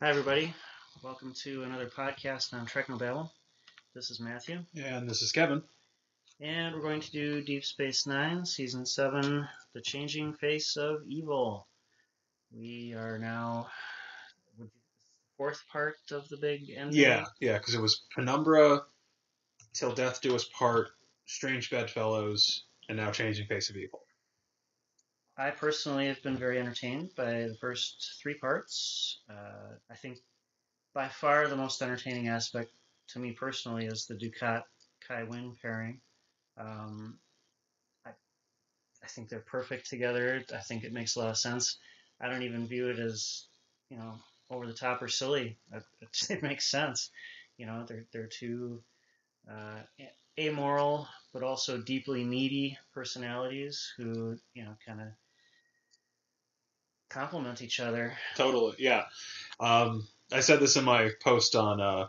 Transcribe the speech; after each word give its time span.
Hi, 0.00 0.10
everybody. 0.10 0.54
Welcome 1.02 1.32
to 1.42 1.62
another 1.62 1.86
podcast 1.86 2.52
on 2.52 2.66
Technobabble. 2.66 3.30
This 3.94 4.10
is 4.10 4.20
Matthew, 4.20 4.60
And 4.76 5.08
this 5.08 5.22
is 5.22 5.32
Kevin. 5.32 5.62
and 6.40 6.74
we're 6.74 6.82
going 6.82 7.00
to 7.00 7.10
do 7.12 7.42
Deep 7.42 7.64
Space 7.64 8.06
Nine, 8.06 8.44
Season 8.44 8.84
7 8.84 9.46
The 9.72 9.80
Changing 9.80 10.34
Face 10.34 10.76
of 10.76 11.02
Evil. 11.06 11.66
We 12.52 12.94
are 12.94 13.18
now 13.18 13.68
the 14.58 14.68
fourth 15.36 15.62
part 15.70 15.96
of 16.10 16.28
the 16.28 16.36
big 16.36 16.70
ending. 16.76 17.00
Yeah, 17.00 17.24
yeah, 17.40 17.58
because 17.58 17.74
it 17.74 17.80
was 17.80 18.02
Penumbra, 18.14 18.82
Till 19.72 19.92
Death 19.94 20.20
Do 20.20 20.34
Us 20.34 20.44
Part, 20.56 20.88
Strange 21.26 21.70
Bedfellows, 21.70 22.64
and 22.88 22.96
now 22.98 23.10
Changing 23.10 23.46
Face 23.46 23.70
of 23.70 23.76
Evil. 23.76 24.03
I 25.36 25.50
personally 25.50 26.06
have 26.06 26.22
been 26.22 26.36
very 26.36 26.60
entertained 26.60 27.10
by 27.16 27.48
the 27.48 27.56
first 27.60 28.18
three 28.22 28.34
parts. 28.34 29.18
Uh, 29.28 29.74
I 29.90 29.96
think 29.96 30.18
by 30.94 31.08
far 31.08 31.48
the 31.48 31.56
most 31.56 31.82
entertaining 31.82 32.28
aspect 32.28 32.70
to 33.08 33.18
me 33.18 33.32
personally 33.32 33.86
is 33.86 34.06
the 34.06 34.14
Dukat 34.14 34.62
Kai 35.08 35.24
Winn 35.24 35.56
pairing. 35.60 36.00
Um, 36.56 37.18
I, 38.06 38.10
I 39.02 39.06
think 39.08 39.28
they're 39.28 39.40
perfect 39.40 39.90
together. 39.90 40.44
I 40.54 40.58
think 40.58 40.84
it 40.84 40.92
makes 40.92 41.16
a 41.16 41.18
lot 41.18 41.30
of 41.30 41.36
sense. 41.36 41.78
I 42.20 42.28
don't 42.28 42.44
even 42.44 42.68
view 42.68 42.88
it 42.90 43.00
as, 43.00 43.46
you 43.90 43.98
know, 43.98 44.14
over 44.50 44.68
the 44.68 44.72
top 44.72 45.02
or 45.02 45.08
silly. 45.08 45.58
It, 45.72 45.82
it, 46.30 46.42
makes 46.44 46.70
sense. 46.70 47.10
You 47.58 47.66
know, 47.66 47.84
they're, 47.88 48.04
they're 48.12 48.28
two 48.28 48.84
uh, 49.50 49.80
amoral 50.38 51.08
but 51.32 51.42
also 51.42 51.78
deeply 51.78 52.22
needy 52.22 52.78
personalities 52.94 53.92
who, 53.96 54.38
you 54.54 54.64
know, 54.64 54.76
kind 54.86 55.00
of 55.00 55.08
complement 57.14 57.62
each 57.62 57.80
other. 57.80 58.12
Totally, 58.36 58.74
yeah. 58.78 59.04
Um, 59.60 60.06
I 60.32 60.40
said 60.40 60.60
this 60.60 60.76
in 60.76 60.84
my 60.84 61.10
post 61.22 61.54
on 61.54 61.80
uh, 61.80 62.08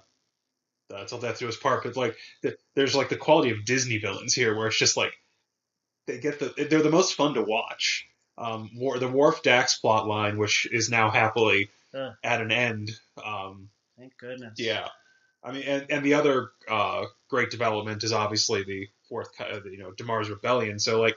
uh, 0.94 1.06
Till 1.06 1.20
Death 1.20 1.40
Do 1.40 1.48
Us 1.48 1.58
Part, 1.58 1.84
but 1.84 1.96
like, 1.96 2.18
the, 2.42 2.58
there's 2.76 2.96
like 2.96 3.10
the 3.10 3.16
quality 3.16 3.52
of 3.52 3.66
Disney 3.66 4.00
villains 4.00 4.34
here, 4.34 4.56
where 4.56 4.68
it's 4.68 4.80
just 4.80 4.98
like 4.98 5.14
they 6.08 6.20
get 6.20 6.40
the 6.40 6.68
they're 6.70 6.82
the 6.82 6.90
most 6.90 7.14
fun 7.14 7.36
to 7.36 7.44
watch. 7.44 8.08
Um, 8.38 8.72
War, 8.76 9.00
the 9.00 9.08
Worf 9.08 9.44
Dax 9.44 9.78
plot 9.78 10.08
line, 10.08 10.38
which 10.38 10.68
is 10.70 10.90
now 10.90 11.10
happily 11.10 11.70
Ugh. 11.94 12.14
at 12.24 12.42
an 12.42 12.52
end. 12.52 12.92
Um, 13.24 13.70
Thank 13.98 14.18
goodness. 14.18 14.60
Yeah, 14.60 14.88
I 15.42 15.52
mean, 15.52 15.64
and, 15.64 15.86
and 15.90 16.04
the 16.04 16.16
other 16.16 16.50
uh, 16.70 17.06
great 17.30 17.52
development 17.52 18.04
is 18.04 18.12
obviously 18.12 18.64
the 18.64 18.88
fourth, 19.08 19.30
uh, 19.40 19.60
you 19.66 19.78
know, 19.78 19.92
Damar's 19.92 20.30
rebellion. 20.30 20.80
So 20.80 21.00
like, 21.00 21.16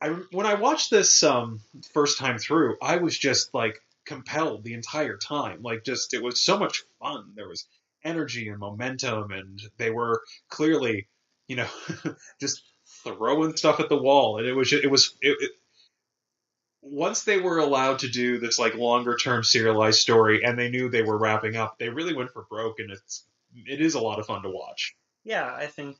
I 0.00 0.08
when 0.32 0.46
I 0.46 0.54
watched 0.54 0.90
this 0.90 1.22
um, 1.22 1.60
first 1.92 2.18
time 2.18 2.38
through, 2.38 2.76
I 2.80 2.96
was 2.96 3.18
just 3.18 3.52
like 3.54 3.80
compelled 4.06 4.64
the 4.64 4.74
entire 4.74 5.16
time. 5.16 5.62
Like, 5.62 5.84
just 5.84 6.14
it 6.14 6.22
was 6.22 6.40
so 6.40 6.58
much 6.58 6.82
fun. 7.00 7.32
There 7.34 7.48
was 7.48 7.66
energy 8.02 8.48
and 8.48 8.58
momentum, 8.58 9.30
and 9.30 9.60
they 9.76 9.90
were 9.90 10.22
clearly, 10.48 11.08
you 11.48 11.56
know, 11.56 11.68
just 12.40 12.62
throwing 13.04 13.56
stuff 13.56 13.80
at 13.80 13.88
the 13.88 14.00
wall, 14.00 14.38
and 14.38 14.46
it 14.46 14.54
was 14.54 14.72
it 14.72 14.90
was 14.90 15.14
it, 15.20 15.36
it 15.40 15.50
once 16.82 17.24
they 17.24 17.38
were 17.38 17.58
allowed 17.58 17.98
to 18.00 18.08
do 18.08 18.38
this 18.38 18.58
like 18.58 18.74
longer 18.74 19.16
term 19.16 19.44
serialized 19.44 20.00
story 20.00 20.42
and 20.44 20.58
they 20.58 20.70
knew 20.70 20.88
they 20.88 21.02
were 21.02 21.18
wrapping 21.18 21.56
up, 21.56 21.78
they 21.78 21.90
really 21.90 22.14
went 22.14 22.32
for 22.32 22.46
broke 22.48 22.80
and 22.80 22.90
it's 22.90 23.24
it 23.54 23.80
is 23.80 23.94
a 23.94 24.00
lot 24.00 24.18
of 24.18 24.26
fun 24.26 24.42
to 24.42 24.50
watch. 24.50 24.96
Yeah, 25.24 25.52
I 25.54 25.66
think 25.66 25.96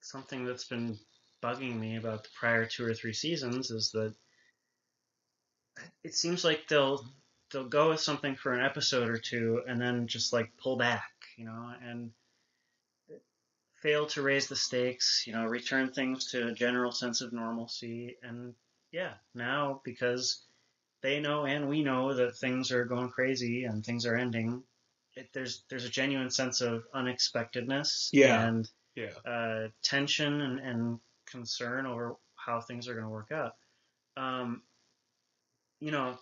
something 0.00 0.44
that's 0.44 0.66
been 0.66 0.98
bugging 1.44 1.78
me 1.78 1.96
about 1.96 2.22
the 2.24 2.30
prior 2.40 2.64
two 2.64 2.86
or 2.86 2.94
three 2.94 3.12
seasons 3.12 3.70
is 3.70 3.90
that 3.92 4.14
it 6.02 6.14
seems 6.14 6.42
like 6.42 6.66
they'll 6.68 7.04
they'll 7.52 7.68
go 7.68 7.90
with 7.90 8.00
something 8.00 8.34
for 8.34 8.54
an 8.54 8.64
episode 8.64 9.10
or 9.10 9.18
two 9.18 9.62
and 9.68 9.78
then 9.80 10.06
just 10.06 10.32
like 10.32 10.56
pull 10.56 10.76
back, 10.76 11.12
you 11.36 11.44
know, 11.44 11.74
and 11.82 12.12
fail 13.82 14.06
to 14.06 14.22
raise 14.22 14.48
the 14.48 14.56
stakes, 14.56 15.24
you 15.26 15.32
know, 15.34 15.44
return 15.44 15.92
things 15.92 16.30
to 16.30 16.48
a 16.48 16.52
general 16.52 16.90
sense 16.90 17.20
of 17.20 17.32
normalcy 17.32 18.16
and 18.22 18.54
yeah, 18.90 19.14
now 19.34 19.82
because 19.84 20.46
they 21.02 21.20
know 21.20 21.44
and 21.44 21.68
we 21.68 21.82
know 21.82 22.14
that 22.14 22.36
things 22.36 22.72
are 22.72 22.86
going 22.86 23.10
crazy 23.10 23.64
and 23.64 23.84
things 23.84 24.06
are 24.06 24.16
ending, 24.16 24.62
it, 25.14 25.28
there's 25.34 25.64
there's 25.68 25.84
a 25.84 25.90
genuine 25.90 26.30
sense 26.30 26.62
of 26.62 26.84
unexpectedness 26.94 28.10
Yeah. 28.12 28.46
and 28.46 28.70
Yeah. 28.94 29.12
uh, 29.26 29.68
tension 29.82 30.40
and, 30.40 30.60
and 30.60 31.00
concern 31.30 31.86
over 31.86 32.16
how 32.34 32.60
things 32.60 32.88
are 32.88 32.94
going 32.94 33.04
to 33.04 33.10
work 33.10 33.32
out. 33.32 33.52
Um, 34.16 34.62
you 35.80 35.90
know, 35.90 36.16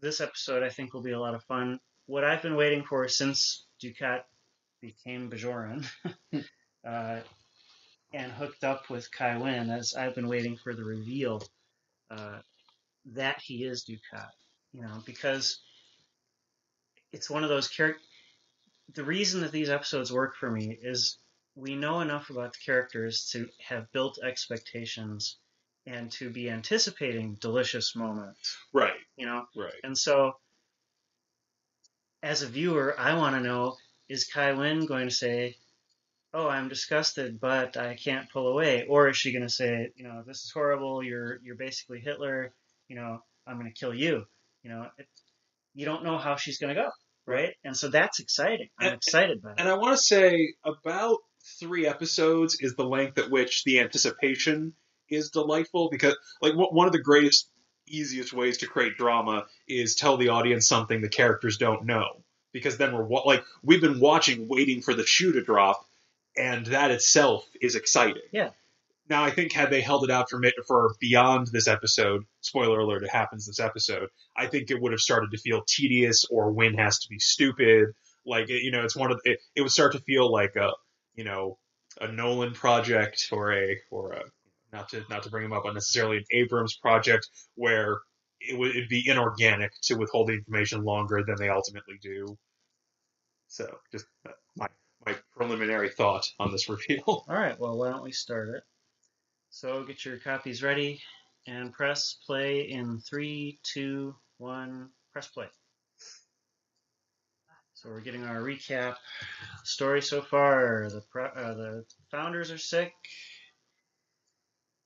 this 0.00 0.20
episode 0.20 0.62
I 0.62 0.68
think 0.68 0.94
will 0.94 1.02
be 1.02 1.12
a 1.12 1.20
lot 1.20 1.34
of 1.34 1.44
fun. 1.44 1.80
What 2.06 2.24
I've 2.24 2.42
been 2.42 2.56
waiting 2.56 2.84
for 2.84 3.06
since 3.08 3.64
Dukat 3.82 4.22
became 4.80 5.30
Bajoran 5.30 5.86
uh, 6.86 7.20
and 8.12 8.32
hooked 8.32 8.64
up 8.64 8.90
with 8.90 9.10
Kai 9.12 9.36
as 9.70 9.94
I've 9.94 10.14
been 10.14 10.28
waiting 10.28 10.56
for 10.56 10.74
the 10.74 10.84
reveal 10.84 11.42
uh, 12.10 12.38
that 13.12 13.40
he 13.40 13.64
is 13.64 13.84
Dukat. 13.84 14.30
You 14.72 14.82
know, 14.82 15.02
because 15.04 15.60
it's 17.12 17.30
one 17.30 17.42
of 17.42 17.48
those 17.48 17.68
characters. 17.68 18.02
The 18.94 19.04
reason 19.04 19.42
that 19.42 19.52
these 19.52 19.70
episodes 19.70 20.12
work 20.12 20.36
for 20.36 20.50
me 20.50 20.76
is 20.80 21.18
we 21.54 21.74
know 21.76 22.00
enough 22.00 22.30
about 22.30 22.52
the 22.52 22.58
characters 22.64 23.30
to 23.32 23.48
have 23.66 23.90
built 23.92 24.18
expectations 24.22 25.36
and 25.86 26.10
to 26.12 26.30
be 26.30 26.48
anticipating 26.50 27.34
delicious 27.40 27.94
moments. 27.96 28.56
Right. 28.72 28.92
You 29.16 29.26
know, 29.26 29.44
Right. 29.56 29.72
and 29.82 29.96
so, 29.96 30.32
as 32.22 32.42
a 32.42 32.46
viewer, 32.46 32.94
I 32.98 33.14
want 33.14 33.36
to 33.36 33.40
know 33.42 33.76
is 34.08 34.24
Kai 34.26 34.52
Winn 34.52 34.86
going 34.86 35.08
to 35.08 35.14
say, 35.14 35.56
Oh, 36.32 36.48
I'm 36.48 36.68
disgusted, 36.68 37.40
but 37.40 37.76
I 37.76 37.96
can't 37.96 38.30
pull 38.30 38.46
away? 38.48 38.86
Or 38.88 39.08
is 39.08 39.16
she 39.16 39.32
going 39.32 39.42
to 39.42 39.48
say, 39.48 39.90
You 39.96 40.04
know, 40.04 40.22
this 40.26 40.44
is 40.44 40.50
horrible, 40.52 41.02
you're, 41.02 41.38
you're 41.42 41.56
basically 41.56 42.00
Hitler, 42.00 42.52
you 42.88 42.96
know, 42.96 43.22
I'm 43.46 43.58
going 43.58 43.72
to 43.72 43.78
kill 43.78 43.94
you? 43.94 44.24
You 44.62 44.70
know, 44.70 44.86
it, 44.98 45.06
you 45.74 45.86
don't 45.86 46.04
know 46.04 46.18
how 46.18 46.36
she's 46.36 46.58
going 46.58 46.74
to 46.74 46.80
go, 46.82 46.90
right? 47.26 47.54
And 47.64 47.76
so 47.76 47.88
that's 47.88 48.20
exciting. 48.20 48.68
I'm 48.78 48.88
And- 48.88 48.96
excited 48.96 49.42
by 49.42 49.50
it. 49.52 49.54
And 49.58 49.68
I 49.68 49.74
want 49.74 49.96
to 49.96 50.02
say 50.02 50.54
about 50.64 51.18
three 51.58 51.86
episodes 51.86 52.58
is 52.60 52.74
the 52.74 52.84
length 52.84 53.18
at 53.18 53.30
which 53.30 53.64
the 53.64 53.80
anticipation 53.80 54.74
is 55.08 55.30
delightful 55.30 55.88
because, 55.90 56.16
like, 56.40 56.54
one 56.54 56.86
of 56.86 56.92
the 56.92 57.02
greatest, 57.02 57.48
easiest 57.86 58.32
ways 58.32 58.58
to 58.58 58.66
create 58.66 58.96
drama 58.96 59.46
is 59.66 59.96
tell 59.96 60.16
the 60.16 60.28
audience 60.28 60.68
something 60.68 61.00
the 61.00 61.08
characters 61.08 61.56
don't 61.58 61.84
know. 61.84 62.22
Because 62.52 62.78
then 62.78 62.92
we're 62.92 63.08
like, 63.24 63.44
we've 63.62 63.80
been 63.80 64.00
watching, 64.00 64.48
waiting 64.48 64.82
for 64.82 64.94
the 64.94 65.06
shoe 65.06 65.32
to 65.32 65.42
drop, 65.42 65.84
and 66.36 66.66
that 66.66 66.90
itself 66.90 67.48
is 67.60 67.76
exciting. 67.76 68.22
Yeah. 68.32 68.50
Now, 69.08 69.24
I 69.24 69.30
think 69.30 69.52
had 69.52 69.70
they 69.70 69.80
held 69.80 70.04
it 70.04 70.10
out 70.10 70.30
for 70.30 70.40
for 70.66 70.94
beyond 71.00 71.48
this 71.48 71.66
episode, 71.66 72.24
spoiler 72.40 72.78
alert, 72.78 73.02
it 73.02 73.10
happens 73.10 73.46
this 73.46 73.58
episode. 73.58 74.08
I 74.36 74.46
think 74.46 74.70
it 74.70 74.80
would 74.80 74.92
have 74.92 75.00
started 75.00 75.32
to 75.32 75.38
feel 75.38 75.62
tedious, 75.66 76.24
or 76.30 76.52
Winn 76.52 76.74
has 76.74 77.00
to 77.00 77.08
be 77.08 77.18
stupid. 77.18 77.88
Like, 78.24 78.50
it, 78.50 78.62
you 78.62 78.70
know, 78.70 78.84
it's 78.84 78.96
one 78.96 79.10
of 79.10 79.20
the, 79.22 79.32
it, 79.32 79.40
it 79.56 79.62
would 79.62 79.72
start 79.72 79.92
to 79.92 80.00
feel 80.00 80.30
like 80.30 80.54
a, 80.54 80.70
you 81.20 81.24
know, 81.24 81.58
a 82.00 82.10
Nolan 82.10 82.54
project 82.54 83.28
or 83.30 83.52
a 83.52 83.76
or 83.90 84.12
a 84.12 84.22
not 84.72 84.88
to 84.88 85.04
not 85.10 85.24
to 85.24 85.30
bring 85.30 85.44
him 85.44 85.52
up 85.52 85.66
unnecessarily 85.66 86.16
an 86.16 86.24
Abrams 86.32 86.78
project 86.78 87.28
where 87.56 87.98
it 88.40 88.58
would 88.58 88.70
it'd 88.70 88.88
be 88.88 89.06
inorganic 89.06 89.72
to 89.82 89.96
withhold 89.96 90.28
the 90.28 90.32
information 90.32 90.82
longer 90.82 91.22
than 91.26 91.36
they 91.38 91.50
ultimately 91.50 91.98
do. 92.00 92.38
So, 93.48 93.66
just 93.92 94.06
my 94.56 94.68
my 95.04 95.14
preliminary 95.36 95.90
thought 95.90 96.26
on 96.38 96.52
this 96.52 96.70
reveal. 96.70 97.02
All 97.06 97.24
right, 97.28 97.60
well, 97.60 97.76
why 97.76 97.90
don't 97.90 98.02
we 98.02 98.12
start 98.12 98.48
it? 98.48 98.62
So 99.50 99.84
get 99.84 100.02
your 100.06 100.16
copies 100.20 100.62
ready 100.62 101.02
and 101.46 101.70
press 101.70 102.16
play 102.26 102.70
in 102.70 102.98
three, 103.00 103.60
two, 103.62 104.14
one. 104.38 104.88
Press 105.12 105.28
play. 105.28 105.48
So 107.82 107.88
we're 107.88 108.00
getting 108.00 108.26
our 108.26 108.42
recap 108.42 108.96
story 109.64 110.02
so 110.02 110.20
far. 110.20 110.90
The 110.90 111.02
uh, 111.18 111.54
the 111.54 111.84
founders 112.10 112.50
are 112.50 112.58
sick. 112.58 112.92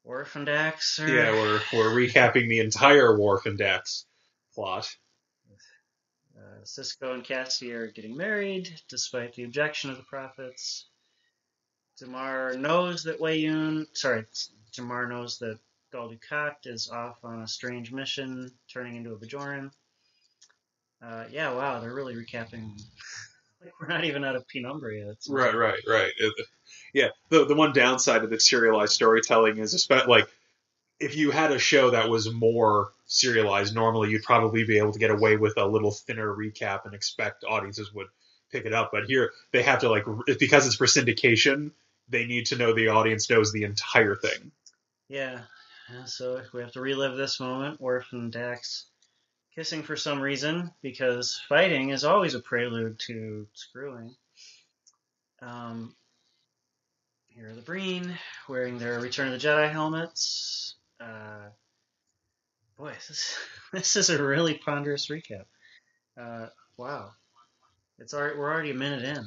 Orphan 0.05 0.45
Dax 0.45 1.01
are 1.01 1.09
yeah, 1.09 1.33
we're 1.33 1.61
we're 1.73 1.91
recapping 1.91 2.49
the 2.49 2.61
entire 2.61 3.19
and 3.47 3.59
Dax 3.59 4.07
plot. 4.55 4.89
Uh, 6.39 6.63
Sisko 6.63 7.15
and 7.15 7.25
Cassie 7.25 7.73
are 7.73 7.91
getting 7.91 8.17
married, 8.17 8.69
despite 8.89 9.35
the 9.35 9.43
objection 9.43 9.91
of 9.91 9.97
the 9.97 10.05
prophets. 10.05 10.87
Damar 11.99 12.57
knows 12.57 13.03
that 13.05 13.19
Weyoun, 13.19 13.87
sorry, 13.95 14.25
Damar 14.73 15.09
knows 15.09 15.39
that 15.39 15.59
Gul 15.91 16.13
Dukat 16.13 16.67
is 16.67 16.91
off 16.91 17.25
on 17.25 17.43
a 17.43 17.49
strange 17.49 17.91
mission, 17.91 18.53
turning 18.73 18.95
into 18.95 19.15
a 19.15 19.19
Bajoran. 19.19 19.73
Uh, 21.03 21.25
yeah, 21.31 21.53
wow, 21.53 21.81
they're 21.81 21.95
really 21.95 22.15
recapping. 22.15 22.81
Like 23.63 23.73
we're 23.81 23.89
not 23.89 24.05
even 24.05 24.25
out 24.25 24.37
of 24.37 24.47
Penumbra 24.49 24.95
yet. 24.97 25.17
Right, 25.29 25.55
right, 25.55 25.81
right. 25.89 26.13
It- 26.19 26.47
yeah, 26.93 27.09
the 27.29 27.45
the 27.45 27.55
one 27.55 27.73
downside 27.73 28.23
of 28.23 28.31
the 28.31 28.39
serialized 28.39 28.93
storytelling 28.93 29.59
is, 29.59 29.75
especially 29.75 30.07
like, 30.09 30.29
if 31.01 31.17
you 31.17 31.31
had 31.33 31.51
a 31.51 31.59
show 31.59 31.91
that 31.91 32.09
was 32.09 32.33
more 32.33 32.91
serialized. 33.07 33.75
Normally, 33.75 34.11
you'd 34.11 34.23
probably 34.23 34.65
be 34.65 34.79
able 34.79 34.93
to 34.93 34.99
get 34.99 35.11
away 35.11 35.37
with 35.37 35.55
a 35.57 35.67
little 35.67 35.91
thinner 35.91 36.35
recap 36.35 36.85
and 36.85 36.95
expect 36.95 37.45
audiences 37.45 37.93
would 37.93 38.07
pick 38.53 38.65
it 38.65 38.73
up. 38.73 38.91
But 38.93 39.05
here, 39.07 39.33
they 39.53 39.63
have 39.63 39.81
to 39.81 39.89
like 39.91 40.05
because 40.39 40.67
it's 40.67 40.77
for 40.77 40.87
syndication. 40.87 41.73
They 42.09 42.27
need 42.27 42.47
to 42.47 42.57
know 42.57 42.75
the 42.75 42.89
audience 42.89 43.29
knows 43.31 43.53
the 43.53 43.65
entire 43.65 44.15
thing. 44.15 44.53
Yeah. 45.09 45.41
yeah, 45.93 46.05
so 46.05 46.41
we 46.53 46.61
have 46.61 46.73
to 46.73 46.81
relive 46.81 47.17
this 47.17 47.41
moment. 47.41 47.81
Worf 47.81 48.07
and 48.13 48.31
Dax 48.33 48.87
kissing 49.55 49.83
for 49.83 49.97
some 49.97 50.21
reason 50.21 50.73
because 50.83 51.41
fighting 51.49 51.91
is 51.91 52.05
always 52.05 52.35
a 52.35 52.41
prelude 52.41 52.99
to 52.99 53.47
screwing. 53.55 54.15
Um, 55.41 55.95
here 57.29 57.51
are 57.51 57.55
the 57.55 57.63
Breen 57.63 58.15
wearing 58.49 58.79
their 58.79 59.01
Return 59.01 59.33
of 59.33 59.41
the 59.41 59.47
Jedi 59.47 59.71
helmets. 59.71 60.77
Uh, 61.01 61.49
boy, 62.79 62.93
this 63.09 63.37
this 63.73 63.97
is 63.97 64.11
a 64.11 64.23
really 64.23 64.55
ponderous 64.55 65.09
recap. 65.09 65.45
Uh, 66.21 66.47
wow, 66.77 67.11
it's 67.99 68.15
already, 68.15 68.39
we're 68.39 68.53
already 68.53 68.71
a 68.71 68.75
minute 68.75 69.05
in. 69.05 69.25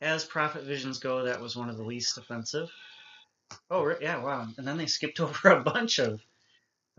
As 0.00 0.24
Prophet 0.24 0.64
Visions 0.64 0.98
go, 0.98 1.24
that 1.24 1.40
was 1.40 1.56
one 1.56 1.70
of 1.70 1.76
the 1.76 1.84
least 1.84 2.18
offensive. 2.18 2.68
Oh, 3.70 3.94
yeah, 4.00 4.20
wow. 4.20 4.48
And 4.58 4.66
then 4.66 4.76
they 4.76 4.86
skipped 4.86 5.20
over 5.20 5.50
a 5.50 5.62
bunch 5.62 6.00
of 6.00 6.20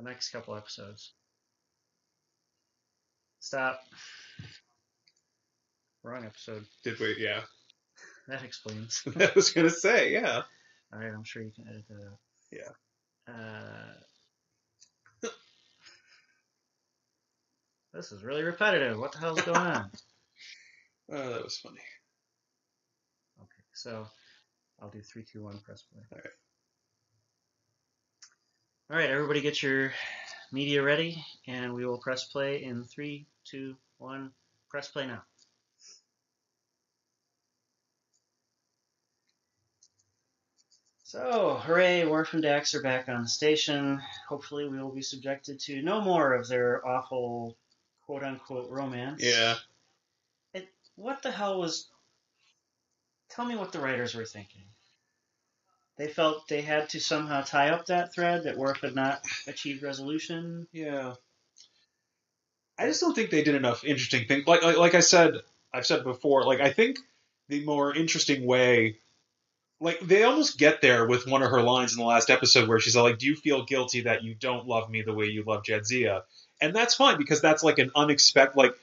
the 0.03 0.09
next 0.09 0.29
couple 0.29 0.55
episodes. 0.55 1.13
Stop. 3.39 3.79
Wrong 6.03 6.25
episode. 6.25 6.65
Did 6.83 6.99
we? 6.99 7.15
Yeah, 7.19 7.41
That 8.27 8.43
explains. 8.43 9.03
I 9.19 9.31
was 9.35 9.51
gonna 9.51 9.69
say 9.69 10.13
yeah. 10.13 10.43
All 10.91 10.99
right, 10.99 11.13
I'm 11.13 11.23
sure 11.23 11.41
you 11.43 11.51
can 11.51 11.67
edit 11.67 11.85
that 11.89 11.95
out. 11.95 12.19
Yeah. 12.51 13.33
Uh, 13.33 15.29
this 17.93 18.11
is 18.11 18.23
really 18.23 18.43
repetitive. 18.43 18.99
What 18.99 19.11
the 19.11 19.19
hell's 19.19 19.41
going 19.41 19.57
on? 19.57 19.91
Oh, 21.11 21.29
that 21.33 21.43
was 21.43 21.57
funny. 21.57 21.81
Okay, 23.39 23.63
so 23.73 24.07
I'll 24.81 24.89
do 24.89 25.01
three, 25.01 25.23
two, 25.23 25.43
one, 25.43 25.59
press 25.65 25.83
play. 25.83 26.01
All 26.11 26.17
right. 26.17 26.33
All 28.93 28.99
right, 28.99 29.09
everybody, 29.09 29.41
get 29.41 29.63
your 29.63 29.91
media 30.51 30.83
ready, 30.83 31.25
and 31.47 31.73
we 31.73 31.83
will 31.83 31.97
press 31.97 32.25
play 32.25 32.63
in 32.63 32.83
three, 32.83 33.25
two, 33.43 33.75
one. 33.97 34.29
Press 34.69 34.87
play 34.87 35.07
now. 35.07 35.23
So, 41.01 41.59
hooray, 41.63 42.05
Worf 42.05 42.33
and 42.33 42.43
Dax 42.43 42.75
are 42.75 42.83
back 42.83 43.09
on 43.09 43.23
the 43.23 43.27
station. 43.27 43.99
Hopefully, 44.29 44.69
we 44.69 44.79
will 44.79 44.93
be 44.93 45.01
subjected 45.01 45.59
to 45.61 45.81
no 45.81 45.99
more 45.99 46.35
of 46.35 46.47
their 46.47 46.87
awful 46.87 47.57
quote 48.05 48.21
unquote 48.21 48.69
romance. 48.69 49.23
Yeah. 49.23 49.55
It, 50.53 50.69
what 50.97 51.23
the 51.23 51.31
hell 51.31 51.59
was. 51.59 51.87
Tell 53.31 53.45
me 53.45 53.55
what 53.55 53.71
the 53.71 53.79
writers 53.79 54.13
were 54.13 54.25
thinking. 54.25 54.65
They 55.97 56.07
felt 56.07 56.47
they 56.47 56.61
had 56.61 56.89
to 56.89 56.99
somehow 56.99 57.41
tie 57.41 57.69
up 57.69 57.85
that 57.85 58.13
thread 58.13 58.43
that 58.43 58.57
Worf 58.57 58.81
had 58.81 58.95
not 58.95 59.21
achieved 59.47 59.83
resolution. 59.83 60.67
Yeah. 60.71 61.13
I 62.77 62.87
just 62.87 63.01
don't 63.01 63.13
think 63.13 63.29
they 63.29 63.43
did 63.43 63.55
enough 63.55 63.83
interesting 63.83 64.27
things. 64.27 64.47
Like, 64.47 64.63
like 64.63 64.77
like 64.77 64.95
I 64.95 65.01
said, 65.01 65.35
I've 65.71 65.85
said 65.85 66.03
before. 66.03 66.45
Like 66.45 66.59
I 66.59 66.71
think 66.71 66.97
the 67.47 67.63
more 67.63 67.95
interesting 67.95 68.45
way, 68.45 68.97
like 69.79 69.99
they 69.99 70.23
almost 70.23 70.57
get 70.57 70.81
there 70.81 71.05
with 71.05 71.27
one 71.27 71.43
of 71.43 71.51
her 71.51 71.61
lines 71.61 71.93
in 71.93 71.99
the 71.99 72.05
last 72.05 72.31
episode 72.31 72.67
where 72.67 72.79
she's 72.79 72.95
like, 72.95 73.19
"Do 73.19 73.27
you 73.27 73.35
feel 73.35 73.65
guilty 73.65 74.01
that 74.01 74.23
you 74.23 74.33
don't 74.33 74.67
love 74.67 74.89
me 74.89 75.03
the 75.03 75.13
way 75.13 75.25
you 75.25 75.43
love 75.43 75.63
Jadzia?" 75.63 76.23
And 76.59 76.75
that's 76.75 76.95
fine 76.95 77.17
because 77.17 77.41
that's 77.41 77.63
like 77.63 77.77
an 77.77 77.91
unexpected. 77.95 78.57
Like 78.57 78.73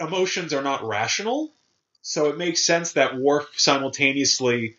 emotions 0.00 0.54
are 0.54 0.62
not 0.62 0.86
rational, 0.86 1.52
so 2.00 2.30
it 2.30 2.38
makes 2.38 2.64
sense 2.64 2.92
that 2.92 3.18
Worf 3.18 3.48
simultaneously 3.56 4.76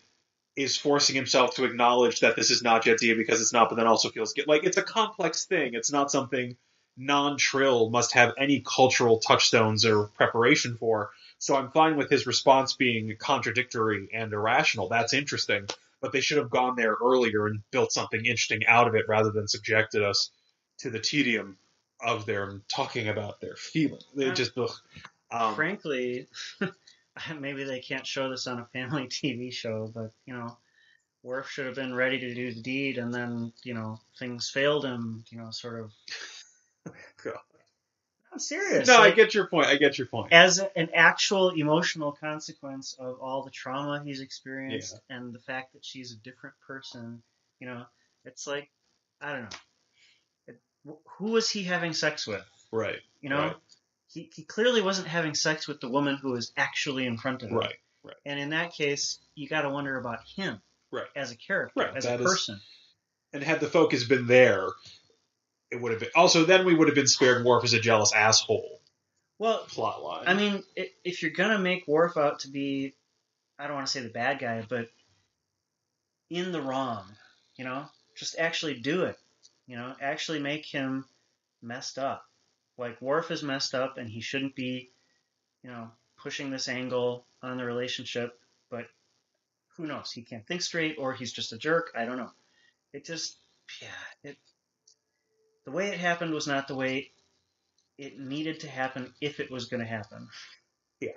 is 0.58 0.76
forcing 0.76 1.14
himself 1.14 1.54
to 1.54 1.64
acknowledge 1.64 2.20
that 2.20 2.34
this 2.34 2.50
is 2.50 2.62
not 2.62 2.84
Jadzia 2.84 3.16
because 3.16 3.40
it's 3.40 3.52
not, 3.52 3.68
but 3.68 3.76
then 3.76 3.86
also 3.86 4.10
feels 4.10 4.32
guilty. 4.32 4.50
Like 4.50 4.64
it's 4.64 4.76
a 4.76 4.82
complex 4.82 5.44
thing. 5.44 5.74
It's 5.74 5.92
not 5.92 6.10
something 6.10 6.56
non-trill 6.96 7.90
must 7.90 8.14
have 8.14 8.34
any 8.36 8.60
cultural 8.66 9.20
touchstones 9.20 9.84
or 9.84 10.08
preparation 10.08 10.76
for. 10.76 11.10
So 11.38 11.54
I'm 11.54 11.70
fine 11.70 11.96
with 11.96 12.10
his 12.10 12.26
response 12.26 12.72
being 12.72 13.14
contradictory 13.20 14.08
and 14.12 14.32
irrational. 14.32 14.88
That's 14.88 15.14
interesting. 15.14 15.66
But 16.00 16.12
they 16.12 16.20
should 16.20 16.38
have 16.38 16.50
gone 16.50 16.74
there 16.74 16.96
earlier 17.00 17.46
and 17.46 17.60
built 17.70 17.92
something 17.92 18.20
interesting 18.20 18.66
out 18.66 18.88
of 18.88 18.96
it 18.96 19.06
rather 19.08 19.30
than 19.30 19.46
subjected 19.46 20.02
us 20.02 20.30
to 20.78 20.90
the 20.90 20.98
tedium 20.98 21.56
of 22.00 22.26
them 22.26 22.64
talking 22.68 23.08
about 23.08 23.40
their 23.40 23.54
feelings. 23.54 24.04
They 24.14 24.30
just. 24.32 24.58
Um, 25.30 25.54
Frankly, 25.54 26.26
maybe 27.40 27.64
they 27.64 27.80
can't 27.80 28.06
show 28.06 28.28
this 28.30 28.46
on 28.46 28.60
a 28.60 28.66
family 28.66 29.06
TV 29.08 29.52
show, 29.52 29.90
but, 29.94 30.12
you 30.26 30.34
know, 30.34 30.56
Worf 31.22 31.50
should 31.50 31.66
have 31.66 31.74
been 31.74 31.94
ready 31.94 32.18
to 32.20 32.34
do 32.34 32.52
the 32.52 32.60
deed, 32.60 32.98
and 32.98 33.12
then, 33.12 33.52
you 33.64 33.74
know, 33.74 33.98
things 34.18 34.48
failed 34.48 34.84
him, 34.84 35.24
you 35.30 35.38
know, 35.38 35.50
sort 35.50 35.80
of. 35.80 35.92
God. 37.24 37.34
I'm 38.32 38.38
serious. 38.38 38.86
no, 38.86 38.98
I 38.98 39.10
get 39.10 39.34
your 39.34 39.46
point. 39.46 39.66
I 39.66 39.76
get 39.76 39.98
your 39.98 40.06
point. 40.06 40.32
as 40.32 40.62
an 40.76 40.90
actual 40.94 41.50
emotional 41.50 42.12
consequence 42.12 42.94
of 42.98 43.18
all 43.20 43.42
the 43.42 43.50
trauma 43.50 44.02
he's 44.04 44.20
experienced 44.20 45.00
and 45.08 45.32
the 45.32 45.38
fact 45.38 45.72
that 45.72 45.84
she's 45.84 46.12
a 46.12 46.16
different 46.16 46.54
person, 46.66 47.22
you 47.58 47.66
know, 47.66 47.84
it's 48.24 48.46
like, 48.46 48.70
I 49.20 49.32
don't 49.32 49.42
know. 49.42 49.58
It, 50.46 50.60
who 51.16 51.32
was 51.32 51.50
he 51.50 51.64
having 51.64 51.94
sex 51.94 52.26
with? 52.26 52.44
Right. 52.70 53.00
You 53.20 53.30
know, 53.30 53.38
Right. 53.38 53.56
He, 54.08 54.30
he 54.34 54.42
clearly 54.42 54.80
wasn't 54.82 55.08
having 55.08 55.34
sex 55.34 55.68
with 55.68 55.80
the 55.80 55.88
woman 55.88 56.16
who 56.16 56.32
was 56.32 56.52
actually 56.56 57.06
in 57.06 57.16
front 57.18 57.42
of 57.42 57.50
him. 57.50 57.56
Right. 57.58 57.76
right. 58.02 58.16
And 58.26 58.38
in 58.40 58.50
that 58.50 58.72
case, 58.72 59.18
you 59.34 59.48
got 59.48 59.62
to 59.62 59.70
wonder 59.70 59.96
about 59.98 60.20
him 60.36 60.60
Right. 60.90 61.06
as 61.14 61.30
a 61.30 61.36
character, 61.36 61.80
Right, 61.80 61.96
as 61.96 62.04
that 62.04 62.20
a 62.20 62.24
is- 62.24 62.30
person. 62.30 62.60
And 63.34 63.42
had 63.42 63.60
the 63.60 63.66
focus 63.68 64.04
been 64.04 64.26
there, 64.26 64.66
it 65.70 65.78
would 65.80 65.92
have 65.92 66.00
been. 66.00 66.08
Also, 66.16 66.44
then 66.44 66.64
we 66.64 66.74
would 66.74 66.88
have 66.88 66.94
been 66.94 67.06
spared 67.06 67.44
Worf 67.44 67.62
as 67.64 67.74
a 67.74 67.80
jealous 67.80 68.14
asshole 68.14 68.80
Well, 69.38 69.64
plot 69.66 70.02
line. 70.02 70.24
I 70.26 70.32
mean, 70.32 70.64
if 71.04 71.20
you're 71.22 71.30
gonna 71.32 71.58
make 71.58 71.86
Worf 71.86 72.16
out 72.16 72.38
to 72.40 72.48
be, 72.48 72.94
I 73.58 73.66
don't 73.66 73.74
want 73.76 73.86
to 73.86 73.92
say 73.92 74.00
the 74.00 74.08
bad 74.08 74.38
guy, 74.38 74.64
but 74.66 74.88
in 76.30 76.52
the 76.52 76.62
wrong, 76.62 77.04
you 77.56 77.64
know, 77.64 77.84
just 78.16 78.38
actually 78.38 78.80
do 78.80 79.04
it. 79.04 79.18
You 79.66 79.76
know, 79.76 79.94
actually 80.00 80.40
make 80.40 80.64
him 80.64 81.04
messed 81.60 81.98
up. 81.98 82.24
Like 82.78 83.02
Worf 83.02 83.30
is 83.30 83.42
messed 83.42 83.74
up, 83.74 83.98
and 83.98 84.08
he 84.08 84.20
shouldn't 84.20 84.54
be, 84.54 84.90
you 85.62 85.70
know, 85.70 85.90
pushing 86.16 86.50
this 86.50 86.68
angle 86.68 87.26
on 87.42 87.58
the 87.58 87.64
relationship. 87.64 88.38
But 88.70 88.86
who 89.76 89.86
knows? 89.86 90.12
He 90.12 90.22
can't 90.22 90.46
think 90.46 90.62
straight, 90.62 90.96
or 90.98 91.12
he's 91.12 91.32
just 91.32 91.52
a 91.52 91.58
jerk. 91.58 91.92
I 91.96 92.04
don't 92.04 92.16
know. 92.16 92.30
It 92.92 93.04
just, 93.04 93.36
yeah, 93.82 94.30
it. 94.30 94.36
The 95.64 95.72
way 95.72 95.88
it 95.88 95.98
happened 95.98 96.32
was 96.32 96.46
not 96.46 96.68
the 96.68 96.74
way 96.74 97.10
it 97.98 98.18
needed 98.18 98.60
to 98.60 98.68
happen 98.68 99.12
if 99.20 99.40
it 99.40 99.50
was 99.50 99.66
going 99.66 99.80
to 99.80 99.86
happen. 99.86 100.28
Yeah. 101.00 101.12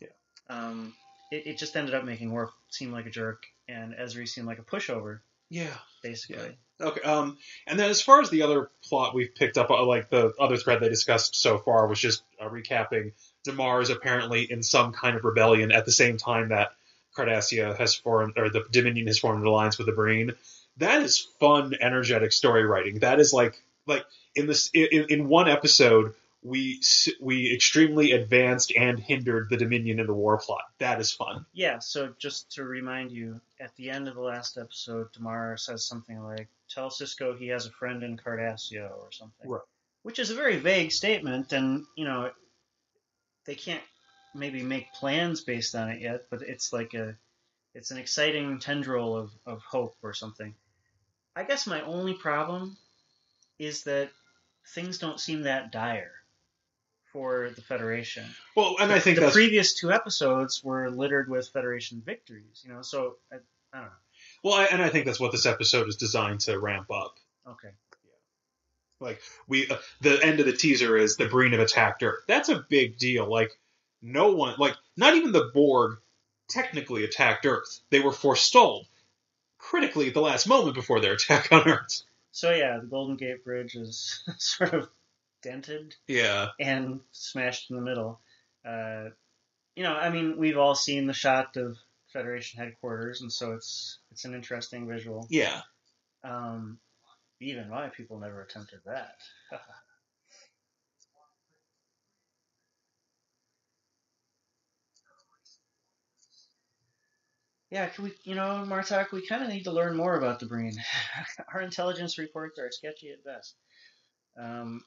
Yeah. 0.00 0.08
Um, 0.48 0.94
it, 1.30 1.46
it 1.46 1.58
just 1.58 1.76
ended 1.76 1.94
up 1.94 2.04
making 2.04 2.32
Worf 2.32 2.48
seem 2.70 2.90
like 2.90 3.04
a 3.04 3.10
jerk 3.10 3.44
and 3.68 3.92
Ezri 3.92 4.26
seem 4.26 4.46
like 4.46 4.58
a 4.58 4.62
pushover, 4.62 5.20
yeah. 5.48 5.76
basically. 6.02 6.56
Okay. 6.80 7.00
Um. 7.00 7.38
And 7.66 7.78
then 7.78 7.88
as 7.88 8.02
far 8.02 8.20
as 8.20 8.30
the 8.30 8.42
other 8.42 8.70
plot 8.84 9.14
we've 9.14 9.34
picked 9.34 9.56
up, 9.56 9.70
uh, 9.70 9.84
like 9.84 10.10
the 10.10 10.32
other 10.38 10.56
thread 10.56 10.80
they 10.80 10.88
discussed 10.88 11.34
so 11.34 11.58
far 11.58 11.86
was 11.86 11.98
just 11.98 12.22
uh, 12.40 12.48
recapping. 12.48 13.12
Damar 13.44 13.80
is 13.80 13.90
apparently 13.90 14.50
in 14.50 14.62
some 14.62 14.92
kind 14.92 15.16
of 15.16 15.24
rebellion 15.24 15.72
at 15.72 15.86
the 15.86 15.92
same 15.92 16.18
time 16.18 16.50
that 16.50 16.72
Cardassia 17.16 17.76
has 17.78 17.94
formed, 17.94 18.34
or 18.36 18.50
the 18.50 18.64
Dominion 18.70 19.06
has 19.06 19.18
formed 19.18 19.40
an 19.40 19.46
alliance 19.46 19.78
with 19.78 19.86
the 19.86 19.92
Breen. 19.92 20.32
That 20.76 21.02
is 21.02 21.26
fun, 21.40 21.74
energetic 21.80 22.32
story 22.32 22.64
writing. 22.64 22.98
That 22.98 23.20
is 23.20 23.32
like 23.32 23.62
like 23.86 24.04
in 24.34 24.46
this 24.46 24.70
in, 24.74 25.06
in 25.08 25.28
one 25.28 25.48
episode 25.48 26.12
we 26.46 26.80
we 27.20 27.52
extremely 27.52 28.12
advanced 28.12 28.72
and 28.76 29.00
hindered 29.00 29.48
the 29.50 29.56
Dominion 29.56 29.98
in 29.98 30.06
the 30.06 30.14
war 30.14 30.38
plot. 30.38 30.62
That 30.78 31.00
is 31.00 31.12
fun. 31.12 31.44
Yeah, 31.52 31.80
so 31.80 32.14
just 32.18 32.52
to 32.52 32.64
remind 32.64 33.10
you, 33.10 33.40
at 33.60 33.74
the 33.76 33.90
end 33.90 34.06
of 34.06 34.14
the 34.14 34.20
last 34.20 34.56
episode, 34.56 35.12
Damar 35.12 35.56
says 35.56 35.84
something 35.84 36.22
like, 36.22 36.48
Tell 36.68 36.88
Sisko 36.88 37.36
he 37.36 37.48
has 37.48 37.66
a 37.66 37.70
friend 37.72 38.02
in 38.02 38.16
Cardassia 38.16 38.90
or 38.90 39.10
something. 39.10 39.50
Right. 39.50 39.60
Which 40.02 40.20
is 40.20 40.30
a 40.30 40.36
very 40.36 40.56
vague 40.56 40.92
statement, 40.92 41.52
and, 41.52 41.84
you 41.96 42.04
know, 42.04 42.30
they 43.44 43.56
can't 43.56 43.82
maybe 44.34 44.62
make 44.62 44.92
plans 44.92 45.40
based 45.40 45.74
on 45.74 45.88
it 45.88 46.00
yet, 46.00 46.26
but 46.30 46.42
it's 46.42 46.72
like 46.72 46.94
a, 46.94 47.16
it's 47.74 47.90
an 47.90 47.98
exciting 47.98 48.60
tendril 48.60 49.16
of, 49.16 49.32
of 49.46 49.62
hope 49.62 49.96
or 50.02 50.12
something. 50.12 50.54
I 51.34 51.42
guess 51.42 51.66
my 51.66 51.80
only 51.82 52.14
problem 52.14 52.76
is 53.58 53.82
that 53.84 54.10
things 54.74 54.98
don't 54.98 55.18
seem 55.18 55.42
that 55.42 55.72
dire 55.72 56.12
for 57.16 57.48
the 57.56 57.62
Federation 57.62 58.26
Well, 58.54 58.76
and 58.78 58.92
I 58.92 58.98
think 58.98 59.14
the 59.14 59.22
that's 59.22 59.32
previous 59.34 59.72
two 59.72 59.90
episodes 59.90 60.62
were 60.62 60.90
littered 60.90 61.30
with 61.30 61.48
Federation 61.48 62.02
victories. 62.04 62.62
You 62.62 62.74
know, 62.74 62.82
so 62.82 63.16
I, 63.32 63.36
I 63.72 63.78
don't 63.78 63.86
know. 63.86 63.92
Well, 64.44 64.52
I, 64.52 64.64
and 64.64 64.82
I 64.82 64.90
think 64.90 65.06
that's 65.06 65.18
what 65.18 65.32
this 65.32 65.46
episode 65.46 65.88
is 65.88 65.96
designed 65.96 66.40
to 66.40 66.58
ramp 66.58 66.90
up. 66.90 67.14
Okay. 67.48 67.70
Like 69.00 69.22
we, 69.48 69.66
uh, 69.66 69.78
the 70.02 70.22
end 70.22 70.40
of 70.40 70.46
the 70.46 70.52
teaser 70.52 70.94
is 70.94 71.16
the 71.16 71.26
Breen 71.26 71.52
have 71.52 71.60
attacked 71.60 72.02
Earth. 72.02 72.24
That's 72.28 72.50
a 72.50 72.64
big 72.68 72.98
deal. 72.98 73.30
Like 73.30 73.50
no 74.02 74.32
one, 74.32 74.56
like 74.58 74.74
not 74.98 75.14
even 75.14 75.32
the 75.32 75.50
Borg, 75.54 75.96
technically 76.50 77.04
attacked 77.04 77.46
Earth. 77.46 77.80
They 77.88 78.00
were 78.00 78.12
forestalled 78.12 78.86
critically 79.56 80.08
at 80.08 80.14
the 80.14 80.20
last 80.20 80.46
moment 80.46 80.74
before 80.74 81.00
their 81.00 81.14
attack 81.14 81.50
on 81.50 81.66
Earth. 81.66 82.02
So 82.32 82.52
yeah, 82.52 82.78
the 82.78 82.86
Golden 82.86 83.16
Gate 83.16 83.42
Bridge 83.42 83.74
is 83.74 84.22
sort 84.38 84.74
of 84.74 84.90
dented 85.42 85.94
Yeah, 86.08 86.48
and 86.60 87.00
smashed 87.12 87.70
in 87.70 87.76
the 87.76 87.82
middle. 87.82 88.20
Uh, 88.64 89.10
you 89.74 89.82
know, 89.82 89.94
I 89.94 90.10
mean, 90.10 90.36
we've 90.38 90.58
all 90.58 90.74
seen 90.74 91.06
the 91.06 91.12
shot 91.12 91.56
of 91.56 91.76
Federation 92.12 92.60
headquarters, 92.60 93.20
and 93.20 93.32
so 93.32 93.52
it's 93.52 93.98
it's 94.10 94.24
an 94.24 94.34
interesting 94.34 94.88
visual. 94.88 95.26
yeah. 95.30 95.60
Um, 96.24 96.78
even 97.40 97.68
my 97.68 97.88
people 97.88 98.18
never 98.18 98.42
attempted 98.42 98.80
that. 98.86 99.16
yeah, 107.70 107.86
can 107.88 108.04
we, 108.04 108.12
you 108.24 108.34
know, 108.34 108.64
Martok, 108.66 109.12
we 109.12 109.26
kind 109.26 109.42
of 109.42 109.48
need 109.50 109.64
to 109.64 109.72
learn 109.72 109.96
more 109.96 110.16
about 110.16 110.38
the 110.40 110.46
Breen. 110.46 110.72
Our 111.52 111.60
intelligence 111.60 112.16
reports 112.16 112.58
are 112.58 112.70
sketchy 112.70 113.10
at 113.10 113.24
best. 113.24 113.54
Um, 114.40 114.82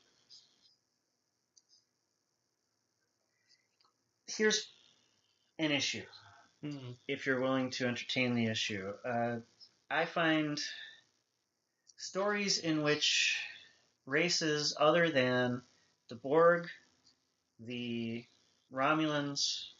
here's 4.39 4.72
an 5.60 5.72
issue 5.72 6.05
Mhm. 6.63 6.98
if 7.08 7.25
you're 7.25 7.41
willing 7.41 7.69
to 7.72 7.86
entertain 7.86 8.36
the 8.36 8.46
issue. 8.46 8.89
Uh, 9.03 9.41
I 9.89 10.05
find 10.05 10.60
stories 11.98 12.58
in 12.58 12.81
which 12.81 13.38
races 14.05 14.75
other 14.79 15.10
than 15.12 15.62
the 16.08 16.15
Borg, 16.15 16.69
the 17.60 18.25
Romulans, 18.72 19.72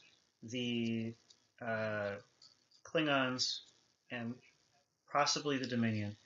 the 0.44 1.16
uh, 1.62 2.18
Klingons, 2.84 3.62
and 4.12 4.36
possibly 5.10 5.58
the 5.58 5.68
Dominion 5.68 6.18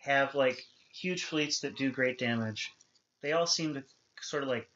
have 0.00 0.34
like 0.36 0.64
huge 0.92 1.24
fleets 1.24 1.60
that 1.60 1.76
do 1.76 1.90
great 1.90 2.18
damage. 2.18 2.72
They 3.20 3.32
all 3.32 3.46
seem 3.48 3.74
to 3.74 3.84
sort 4.20 4.44
of 4.44 4.48
like 4.48 4.70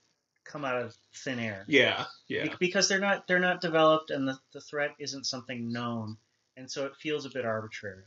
come 0.45 0.65
out 0.65 0.81
of 0.83 0.95
thin 1.15 1.39
air. 1.39 1.65
Yeah, 1.69 2.05
yeah. 2.29 2.45
Be- 2.45 2.55
because 2.59 2.89
they're 2.89 2.99
not 3.01 3.27
they're 3.27 3.39
not 3.39 3.61
developed 3.61 4.11
and 4.11 4.27
the, 4.29 4.39
the 4.53 4.61
threat 4.61 4.91
isn't 4.99 5.25
something 5.27 5.71
known 5.73 6.17
and 6.57 6.71
so 6.71 6.85
it 6.87 6.93
feels 7.01 7.25
a 7.27 7.31
bit 7.31 7.45
arbitrary 7.47 8.05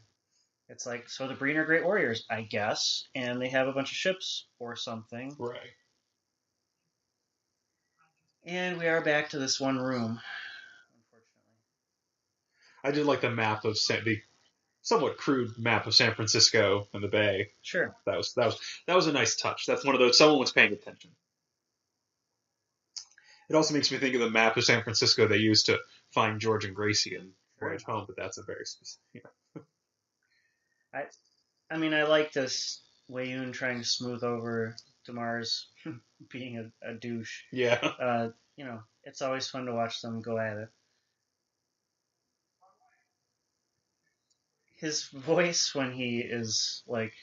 it's 0.69 0.85
like 0.85 1.09
so 1.09 1.27
the 1.27 1.33
Breen 1.33 1.57
are 1.57 1.65
great 1.65 1.83
warriors 1.83 2.25
i 2.29 2.41
guess 2.41 3.07
and 3.15 3.41
they 3.41 3.49
have 3.49 3.67
a 3.67 3.71
bunch 3.71 3.91
of 3.91 3.95
ships 3.97 4.45
or 4.59 4.75
something 4.75 5.35
Right. 5.39 5.59
and 8.45 8.77
we 8.77 8.87
are 8.87 9.01
back 9.01 9.29
to 9.29 9.39
this 9.39 9.59
one 9.59 9.77
room 9.79 10.19
unfortunately 10.95 11.55
I 12.83 12.91
did 12.91 13.05
like 13.05 13.21
the 13.21 13.31
map 13.31 13.65
of 13.65 13.77
San, 13.77 14.03
the 14.05 14.19
somewhat 14.81 15.17
crude 15.17 15.57
map 15.57 15.87
of 15.87 15.95
San 15.95 16.13
Francisco 16.13 16.87
and 16.93 17.03
the 17.03 17.07
Bay. 17.07 17.49
sure 17.63 17.95
That 18.05 18.17
was 18.17 18.33
that 18.35 18.45
was 18.45 18.59
that 18.87 18.95
was 18.95 19.07
a 19.07 19.11
nice 19.11 19.35
touch. 19.35 19.65
That's 19.65 19.83
one 19.83 19.95
of 19.95 20.01
those 20.01 20.17
someone 20.17 20.39
was 20.39 20.51
paying 20.51 20.73
attention. 20.73 21.11
It 23.49 23.55
also 23.55 23.73
makes 23.73 23.91
me 23.91 23.97
think 23.97 24.15
of 24.15 24.21
the 24.21 24.29
map 24.29 24.57
of 24.57 24.63
San 24.63 24.83
Francisco 24.83 25.27
they 25.27 25.37
used 25.37 25.67
to 25.67 25.79
find 26.11 26.39
George 26.39 26.65
and 26.65 26.75
Gracie 26.75 27.15
and 27.15 27.31
Voyage 27.59 27.83
Home, 27.83 28.05
but 28.07 28.15
that's 28.15 28.37
a 28.37 28.43
very 28.43 28.65
specific. 28.65 29.23
i 30.93 31.03
I 31.69 31.77
mean 31.77 31.93
i 31.93 32.03
like 32.03 32.31
this 32.31 32.81
Weyoun 33.11 33.53
trying 33.53 33.79
to 33.79 33.85
smooth 33.85 34.23
over 34.23 34.75
Damar's 35.05 35.67
being 36.31 36.57
a, 36.57 36.89
a 36.89 36.93
douche 36.93 37.41
Yeah. 37.51 37.75
uh, 37.99 38.29
you 38.55 38.65
know 38.65 38.81
it's 39.03 39.21
always 39.21 39.47
fun 39.47 39.65
to 39.65 39.73
watch 39.73 40.01
them 40.01 40.21
go 40.21 40.37
at 40.37 40.57
it 40.57 40.69
his 44.77 45.05
voice 45.05 45.73
when 45.73 45.91
he 45.91 46.19
is 46.19 46.83
like 46.87 47.13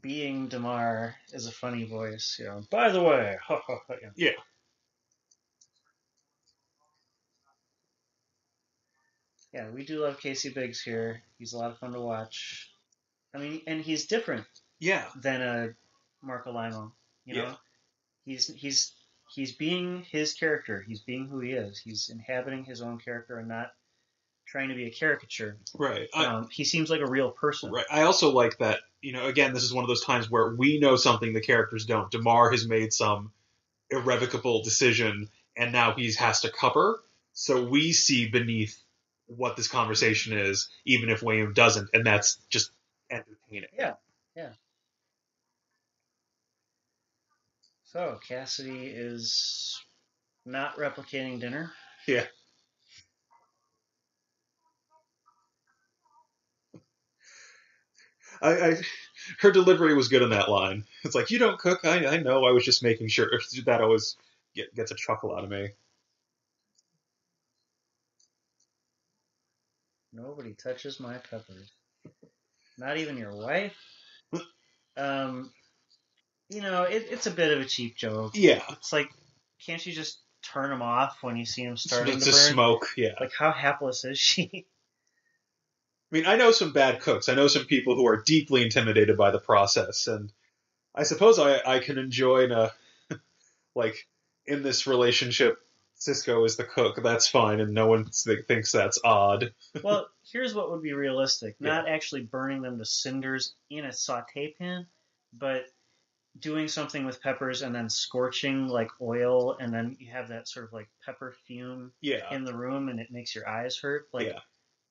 being 0.00 0.48
Damar 0.48 1.16
is 1.32 1.46
a 1.46 1.52
funny 1.52 1.84
voice. 1.84 2.36
You 2.38 2.46
know. 2.46 2.62
By 2.70 2.90
the 2.90 3.02
way, 3.02 3.36
yeah. 4.16 4.30
Yeah. 9.52 9.68
We 9.70 9.84
do 9.84 10.00
love 10.00 10.20
Casey 10.20 10.50
Biggs 10.50 10.80
here. 10.80 11.22
He's 11.38 11.52
a 11.52 11.58
lot 11.58 11.70
of 11.70 11.78
fun 11.78 11.92
to 11.92 12.00
watch. 12.00 12.70
I 13.34 13.38
mean, 13.38 13.62
and 13.66 13.80
he's 13.80 14.06
different 14.06 14.46
Yeah. 14.78 15.08
than 15.16 15.42
a 15.42 15.74
Marco 16.22 16.52
Limo. 16.52 16.92
You 17.24 17.34
know, 17.36 17.42
Yeah. 17.44 17.54
he's 18.24 18.48
he's 18.54 18.92
he's 19.34 19.52
being 19.52 20.02
his 20.10 20.34
character. 20.34 20.84
He's 20.86 21.00
being 21.00 21.26
who 21.28 21.40
he 21.40 21.52
is. 21.52 21.78
He's 21.78 22.08
inhabiting 22.08 22.64
his 22.64 22.82
own 22.82 22.98
character 22.98 23.38
and 23.38 23.48
not 23.48 23.72
trying 24.46 24.68
to 24.70 24.74
be 24.74 24.86
a 24.86 24.90
caricature. 24.90 25.56
Right. 25.74 26.08
I, 26.12 26.26
Um, 26.26 26.48
he 26.50 26.64
seems 26.64 26.90
like 26.90 27.00
a 27.00 27.06
real 27.08 27.30
person. 27.30 27.70
Right. 27.70 27.86
I 27.88 28.02
also 28.02 28.30
like 28.32 28.58
that, 28.58 28.80
you 29.00 29.12
know, 29.12 29.26
again, 29.26 29.54
this 29.54 29.62
is 29.62 29.72
one 29.72 29.84
of 29.84 29.88
those 29.88 30.04
times 30.04 30.28
where 30.28 30.52
we 30.56 30.80
know 30.80 30.96
something 30.96 31.32
the 31.32 31.40
characters 31.40 31.86
don't. 31.86 32.10
Damar 32.10 32.50
has 32.50 32.66
made 32.66 32.92
some 32.92 33.32
irrevocable 33.90 34.62
decision 34.64 35.28
and 35.56 35.70
now 35.72 35.94
he 35.94 36.12
has 36.14 36.40
to 36.40 36.50
cover. 36.50 37.00
So 37.32 37.64
we 37.64 37.92
see 37.92 38.28
beneath 38.28 38.82
what 39.36 39.56
this 39.56 39.68
conversation 39.68 40.36
is, 40.36 40.68
even 40.84 41.08
if 41.08 41.20
Weyoun 41.20 41.54
doesn't, 41.54 41.90
and 41.94 42.06
that's 42.06 42.38
just 42.50 42.70
entertaining. 43.10 43.70
Yeah, 43.76 43.94
yeah. 44.36 44.50
So 47.84 48.18
Kasidy 48.28 48.92
is 48.94 49.80
not 50.44 50.76
replicating 50.76 51.40
dinner. 51.40 51.72
Yeah. 52.06 52.24
I, 58.42 58.50
I 58.52 58.76
her 59.40 59.50
delivery 59.50 59.94
was 59.94 60.08
good 60.08 60.22
on 60.22 60.30
that 60.30 60.48
line. 60.48 60.84
It's 61.04 61.14
like 61.14 61.30
you 61.30 61.38
don't 61.38 61.58
cook. 61.58 61.84
I, 61.84 62.06
I 62.06 62.16
know. 62.18 62.44
I 62.44 62.52
was 62.52 62.64
just 62.64 62.82
making 62.82 63.08
sure. 63.08 63.30
That 63.66 63.82
always 63.82 64.16
get, 64.54 64.74
gets 64.74 64.90
a 64.90 64.94
chuckle 64.94 65.34
out 65.36 65.44
of 65.44 65.50
me. 65.50 65.70
Nobody 70.12 70.54
touches 70.54 70.98
my 71.00 71.14
peppers. 71.18 71.70
Not 72.78 72.96
even 72.98 73.16
your 73.16 73.34
wife. 73.34 73.76
Um, 74.96 75.52
you 76.48 76.62
know, 76.62 76.82
it, 76.82 77.06
it's 77.10 77.26
a 77.26 77.30
bit 77.30 77.52
of 77.52 77.60
a 77.60 77.64
cheap 77.64 77.96
joke. 77.96 78.32
Yeah, 78.34 78.62
It's 78.72 78.92
like, 78.92 79.08
can't 79.64 79.84
you 79.84 79.92
just 79.92 80.18
turn 80.42 80.70
them 80.70 80.82
off 80.82 81.18
when 81.22 81.36
you 81.36 81.44
see 81.46 81.64
them 81.64 81.76
starting 81.76 82.14
it's 82.16 82.24
to 82.24 82.30
a 82.30 82.32
burn? 82.32 82.52
smoke. 82.52 82.86
Yeah. 82.96 83.12
Like, 83.20 83.32
how 83.38 83.52
hapless 83.52 84.04
is 84.04 84.18
she? 84.18 84.50
I 86.12 86.16
mean, 86.16 86.26
I 86.26 86.36
know 86.36 86.50
some 86.50 86.72
bad 86.72 87.00
cooks. 87.00 87.28
I 87.28 87.34
know 87.34 87.46
some 87.46 87.66
people 87.66 87.94
who 87.94 88.06
are 88.08 88.22
deeply 88.26 88.62
intimidated 88.62 89.16
by 89.16 89.30
the 89.30 89.38
process, 89.38 90.08
and 90.08 90.32
I 90.92 91.04
suppose 91.04 91.38
I, 91.38 91.60
I 91.64 91.78
can 91.78 91.98
enjoy 91.98 92.46
a, 92.46 92.72
like 93.76 94.08
in 94.44 94.64
this 94.64 94.88
relationship, 94.88 95.58
Sisko 96.00 96.46
is 96.46 96.56
the 96.56 96.64
cook. 96.64 97.02
That's 97.02 97.28
fine, 97.28 97.60
and 97.60 97.72
no 97.72 97.86
one 97.86 98.06
th- 98.06 98.46
thinks 98.46 98.72
that's 98.72 98.98
odd. 99.04 99.52
well, 99.82 100.08
here's 100.32 100.54
what 100.54 100.70
would 100.70 100.82
be 100.82 100.94
realistic: 100.94 101.56
not 101.60 101.88
actually 101.88 102.22
burning 102.22 102.62
them 102.62 102.78
to 102.78 102.84
cinders 102.84 103.54
in 103.68 103.84
a 103.84 103.92
saute 103.92 104.54
pan, 104.58 104.86
but 105.32 105.66
doing 106.38 106.68
something 106.68 107.04
with 107.04 107.20
peppers 107.20 107.62
and 107.62 107.74
then 107.74 107.90
scorching 107.90 108.66
like 108.68 108.90
oil, 109.00 109.56
and 109.58 109.74
then 109.74 109.96
you 109.98 110.10
have 110.10 110.28
that 110.28 110.48
sort 110.48 110.66
of 110.66 110.72
like 110.72 110.88
pepper 111.04 111.34
fume 111.46 111.92
Yeah. 112.00 112.32
in 112.34 112.44
the 112.44 112.56
room, 112.56 112.88
and 112.88 112.98
it 113.00 113.10
makes 113.10 113.34
your 113.34 113.48
eyes 113.48 113.76
hurt. 113.76 114.08
Like, 114.12 114.28
Yeah. 114.28 114.40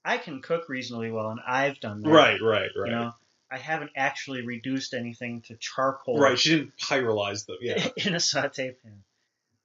I 0.05 0.17
can 0.17 0.41
cook 0.41 0.69
reasonably 0.69 1.11
well, 1.11 1.29
and 1.31 1.39
I've 1.45 1.79
done 1.79 2.01
that. 2.01 2.09
Right. 2.09 2.41
Right. 2.41 2.69
Right. 2.75 2.89
You 2.89 2.95
know, 2.95 3.13
I 3.49 3.57
haven't 3.57 3.91
actually 3.95 4.45
reduced 4.45 4.93
anything 4.93 5.41
to 5.43 5.55
charcoal. 5.57 6.19
Right. 6.19 6.37
She 6.37 6.49
didn't 6.51 6.77
pyrolyze 6.77 7.45
them. 7.45 7.57
Yeah. 7.61 7.87
in 7.97 8.13
a 8.15 8.19
saute 8.19 8.75
pan. 8.83 9.03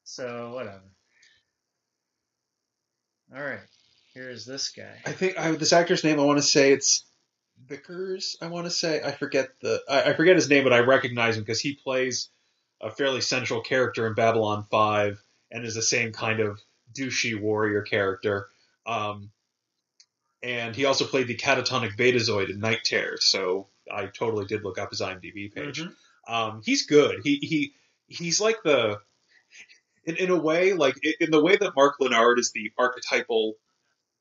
So 0.04 0.52
whatever. 0.54 0.82
All 3.34 3.42
right, 3.42 3.58
here 4.12 4.30
is 4.30 4.44
this 4.46 4.68
guy. 4.68 5.00
I 5.04 5.10
think 5.10 5.38
I, 5.38 5.50
this 5.52 5.72
actor's 5.72 6.04
name. 6.04 6.20
I 6.20 6.24
want 6.24 6.38
to 6.38 6.42
say 6.42 6.72
it's 6.72 7.04
Vickers. 7.66 8.36
I 8.40 8.46
want 8.46 8.66
to 8.66 8.70
say 8.70 9.02
I 9.02 9.10
forget 9.10 9.48
the 9.60 9.80
I, 9.88 10.10
I 10.10 10.14
forget 10.14 10.36
his 10.36 10.48
name, 10.48 10.62
but 10.62 10.72
I 10.72 10.80
recognize 10.80 11.36
him 11.36 11.42
because 11.42 11.60
he 11.60 11.74
plays 11.74 12.28
a 12.80 12.90
fairly 12.90 13.20
central 13.20 13.60
character 13.60 14.06
in 14.06 14.14
Babylon 14.14 14.66
Five 14.70 15.20
and 15.50 15.64
is 15.64 15.74
the 15.74 15.82
same 15.82 16.12
kind 16.12 16.38
of 16.38 16.60
douchey 16.92 17.40
warrior 17.40 17.82
character. 17.82 18.48
Um, 18.86 19.30
and 20.42 20.76
he 20.76 20.84
also 20.84 21.04
played 21.04 21.26
the 21.26 21.36
catatonic 21.36 21.96
Betazoid 21.96 22.50
in 22.50 22.60
Night 22.60 22.84
Terror. 22.84 23.16
So 23.18 23.68
I 23.90 24.06
totally 24.06 24.44
did 24.46 24.62
look 24.62 24.78
up 24.78 24.90
his 24.90 25.00
IMDb 25.00 25.52
page. 25.52 25.82
Mhm. 25.82 25.94
Um, 26.28 26.62
he's 26.64 26.86
good. 26.86 27.20
He 27.24 27.36
he 27.36 27.74
he's 28.06 28.40
like 28.40 28.62
the 28.62 29.00
in, 30.06 30.16
in 30.16 30.30
a 30.30 30.38
way 30.38 30.72
like 30.72 30.96
in 31.20 31.30
the 31.30 31.42
way 31.42 31.56
that 31.56 31.74
Mark 31.76 31.96
Lenard 32.00 32.38
is 32.38 32.52
the 32.52 32.72
archetypal 32.78 33.54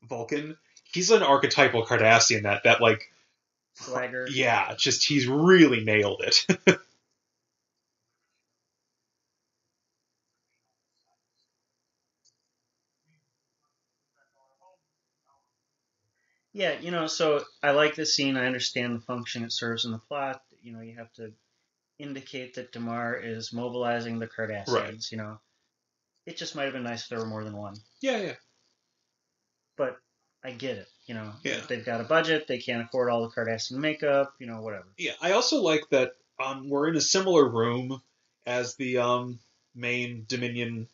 Vulcan. 0.04 0.58
he's 0.94 1.12
an 1.12 1.24
archetypal 1.24 1.86
Cardassian 1.86 2.44
that 2.44 2.64
that 2.64 2.82
like 2.82 3.12
Swagger. 3.76 4.28
yeah, 4.30 4.74
just 4.76 5.06
he's 5.08 5.28
really 5.28 5.84
nailed 5.84 6.24
it. 6.24 6.78
Yeah, 16.54 16.80
you 16.80 16.92
know, 16.92 17.08
so 17.08 17.44
I 17.64 17.72
like 17.72 17.96
this 17.96 18.16
scene. 18.16 18.38
I 18.38 18.46
understand 18.46 18.96
the 18.96 19.02
function 19.02 19.44
it 19.44 19.52
serves 19.52 19.86
in 19.86 19.92
the 19.92 19.98
plot. 19.98 20.44
You 20.62 20.72
know, 20.74 20.82
you 20.82 20.96
have 20.98 21.12
to 21.14 21.34
indicate 21.98 22.54
that 22.56 22.72
Damar 22.72 23.16
is 23.16 23.52
mobilizing 23.52 24.20
the 24.20 24.28
Cardassians. 24.28 24.68
Right. 24.72 25.12
You 25.12 25.18
know, 25.18 25.40
it 26.26 26.38
just 26.38 26.56
might 26.56 26.64
have 26.64 26.74
been 26.74 26.84
nice 26.84 27.04
if 27.04 27.10
there 27.10 27.20
were 27.20 27.26
more 27.26 27.44
than 27.44 27.56
one. 27.58 27.76
yeah, 28.02 28.18
yeah. 28.18 28.34
But 29.78 29.98
I 30.44 30.52
get 30.52 30.78
it. 30.78 30.88
You 31.06 31.16
know, 31.16 31.32
Yeah. 31.44 31.60
they've 31.68 31.84
got 31.84 32.00
a 32.02 32.06
budget. 32.06 32.48
They 32.48 32.60
can't 32.60 32.86
afford 32.88 33.10
all 33.10 33.24
the 33.28 33.30
Cardassian 33.36 33.78
makeup. 33.78 34.34
You 34.40 34.48
know, 34.48 34.62
whatever. 34.62 34.88
Yeah, 34.98 35.14
I 35.22 35.32
also 35.32 35.62
like 35.62 35.84
that 35.90 36.14
um, 36.44 36.70
we're 36.70 36.88
in 36.88 36.96
a 36.96 37.02
similar 37.02 37.48
room 37.48 38.02
as 38.46 38.76
the 38.76 39.00
um, 39.00 39.40
main 39.76 40.26
Dominion 40.28 40.88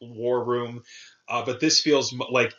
war 0.00 0.44
room, 0.44 0.82
uh, 1.28 1.44
but 1.44 1.60
this 1.60 1.80
feels 1.80 2.12
like 2.12 2.52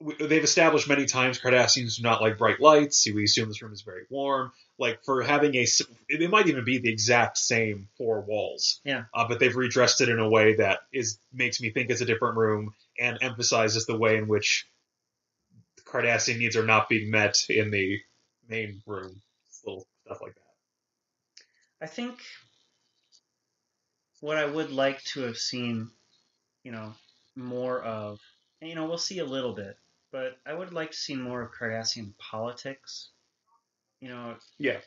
they've 0.00 0.44
established 0.44 0.88
many 0.88 1.06
times 1.06 1.38
Cardassians 1.38 1.96
do 1.96 2.02
not 2.02 2.20
like 2.20 2.38
bright 2.38 2.60
lights. 2.60 3.06
We 3.06 3.24
assume 3.24 3.48
this 3.48 3.62
room 3.62 3.72
is 3.72 3.82
very 3.82 4.04
warm. 4.10 4.52
Like 4.78 5.04
for 5.04 5.22
having 5.22 5.54
a, 5.54 5.66
it 6.08 6.30
might 6.30 6.48
even 6.48 6.64
be 6.64 6.78
the 6.78 6.90
exact 6.90 7.38
same 7.38 7.88
four 7.96 8.20
walls. 8.20 8.80
Yeah. 8.84 9.04
Uh, 9.14 9.26
but 9.28 9.38
they've 9.38 9.54
redressed 9.54 10.00
it 10.00 10.08
in 10.08 10.18
a 10.18 10.28
way 10.28 10.56
that 10.56 10.80
is 10.92 11.18
makes 11.32 11.60
me 11.60 11.70
think 11.70 11.90
it's 11.90 12.00
a 12.00 12.06
different 12.06 12.36
room 12.36 12.74
and 12.98 13.18
emphasizes 13.22 13.86
the 13.86 13.96
way 13.96 14.16
in 14.16 14.28
which 14.28 14.66
Cardassian 15.84 16.38
needs 16.38 16.56
are 16.56 16.66
not 16.66 16.88
being 16.88 17.10
met 17.10 17.44
in 17.48 17.70
the 17.70 18.00
main 18.48 18.82
room. 18.86 19.20
Little 19.64 19.86
stuff 20.04 20.20
like 20.20 20.34
that. 20.34 20.40
I 21.80 21.86
think 21.86 22.18
what 24.20 24.36
I 24.36 24.44
would 24.46 24.70
like 24.70 25.02
to 25.04 25.20
have 25.22 25.36
seen, 25.36 25.90
you 26.62 26.72
know, 26.72 26.94
more 27.36 27.80
of, 27.82 28.20
and, 28.60 28.70
you 28.70 28.74
know, 28.76 28.86
we'll 28.86 28.98
see 28.98 29.18
a 29.18 29.24
little 29.24 29.52
bit, 29.52 29.76
but 30.14 30.38
I 30.46 30.54
would 30.54 30.72
like 30.72 30.92
to 30.92 30.96
see 30.96 31.16
more 31.16 31.42
of 31.42 31.50
Cardassian 31.50 32.16
politics. 32.18 33.10
You 33.98 34.10
know, 34.10 34.38
Yeah. 34.58 34.80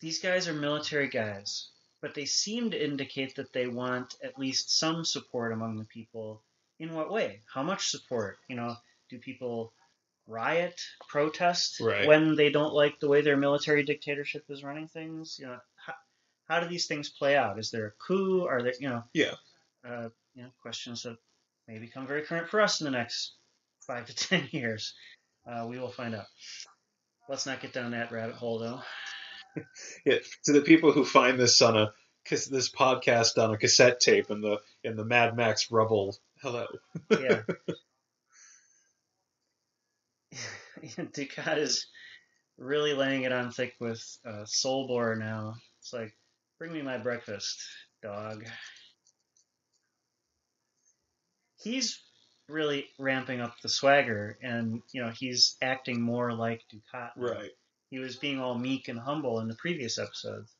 these 0.00 0.20
guys 0.20 0.48
are 0.48 0.54
military 0.54 1.08
guys, 1.08 1.68
but 2.00 2.14
they 2.14 2.24
seem 2.24 2.70
to 2.70 2.82
indicate 2.82 3.34
that 3.34 3.52
they 3.52 3.66
want 3.66 4.14
at 4.22 4.38
least 4.38 4.70
some 4.78 5.04
support 5.04 5.52
among 5.52 5.76
the 5.76 5.84
people. 5.84 6.42
In 6.78 6.94
what 6.94 7.10
way? 7.10 7.42
How 7.52 7.62
much 7.62 7.88
support? 7.90 8.38
You 8.48 8.56
know, 8.56 8.74
do 9.10 9.18
people 9.18 9.74
riot, 10.26 10.80
protest 11.06 11.78
Right. 11.78 12.06
when 12.08 12.36
they 12.36 12.48
don't 12.48 12.72
like 12.72 12.98
the 13.00 13.08
way 13.08 13.20
their 13.20 13.36
military 13.36 13.82
dictatorship 13.82 14.46
is 14.48 14.64
running 14.64 14.88
things? 14.88 15.38
You 15.38 15.48
know, 15.48 15.60
how, 15.76 15.94
how 16.48 16.60
do 16.60 16.68
these 16.68 16.86
things 16.86 17.10
play 17.10 17.36
out? 17.36 17.58
Is 17.58 17.70
there 17.70 17.88
a 17.88 17.92
coup? 17.92 18.46
Are 18.46 18.62
there, 18.62 18.72
you 18.80 18.88
know, 18.88 19.04
Yeah. 19.12 19.34
uh, 19.84 20.08
you 20.32 20.42
know, 20.44 20.50
questions 20.62 21.02
that 21.02 21.18
may 21.68 21.78
become 21.78 22.06
very 22.06 22.22
current 22.24 22.48
for 22.48 22.62
us 22.62 22.80
in 22.80 22.86
the 22.86 22.90
next 22.90 23.36
five 23.86 24.06
to 24.06 24.14
ten 24.14 24.48
years. 24.50 24.94
Uh, 25.46 25.66
we 25.68 25.78
will 25.78 25.90
find 25.90 26.14
out. 26.14 26.26
Let's 27.28 27.46
not 27.46 27.60
get 27.60 27.72
down 27.72 27.92
that 27.92 28.12
rabbit 28.12 28.36
hole, 28.36 28.58
though. 28.58 28.80
Yeah, 30.04 30.16
to 30.46 30.52
the 30.52 30.62
people 30.62 30.90
who 30.90 31.04
find 31.04 31.38
this 31.38 31.62
on 31.62 31.76
a 31.76 31.92
this 32.28 32.72
podcast 32.72 33.40
on 33.40 33.54
a 33.54 33.56
cassette 33.56 34.00
tape 34.00 34.28
in 34.28 34.40
the 34.40 34.58
in 34.82 34.96
the 34.96 35.04
Mad 35.04 35.36
Max 35.36 35.70
rubble. 35.70 36.16
Hello. 36.42 36.66
Yeah. 37.10 37.42
Dukat 40.96 41.58
is 41.58 41.86
really 42.58 42.94
laying 42.94 43.22
it 43.22 43.32
on 43.32 43.52
thick 43.52 43.74
with 43.80 44.02
uh, 44.26 44.44
Solbor 44.44 45.16
now. 45.16 45.54
It's 45.80 45.92
like, 45.92 46.12
bring 46.58 46.72
me 46.72 46.82
my 46.82 46.98
breakfast, 46.98 47.62
dog. 48.02 48.44
He's 51.62 52.02
really 52.48 52.86
ramping 52.98 53.40
up 53.40 53.60
the 53.60 53.68
swagger, 53.68 54.38
and 54.42 54.82
you 54.92 55.02
know 55.02 55.10
he's 55.10 55.56
acting 55.62 56.00
more 56.00 56.32
like 56.32 56.62
Dukat. 56.72 57.10
Right. 57.16 57.50
He 57.90 57.98
was 57.98 58.16
being 58.16 58.40
all 58.40 58.56
meek 58.58 58.88
and 58.88 58.98
humble 58.98 59.40
in 59.40 59.48
the 59.48 59.54
previous 59.54 59.98
episodes. 59.98 60.52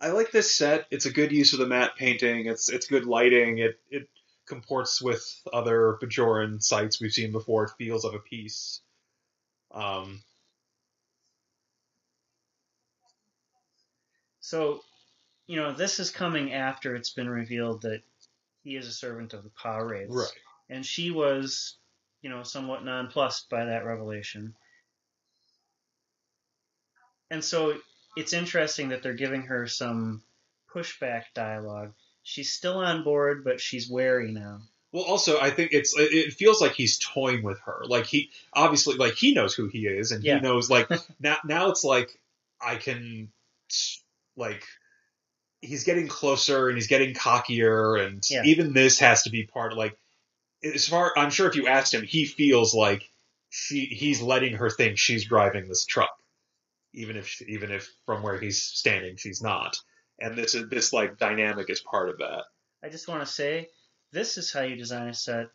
I 0.00 0.10
like 0.10 0.30
this 0.30 0.54
set. 0.54 0.86
It's 0.90 1.06
a 1.06 1.12
good 1.12 1.32
use 1.32 1.54
of 1.54 1.58
the 1.58 1.66
matte 1.66 1.96
painting. 1.96 2.46
It's 2.46 2.68
it's 2.68 2.86
good 2.86 3.06
lighting. 3.06 3.58
It 3.58 3.78
it 3.90 4.08
comports 4.46 5.00
with 5.02 5.24
other 5.52 5.98
Bajoran 6.00 6.62
sites 6.62 7.00
we've 7.00 7.12
seen 7.12 7.32
before. 7.32 7.64
It 7.64 7.72
feels 7.78 8.04
of 8.04 8.14
a 8.14 8.18
piece. 8.18 8.80
Um, 9.72 10.22
So, 14.46 14.80
you 15.48 15.56
know, 15.56 15.72
this 15.72 15.98
is 15.98 16.12
coming 16.12 16.52
after 16.52 16.94
it's 16.94 17.10
been 17.10 17.28
revealed 17.28 17.82
that 17.82 18.02
he 18.66 18.74
is 18.74 18.88
a 18.88 18.92
servant 18.92 19.32
of 19.32 19.44
the 19.44 19.50
Pah 19.50 19.76
Wraiths. 19.78 20.12
right. 20.12 20.28
And 20.68 20.84
she 20.84 21.12
was, 21.12 21.76
you 22.20 22.28
know, 22.28 22.42
somewhat 22.42 22.84
nonplussed 22.84 23.48
by 23.48 23.66
that 23.66 23.84
revelation. 23.84 24.56
And 27.30 27.44
so 27.44 27.74
it's 28.16 28.32
interesting 28.32 28.88
that 28.88 29.04
they're 29.04 29.14
giving 29.14 29.42
her 29.42 29.68
some 29.68 30.22
pushback 30.74 31.22
dialogue. 31.32 31.92
She's 32.24 32.52
still 32.52 32.78
on 32.78 33.04
board, 33.04 33.44
but 33.44 33.60
she's 33.60 33.88
wary 33.88 34.32
now. 34.32 34.62
Well, 34.90 35.04
also, 35.04 35.38
I 35.38 35.50
think 35.50 35.72
it's 35.72 35.96
it 35.96 36.12
it 36.12 36.32
feels 36.34 36.60
like 36.60 36.72
he's 36.72 36.98
toying 36.98 37.44
with 37.44 37.60
her. 37.60 37.82
Like 37.86 38.06
he 38.06 38.30
obviously 38.52 38.96
like 38.96 39.14
he 39.14 39.32
knows 39.32 39.54
who 39.54 39.68
he 39.68 39.86
is, 39.86 40.10
and 40.10 40.24
Yeah. 40.24 40.36
he 40.36 40.40
knows 40.40 40.68
like 40.68 40.88
now 41.20 41.36
now 41.44 41.68
it's 41.70 41.84
like 41.84 42.18
I 42.60 42.76
can 42.76 43.30
like 44.36 44.64
he's 45.60 45.84
getting 45.84 46.08
closer 46.08 46.68
and 46.68 46.76
he's 46.76 46.86
getting 46.86 47.14
cockier, 47.14 47.96
and 48.04 48.22
Yeah. 48.28 48.42
even 48.44 48.72
this 48.72 48.98
has 49.00 49.22
to 49.24 49.30
be 49.30 49.44
part 49.46 49.72
of 49.72 49.78
like 49.78 49.96
as 50.64 50.88
far 50.88 51.12
I'm 51.16 51.30
sure 51.30 51.48
if 51.48 51.56
you 51.56 51.66
asked 51.66 51.92
him, 51.94 52.02
he 52.02 52.24
feels 52.24 52.74
like 52.74 53.08
she 53.50 53.86
he's 53.86 54.20
letting 54.20 54.54
her 54.54 54.70
think 54.70 54.98
she's 54.98 55.26
driving 55.26 55.68
this 55.68 55.84
truck, 55.84 56.14
even 56.92 57.16
if 57.16 57.40
even 57.42 57.70
if 57.70 57.88
from 58.04 58.22
where 58.22 58.38
he's 58.38 58.62
standing 58.62 59.16
she's 59.16 59.42
not. 59.42 59.76
And 60.18 60.36
this 60.36 60.54
is 60.54 60.68
this 60.68 60.92
like 60.92 61.18
dynamic 61.18 61.70
is 61.70 61.80
part 61.80 62.08
of 62.08 62.18
that. 62.18 62.44
I 62.82 62.88
just 62.88 63.08
want 63.08 63.20
to 63.20 63.26
say 63.26 63.68
this 64.12 64.38
is 64.38 64.52
how 64.52 64.62
you 64.62 64.76
design 64.76 65.08
a 65.08 65.14
set 65.14 65.48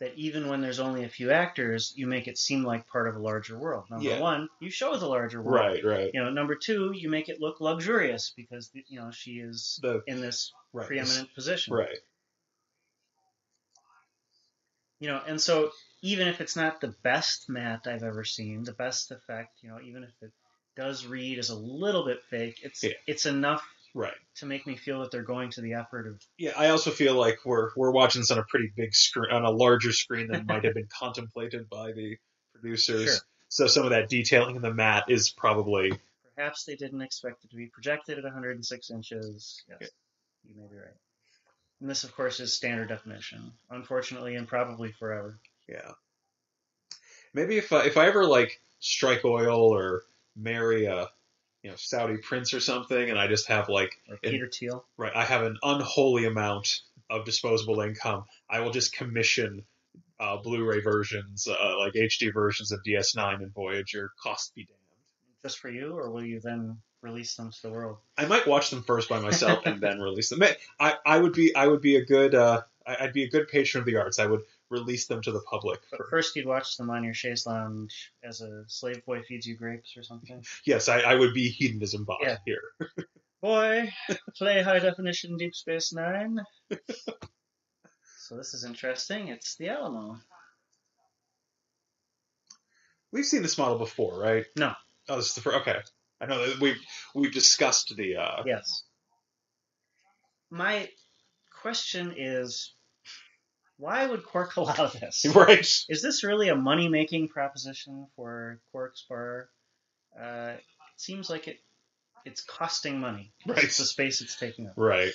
that 0.00 0.14
even 0.16 0.48
when 0.48 0.60
there's 0.60 0.78
only 0.78 1.04
a 1.04 1.08
few 1.08 1.30
actors, 1.32 1.92
you 1.96 2.06
make 2.06 2.28
it 2.28 2.38
seem 2.38 2.62
like 2.62 2.86
part 2.86 3.08
of 3.08 3.16
a 3.16 3.18
larger 3.18 3.58
world. 3.58 3.84
Number 3.90 4.08
Yeah. 4.08 4.20
one, 4.20 4.48
you 4.60 4.70
show 4.70 4.96
the 4.96 5.06
larger 5.08 5.42
world. 5.42 5.60
Right, 5.60 5.84
right. 5.84 6.10
You 6.14 6.22
know, 6.22 6.30
number 6.30 6.54
two, 6.54 6.92
you 6.94 7.08
make 7.10 7.28
it 7.28 7.40
look 7.40 7.60
luxurious 7.60 8.32
because 8.36 8.70
you 8.86 9.00
know 9.00 9.10
she 9.10 9.40
is 9.40 9.78
The 9.82 10.02
in 10.06 10.20
this 10.20 10.52
right. 10.72 10.86
preeminent 10.86 11.34
position. 11.34 11.74
Right. 11.74 11.98
You 15.00 15.08
know, 15.08 15.20
and 15.26 15.40
so 15.40 15.70
even 16.02 16.26
if 16.28 16.40
it's 16.40 16.56
not 16.56 16.80
the 16.80 16.94
best 17.02 17.48
matte 17.48 17.86
I've 17.86 18.02
ever 18.02 18.24
seen, 18.24 18.64
the 18.64 18.72
best 18.72 19.10
effect, 19.10 19.58
you 19.62 19.70
know, 19.70 19.80
even 19.80 20.02
if 20.04 20.10
it 20.22 20.32
does 20.76 21.06
read 21.06 21.38
as 21.38 21.50
a 21.50 21.56
little 21.56 22.04
bit 22.04 22.22
fake, 22.30 22.60
it's 22.62 22.82
Yeah. 22.82 22.92
it's 23.06 23.26
enough 23.26 23.64
Right. 23.94 24.14
to 24.36 24.46
make 24.46 24.66
me 24.66 24.76
feel 24.76 25.00
that 25.00 25.10
they're 25.10 25.22
going 25.22 25.50
to 25.52 25.60
the 25.60 25.74
effort 25.74 26.06
of 26.06 26.20
Yeah, 26.36 26.52
I 26.56 26.68
also 26.68 26.90
feel 26.90 27.14
like 27.14 27.38
we're 27.44 27.70
we're 27.76 27.90
watching 27.90 28.20
this 28.20 28.30
on 28.30 28.38
a 28.38 28.44
pretty 28.48 28.70
big 28.76 28.94
screen, 28.94 29.30
on 29.32 29.44
a 29.44 29.50
larger 29.50 29.92
screen 29.92 30.28
than 30.28 30.46
might 30.46 30.64
have 30.64 30.74
been 30.74 30.88
contemplated 30.98 31.68
by 31.68 31.92
the 31.92 32.16
producers. 32.52 33.04
Sure. 33.04 33.16
So 33.48 33.66
some 33.66 33.84
of 33.84 33.90
that 33.90 34.08
detailing 34.08 34.56
in 34.56 34.62
the 34.62 34.72
matte 34.74 35.04
is 35.08 35.30
probably 35.30 35.92
perhaps 36.36 36.64
they 36.64 36.76
didn't 36.76 37.00
expect 37.02 37.44
it 37.44 37.50
to 37.50 37.56
be 37.56 37.66
projected 37.66 38.18
at 38.18 38.24
106 38.24 38.90
inches. 38.90 39.64
Yes, 39.68 39.78
Yeah. 39.80 39.86
you 40.44 40.54
may 40.60 40.68
be 40.68 40.76
right. 40.76 40.94
And 41.80 41.88
this, 41.88 42.04
of 42.04 42.14
course, 42.14 42.40
is 42.40 42.52
standard 42.52 42.88
definition. 42.88 43.52
Unfortunately, 43.70 44.34
and 44.36 44.46
probably 44.46 44.92
forever. 44.92 45.38
yeah. 45.68 45.92
Maybe 47.34 47.58
if 47.58 47.72
I, 47.72 47.84
if 47.84 47.96
I 47.96 48.06
ever 48.06 48.24
like 48.24 48.60
strike 48.80 49.24
oil 49.24 49.60
or 49.74 50.02
marry 50.36 50.86
a 50.86 51.08
you 51.68 51.72
know 51.72 51.76
Saudi 51.76 52.16
prince 52.16 52.54
or 52.54 52.60
something, 52.60 53.10
and 53.10 53.18
I 53.18 53.26
just 53.26 53.46
have 53.48 53.68
like 53.68 53.92
Or 54.08 54.16
Peter 54.16 54.48
Thiel. 54.48 54.86
right, 54.96 55.14
I 55.14 55.22
have 55.22 55.42
an 55.42 55.58
unholy 55.62 56.24
amount 56.24 56.80
of 57.10 57.26
disposable 57.26 57.82
income. 57.82 58.24
I 58.48 58.60
will 58.60 58.70
just 58.70 58.94
commission 58.94 59.64
uh, 60.18 60.38
Blu-ray 60.38 60.80
versions, 60.80 61.46
uh, 61.46 61.78
like 61.78 61.92
HD 61.92 62.32
versions 62.32 62.72
of 62.72 62.80
DS9 62.84 63.42
and 63.42 63.52
Voyager. 63.52 64.12
Cost 64.22 64.54
be 64.54 64.64
damned. 64.64 64.78
Just 65.42 65.58
for 65.58 65.68
you, 65.68 65.92
or 65.92 66.10
will 66.10 66.24
you 66.24 66.40
then 66.40 66.78
release 67.02 67.34
them 67.34 67.50
to 67.50 67.62
the 67.62 67.70
world? 67.70 67.98
I 68.16 68.24
might 68.24 68.46
watch 68.46 68.70
them 68.70 68.82
first 68.82 69.10
by 69.10 69.20
myself 69.20 69.60
and 69.66 69.78
then 69.78 70.00
release 70.00 70.30
them. 70.30 70.42
I, 70.80 70.94
I 71.04 71.18
would 71.18 71.34
be 71.34 71.54
I 71.54 71.66
would 71.66 71.82
be 71.82 71.96
a 71.96 72.04
good 72.04 72.34
uh, 72.34 72.62
I'd 72.86 73.12
be 73.12 73.24
a 73.24 73.30
good 73.30 73.48
patron 73.48 73.82
of 73.82 73.86
the 73.86 73.96
arts. 73.96 74.18
I 74.18 74.24
would 74.24 74.40
release 74.70 75.06
them 75.06 75.22
to 75.22 75.32
the 75.32 75.40
public. 75.50 75.80
But 75.90 75.98
For, 75.98 76.06
first, 76.10 76.36
you'd 76.36 76.46
watch 76.46 76.76
them 76.76 76.90
on 76.90 77.04
your 77.04 77.14
chaise 77.14 77.46
lounge 77.46 78.12
as 78.22 78.40
a 78.40 78.64
slave 78.68 79.04
boy 79.06 79.22
feeds 79.22 79.46
you 79.46 79.56
grapes 79.56 79.96
or 79.96 80.02
something. 80.02 80.44
yes, 80.66 80.88
I, 80.88 81.00
I 81.00 81.14
would 81.14 81.34
be 81.34 81.48
hedonism 81.48 82.04
bot 82.04 82.18
Yeah. 82.22 82.38
here. 82.44 82.62
Boy, 83.40 83.88
play 84.36 84.62
high 84.62 84.80
definition 84.80 85.36
Deep 85.36 85.54
Space 85.54 85.92
Nine. 85.92 86.40
so 88.26 88.36
this 88.36 88.52
is 88.52 88.64
interesting. 88.64 89.28
It's 89.28 89.54
the 89.54 89.68
Alamo. 89.68 90.18
We've 93.12 93.24
seen 93.24 93.42
this 93.42 93.56
model 93.56 93.78
before, 93.78 94.18
right? 94.20 94.44
No. 94.56 94.72
Oh, 95.08 95.16
this 95.16 95.28
is 95.28 95.34
the 95.36 95.40
first. 95.40 95.58
Okay, 95.58 95.78
I 96.20 96.26
know 96.26 96.46
that 96.48 96.60
we've 96.60 96.80
we've 97.14 97.32
discussed 97.32 97.94
the. 97.96 98.16
Uh, 98.16 98.42
Yes. 98.44 98.82
My 100.50 100.88
question 101.62 102.14
is, 102.16 102.74
why 103.78 104.06
would 104.06 104.24
Quark 104.24 104.56
allow 104.58 104.86
this? 104.88 105.24
Right. 105.34 105.66
Is 105.88 106.02
this 106.02 106.22
really 106.24 106.48
a 106.48 106.56
money-making 106.56 107.28
proposition 107.28 108.06
for 108.16 108.60
Quark's 108.72 109.04
bar? 109.08 109.48
Uh, 110.20 110.54
it 110.56 110.64
seems 110.96 111.30
like 111.30 111.48
it. 111.48 111.58
It's 112.24 112.42
costing 112.42 113.00
money. 113.00 113.32
Right. 113.46 113.62
The 113.62 113.68
space 113.68 114.20
it's 114.20 114.36
taking 114.36 114.66
up. 114.66 114.74
Right. 114.76 115.12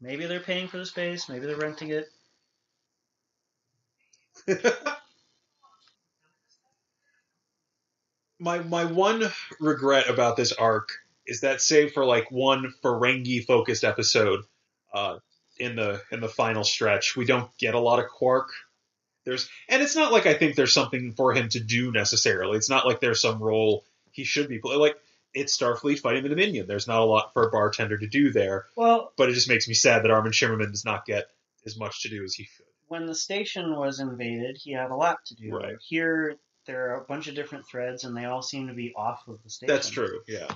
Maybe 0.00 0.24
they're 0.26 0.40
paying 0.40 0.68
for 0.68 0.78
the 0.78 0.86
space. 0.86 1.28
Maybe 1.28 1.44
they're 1.46 1.56
renting 1.56 1.90
it. 1.90 2.08
my 8.40 8.60
my 8.60 8.86
one 8.86 9.30
regret 9.60 10.08
about 10.08 10.36
this 10.36 10.52
arc 10.52 10.88
is 11.26 11.42
that 11.42 11.60
save 11.60 11.92
for 11.92 12.06
like 12.06 12.30
one 12.30 12.72
Ferengi 12.82 13.44
focused 13.44 13.84
episode 13.84 14.40
uh, 14.94 15.18
in 15.60 15.76
the 15.76 16.02
in 16.10 16.20
the 16.20 16.28
final 16.28 16.64
stretch, 16.64 17.16
we 17.16 17.24
don't 17.26 17.50
get 17.58 17.74
a 17.74 17.78
lot 17.78 17.98
of 18.00 18.06
Quark. 18.08 18.48
There's 19.24 19.48
and 19.68 19.82
it's 19.82 19.94
not 19.94 20.12
like 20.12 20.26
I 20.26 20.34
think 20.34 20.56
there's 20.56 20.72
something 20.72 21.12
for 21.12 21.32
him 21.34 21.48
to 21.50 21.60
do 21.60 21.92
necessarily. 21.92 22.56
It's 22.56 22.70
not 22.70 22.86
like 22.86 23.00
there's 23.00 23.20
some 23.20 23.38
role 23.42 23.84
he 24.10 24.24
should 24.24 24.48
be 24.48 24.58
playing. 24.58 24.80
Like 24.80 24.96
it's 25.34 25.56
Starfleet 25.56 26.00
fighting 26.00 26.22
the 26.24 26.28
Dominion. 26.30 26.66
There's 26.66 26.88
not 26.88 27.00
a 27.00 27.04
lot 27.04 27.32
for 27.32 27.46
a 27.46 27.50
bartender 27.50 27.96
to 27.98 28.08
do 28.08 28.32
there. 28.32 28.64
Well, 28.76 29.12
But 29.16 29.28
it 29.28 29.34
just 29.34 29.48
makes 29.48 29.68
me 29.68 29.74
sad 29.74 30.02
that 30.02 30.10
Armin 30.10 30.32
Shimerman 30.32 30.70
does 30.72 30.84
not 30.84 31.04
get 31.06 31.28
as 31.66 31.78
much 31.78 32.02
to 32.02 32.08
do 32.08 32.24
as 32.24 32.34
he 32.34 32.44
should. 32.44 32.64
when 32.88 33.06
the 33.06 33.14
station 33.14 33.76
was 33.76 34.00
invaded, 34.00 34.56
he 34.56 34.72
had 34.72 34.90
a 34.90 34.96
lot 34.96 35.18
to 35.26 35.36
do. 35.36 35.50
Right. 35.54 35.76
Here, 35.86 36.36
there 36.66 36.90
are 36.90 37.02
a 37.02 37.04
bunch 37.04 37.28
of 37.28 37.34
different 37.36 37.66
threads, 37.68 38.02
and 38.04 38.16
they 38.16 38.24
all 38.24 38.42
seem 38.42 38.66
to 38.68 38.74
be 38.74 38.92
off 38.96 39.22
of 39.28 39.40
the 39.44 39.50
station. 39.50 39.72
That's 39.72 39.90
true. 39.90 40.22
Yeah. 40.26 40.48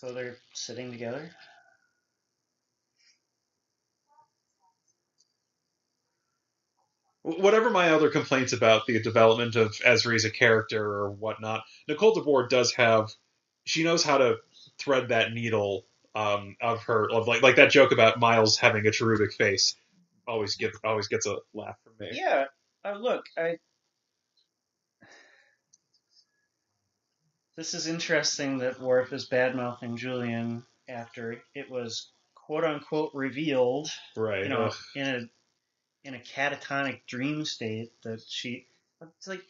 So 0.00 0.14
they're 0.14 0.38
sitting 0.54 0.90
together. 0.90 1.30
whatever 7.22 7.68
my 7.68 7.90
other 7.90 8.08
complaints 8.08 8.54
about 8.54 8.86
the 8.86 8.98
development 9.02 9.54
of 9.54 9.72
Ezri 9.86 10.14
as 10.14 10.24
a 10.24 10.30
character 10.30 10.82
or 10.82 11.10
whatnot, 11.10 11.64
Nicole 11.86 12.14
DeBoer 12.14 12.48
does 12.48 12.72
have. 12.72 13.12
She 13.64 13.84
knows 13.84 14.02
how 14.02 14.16
to 14.16 14.36
thread 14.78 15.08
that 15.08 15.34
needle 15.34 15.84
um, 16.14 16.56
of 16.62 16.82
her 16.84 17.10
of 17.10 17.28
like 17.28 17.42
like 17.42 17.56
that 17.56 17.70
joke 17.70 17.92
about 17.92 18.18
Miles 18.18 18.56
having 18.56 18.86
a 18.86 18.90
cherubic 18.90 19.34
face. 19.34 19.76
Always 20.26 20.56
get 20.56 20.72
always 20.82 21.08
gets 21.08 21.26
a 21.26 21.36
laugh 21.52 21.76
from 21.84 21.92
me. 22.00 22.08
Yeah. 22.12 22.46
Uh, 22.82 22.94
look, 22.94 23.26
I. 23.36 23.58
This 27.60 27.74
is 27.74 27.88
interesting 27.88 28.56
that 28.60 28.80
Worf 28.80 29.12
is 29.12 29.26
bad 29.26 29.54
mouthing 29.54 29.94
Julian 29.94 30.64
after 30.88 31.42
it 31.54 31.70
was 31.70 32.10
quote 32.34 32.64
unquote 32.64 33.10
revealed, 33.12 33.90
Right. 34.16 34.44
you 34.44 34.48
know, 34.48 34.68
ugh. 34.68 34.76
in 34.94 35.06
a 35.06 35.28
in 36.08 36.14
a 36.14 36.18
catatonic 36.20 37.04
dream 37.06 37.44
state 37.44 37.92
that 38.02 38.22
she. 38.26 38.66
It's 39.02 39.26
like 39.26 39.42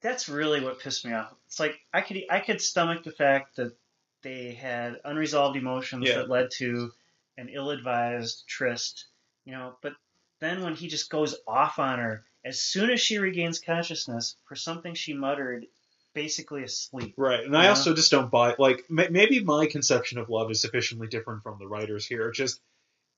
that's 0.00 0.28
really 0.28 0.64
what 0.64 0.80
pissed 0.80 1.06
me 1.06 1.12
off. 1.12 1.32
It's 1.46 1.60
like 1.60 1.78
I 1.92 2.00
could 2.00 2.24
I 2.28 2.40
could 2.40 2.60
stomach 2.60 3.04
the 3.04 3.12
fact 3.12 3.54
that 3.54 3.78
they 4.22 4.54
had 4.54 5.00
unresolved 5.04 5.56
emotions 5.56 6.08
Yeah. 6.08 6.16
that 6.16 6.28
led 6.28 6.50
to 6.56 6.90
an 7.38 7.50
ill-advised 7.50 8.48
tryst, 8.48 9.06
you 9.44 9.52
know. 9.52 9.76
But 9.80 9.92
then 10.40 10.64
when 10.64 10.74
he 10.74 10.88
just 10.88 11.08
goes 11.08 11.36
off 11.46 11.78
on 11.78 12.00
her 12.00 12.24
as 12.44 12.60
soon 12.60 12.90
as 12.90 13.00
she 13.00 13.18
regains 13.18 13.60
consciousness 13.60 14.34
for 14.48 14.56
something 14.56 14.94
she 14.94 15.12
muttered, 15.14 15.66
basically 16.14 16.62
asleep. 16.64 17.14
Right, 17.16 17.44
and 17.44 17.56
I 17.56 17.64
Yeah. 17.64 17.70
also 17.70 17.94
just 17.94 18.10
don't 18.10 18.30
buy 18.30 18.54
like 18.58 18.84
ma- 18.88 19.08
maybe 19.10 19.42
my 19.42 19.66
conception 19.66 20.18
of 20.18 20.28
love 20.30 20.50
is 20.50 20.60
sufficiently 20.60 21.06
different 21.08 21.42
from 21.42 21.58
the 21.58 21.66
writers 21.66 22.06
here. 22.06 22.30
Just 22.30 22.60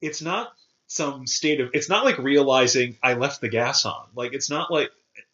it's 0.00 0.20
not 0.22 0.52
some 0.88 1.26
state 1.26 1.60
of 1.60 1.70
it's 1.74 1.88
not 1.88 2.04
like 2.04 2.18
realizing 2.18 2.96
I 3.02 3.14
left 3.14 3.40
the 3.40 3.48
gas 3.48 3.84
on. 3.84 4.06
Like 4.14 4.32
it's 4.32 4.50
not 4.50 4.70
like 4.70 4.90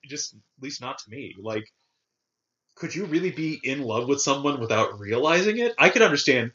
just 0.06 0.34
at 0.34 0.40
least 0.60 0.80
not 0.80 0.98
to 0.98 1.10
me. 1.10 1.34
Like 1.38 1.72
could 2.74 2.94
you 2.94 3.04
really 3.04 3.30
be 3.30 3.60
in 3.62 3.82
love 3.82 4.08
with 4.08 4.20
someone 4.20 4.58
without 4.60 4.98
realizing 4.98 5.58
it? 5.58 5.74
I 5.78 5.90
could 5.90 6.02
understand 6.02 6.52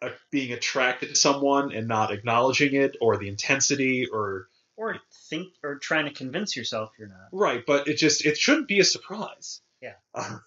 uh, 0.00 0.10
being 0.30 0.52
attracted 0.52 1.10
to 1.10 1.14
someone 1.14 1.72
and 1.72 1.86
not 1.86 2.12
acknowledging 2.12 2.74
it 2.74 2.96
or 3.00 3.18
the 3.18 3.28
intensity 3.28 4.06
or 4.06 4.48
Or 4.76 4.96
think 5.28 5.48
or 5.62 5.76
trying 5.78 6.06
to 6.06 6.12
convince 6.12 6.56
yourself 6.56 6.92
you're 6.98 7.08
not. 7.08 7.28
right, 7.32 7.64
but 7.66 7.88
it 7.88 7.94
just 7.98 8.24
it 8.24 8.36
shouldn't 8.38 8.68
be 8.68 8.80
a 8.80 8.84
surprise. 8.84 9.60
Yeah. 9.80 9.94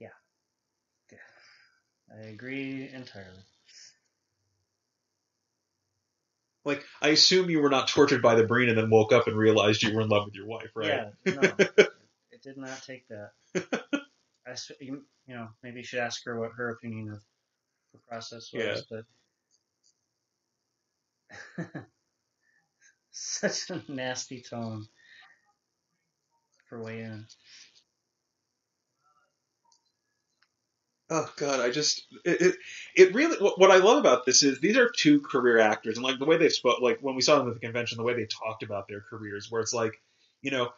yeah. 0.00 0.08
I 2.12 2.26
agree 2.28 2.88
entirely. 2.92 3.42
Like, 6.64 6.82
I 7.02 7.08
assume 7.08 7.50
you 7.50 7.60
were 7.60 7.68
not 7.70 7.88
tortured 7.88 8.22
by 8.22 8.34
the 8.36 8.46
brain 8.46 8.68
and 8.70 8.78
then 8.78 8.88
woke 8.90 9.12
up 9.12 9.26
and 9.26 9.36
realized 9.36 9.82
you 9.82 9.94
were 9.94 10.00
in 10.00 10.08
love 10.08 10.24
with 10.26 10.34
your 10.34 10.46
wife, 10.46 10.70
right? 10.74 10.88
Yeah, 11.26 11.34
no, 11.34 11.56
it 12.32 12.42
did 12.42 12.56
not 12.56 12.82
take 12.82 13.06
that. 13.08 13.32
I, 14.46 14.50
s- 14.52 14.72
you, 14.80 15.04
you 15.26 15.34
know, 15.34 15.48
maybe 15.62 15.78
you 15.78 15.84
should 15.84 15.98
ask 16.00 16.24
her 16.24 16.38
what 16.38 16.52
her 16.56 16.70
opinion 16.70 17.10
of 17.12 17.20
the 17.92 17.98
process 18.08 18.50
was, 18.52 18.86
but 18.90 19.04
such 23.12 23.70
a 23.70 23.82
nasty 23.92 24.40
tone 24.40 24.86
for 26.68 26.78
Weyoun. 26.78 27.26
Oh 31.10 31.30
god, 31.36 31.60
I 31.60 31.70
just 31.70 32.06
it, 32.24 32.40
it 32.40 32.56
it 32.96 33.14
really 33.14 33.36
what, 33.36 33.70
I 33.70 33.76
love 33.76 33.98
about 33.98 34.24
this 34.24 34.42
is 34.42 34.60
these 34.60 34.76
are 34.78 34.88
two 34.88 35.20
career 35.20 35.58
actors 35.58 35.96
and 35.96 36.04
like 36.04 36.18
the 36.18 36.24
way 36.24 36.38
they 36.38 36.48
spoke 36.48 36.80
like 36.80 36.98
when 37.00 37.14
we 37.14 37.20
saw 37.20 37.38
them 37.38 37.48
at 37.48 37.54
the 37.54 37.60
convention 37.60 37.98
the 37.98 38.04
way 38.04 38.14
they 38.14 38.26
talked 38.26 38.62
about 38.62 38.88
their 38.88 39.02
careers 39.02 39.50
where 39.50 39.60
it's 39.60 39.74
like 39.74 40.00
you 40.40 40.50
know 40.50 40.70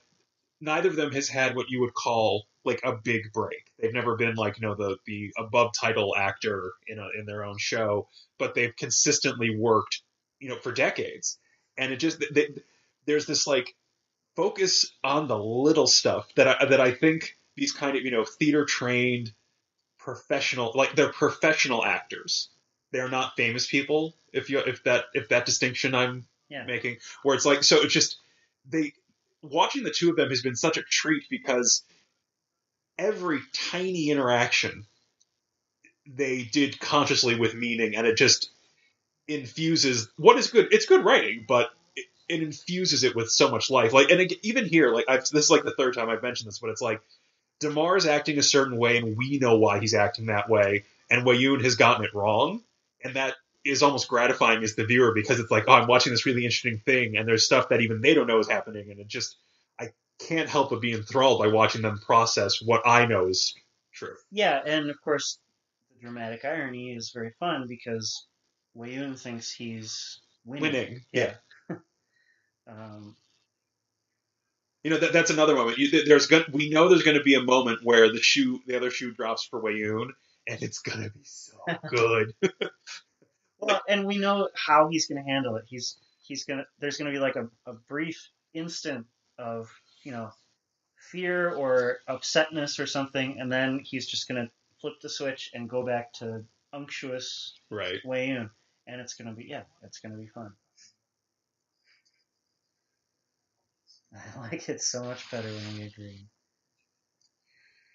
neither 0.60 0.88
of 0.88 0.96
them 0.96 1.12
has 1.12 1.28
had 1.28 1.54
what 1.56 1.70
you 1.70 1.80
would 1.80 1.94
call 1.94 2.46
like 2.64 2.80
a 2.84 2.92
big 2.96 3.32
break. 3.32 3.70
They've 3.78 3.92
never 3.92 4.16
been 4.16 4.34
like 4.34 4.58
you 4.58 4.66
know 4.66 4.74
the 4.74 4.96
the 5.06 5.32
above 5.38 5.72
title 5.78 6.16
actor 6.16 6.72
in 6.88 6.98
a, 6.98 7.08
in 7.18 7.26
their 7.26 7.44
own 7.44 7.58
show, 7.58 8.08
but 8.38 8.54
they've 8.54 8.74
consistently 8.76 9.56
worked 9.56 10.02
you 10.40 10.48
know 10.48 10.58
for 10.58 10.72
decades. 10.72 11.38
And 11.78 11.92
it 11.92 11.98
just 11.98 12.24
they, 12.32 12.48
there's 13.06 13.26
this 13.26 13.46
like 13.46 13.74
focus 14.36 14.92
on 15.04 15.28
the 15.28 15.38
little 15.38 15.86
stuff 15.86 16.26
that 16.36 16.48
I 16.48 16.66
that 16.66 16.80
I 16.80 16.92
think 16.92 17.36
these 17.56 17.72
kind 17.72 17.96
of 17.96 18.04
you 18.04 18.10
know 18.10 18.24
theater 18.24 18.64
trained 18.64 19.32
professional 20.06 20.70
like 20.76 20.94
they're 20.94 21.12
professional 21.12 21.84
actors. 21.84 22.48
They're 22.92 23.08
not 23.08 23.36
famous 23.36 23.66
people 23.66 24.14
if 24.32 24.48
you 24.48 24.60
if 24.60 24.84
that 24.84 25.06
if 25.14 25.28
that 25.30 25.44
distinction 25.44 25.96
I'm 25.96 26.26
Yeah. 26.48 26.64
making 26.64 26.98
where 27.24 27.34
it's 27.34 27.44
like 27.44 27.64
so 27.64 27.82
it's 27.82 27.92
just 27.92 28.18
they 28.70 28.92
watching 29.42 29.82
the 29.82 29.90
two 29.90 30.08
of 30.10 30.16
them 30.16 30.28
has 30.28 30.42
been 30.42 30.54
such 30.54 30.76
a 30.76 30.82
treat 30.82 31.24
because 31.28 31.82
every 32.96 33.40
tiny 33.52 34.10
interaction 34.10 34.86
they 36.06 36.44
did 36.44 36.78
consciously 36.78 37.34
with 37.36 37.54
meaning 37.54 37.96
and 37.96 38.06
it 38.06 38.16
just 38.16 38.50
infuses 39.26 40.08
what 40.16 40.38
is 40.38 40.46
good 40.52 40.68
it's 40.70 40.86
good 40.86 41.04
writing 41.04 41.44
but 41.48 41.70
it, 41.96 42.06
it 42.28 42.42
infuses 42.44 43.02
it 43.02 43.16
with 43.16 43.28
so 43.28 43.50
much 43.50 43.70
life 43.70 43.92
like 43.92 44.08
and 44.12 44.20
it, 44.20 44.34
even 44.44 44.66
here 44.66 44.92
like 44.92 45.06
I've, 45.08 45.22
this 45.30 45.46
is 45.46 45.50
like 45.50 45.64
the 45.64 45.74
third 45.74 45.94
time 45.94 46.08
i've 46.08 46.22
mentioned 46.22 46.46
this 46.46 46.60
but 46.60 46.70
it's 46.70 46.80
like 46.80 47.00
Damar 47.60 47.96
is 47.96 48.06
acting 48.06 48.38
a 48.38 48.42
certain 48.42 48.76
way 48.76 48.98
and 48.98 49.16
we 49.16 49.38
know 49.38 49.58
why 49.58 49.80
he's 49.80 49.94
acting 49.94 50.26
that 50.26 50.48
way 50.48 50.84
and 51.10 51.26
Weyoun 51.26 51.62
has 51.64 51.76
gotten 51.76 52.04
it 52.04 52.14
wrong 52.14 52.62
and 53.02 53.14
that 53.16 53.34
is 53.64 53.82
almost 53.82 54.08
gratifying 54.08 54.62
as 54.62 54.74
the 54.76 54.84
viewer 54.86 55.12
because 55.12 55.40
it's 55.40 55.50
like 55.50 55.64
oh 55.66 55.72
i'm 55.72 55.88
watching 55.88 56.12
this 56.12 56.24
really 56.24 56.44
interesting 56.44 56.78
thing 56.78 57.16
and 57.16 57.26
there's 57.26 57.44
stuff 57.44 57.68
that 57.70 57.80
even 57.80 58.00
they 58.00 58.14
don't 58.14 58.28
know 58.28 58.38
is 58.38 58.48
happening 58.48 58.90
and 58.90 59.00
it 59.00 59.08
just 59.08 59.36
i 59.80 59.88
can't 60.20 60.48
help 60.48 60.70
but 60.70 60.80
be 60.80 60.92
enthralled 60.92 61.40
by 61.40 61.48
watching 61.48 61.82
them 61.82 61.98
process 61.98 62.62
what 62.62 62.86
i 62.86 63.06
know 63.06 63.26
is 63.26 63.54
true 63.92 64.14
Yeah, 64.30 64.60
and 64.64 64.90
of 64.90 65.00
course, 65.00 65.38
the 65.92 66.00
dramatic 66.00 66.44
irony 66.44 66.92
is 66.94 67.10
very 67.12 67.32
fun 67.40 67.66
because 67.66 68.26
Weyoun 68.76 69.18
thinks 69.18 69.50
he's 69.50 70.20
winning. 70.44 70.62
winning 70.62 71.00
Yeah. 71.12 71.34
Um, 72.68 73.14
You 74.86 74.90
know 74.90 74.98
that 74.98 75.12
that's 75.12 75.32
another 75.32 75.56
moment. 75.56 75.78
You, 75.78 76.04
there's 76.04 76.28
going 76.28 76.44
we 76.52 76.70
know 76.70 76.88
there's 76.88 77.02
going 77.02 77.16
to 77.16 77.22
be 77.24 77.34
a 77.34 77.42
moment 77.42 77.80
where 77.82 78.12
the 78.12 78.22
shoe, 78.22 78.60
the 78.68 78.76
other 78.76 78.92
shoe 78.92 79.10
drops 79.10 79.44
for 79.44 79.60
Weyoun, 79.60 80.10
and 80.46 80.62
it's 80.62 80.78
going 80.78 81.02
to 81.02 81.10
be 81.10 81.24
so 81.24 81.56
good. 81.88 82.32
well, 83.58 83.82
and 83.88 84.06
we 84.06 84.18
know 84.18 84.48
how 84.54 84.86
he's 84.86 85.08
going 85.08 85.20
to 85.20 85.28
handle 85.28 85.56
it. 85.56 85.64
He's 85.66 85.98
he's 86.22 86.44
gonna. 86.44 86.66
There's 86.78 86.98
going 86.98 87.12
to 87.12 87.18
be 87.18 87.20
like 87.20 87.34
a, 87.34 87.48
a 87.68 87.72
brief 87.72 88.28
instant 88.54 89.06
of 89.40 89.68
you 90.04 90.12
know 90.12 90.30
fear 91.10 91.50
or 91.50 91.98
upsetness 92.08 92.78
or 92.78 92.86
something, 92.86 93.40
and 93.40 93.50
then 93.50 93.80
he's 93.82 94.06
just 94.06 94.28
going 94.28 94.40
to 94.40 94.52
flip 94.80 94.94
the 95.02 95.08
switch 95.08 95.50
and 95.52 95.68
go 95.68 95.84
back 95.84 96.12
to 96.20 96.44
unctuous 96.72 97.58
Right. 97.70 97.98
Yun, 98.04 98.50
and 98.86 99.00
it's 99.00 99.14
gonna 99.14 99.32
be 99.32 99.46
yeah, 99.48 99.62
it's 99.82 99.98
gonna 99.98 100.16
be 100.16 100.28
fun. 100.28 100.52
I 104.36 104.40
like 104.40 104.68
it 104.68 104.80
so 104.80 105.04
much 105.04 105.30
better 105.30 105.48
when 105.48 105.78
we 105.78 105.84
agree. 105.84 106.26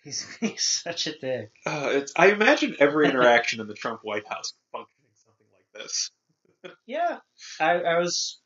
He's, 0.04 0.26
he's 0.40 0.64
such 0.64 1.08
a 1.08 1.18
dick. 1.18 1.52
Uh, 1.66 1.90
it's. 1.92 2.14
I 2.16 2.32
imagine 2.32 2.76
every 2.80 3.08
interaction 3.08 3.62
in 3.62 3.68
the 3.68 3.74
Trump 3.74 4.02
White 4.04 4.28
House 4.28 4.54
functioning 4.72 5.12
something 5.24 5.48
like 5.54 5.84
this. 5.84 6.12
Yeah, 6.86 7.18
I, 7.60 7.82
I 7.82 7.98
was 7.98 8.40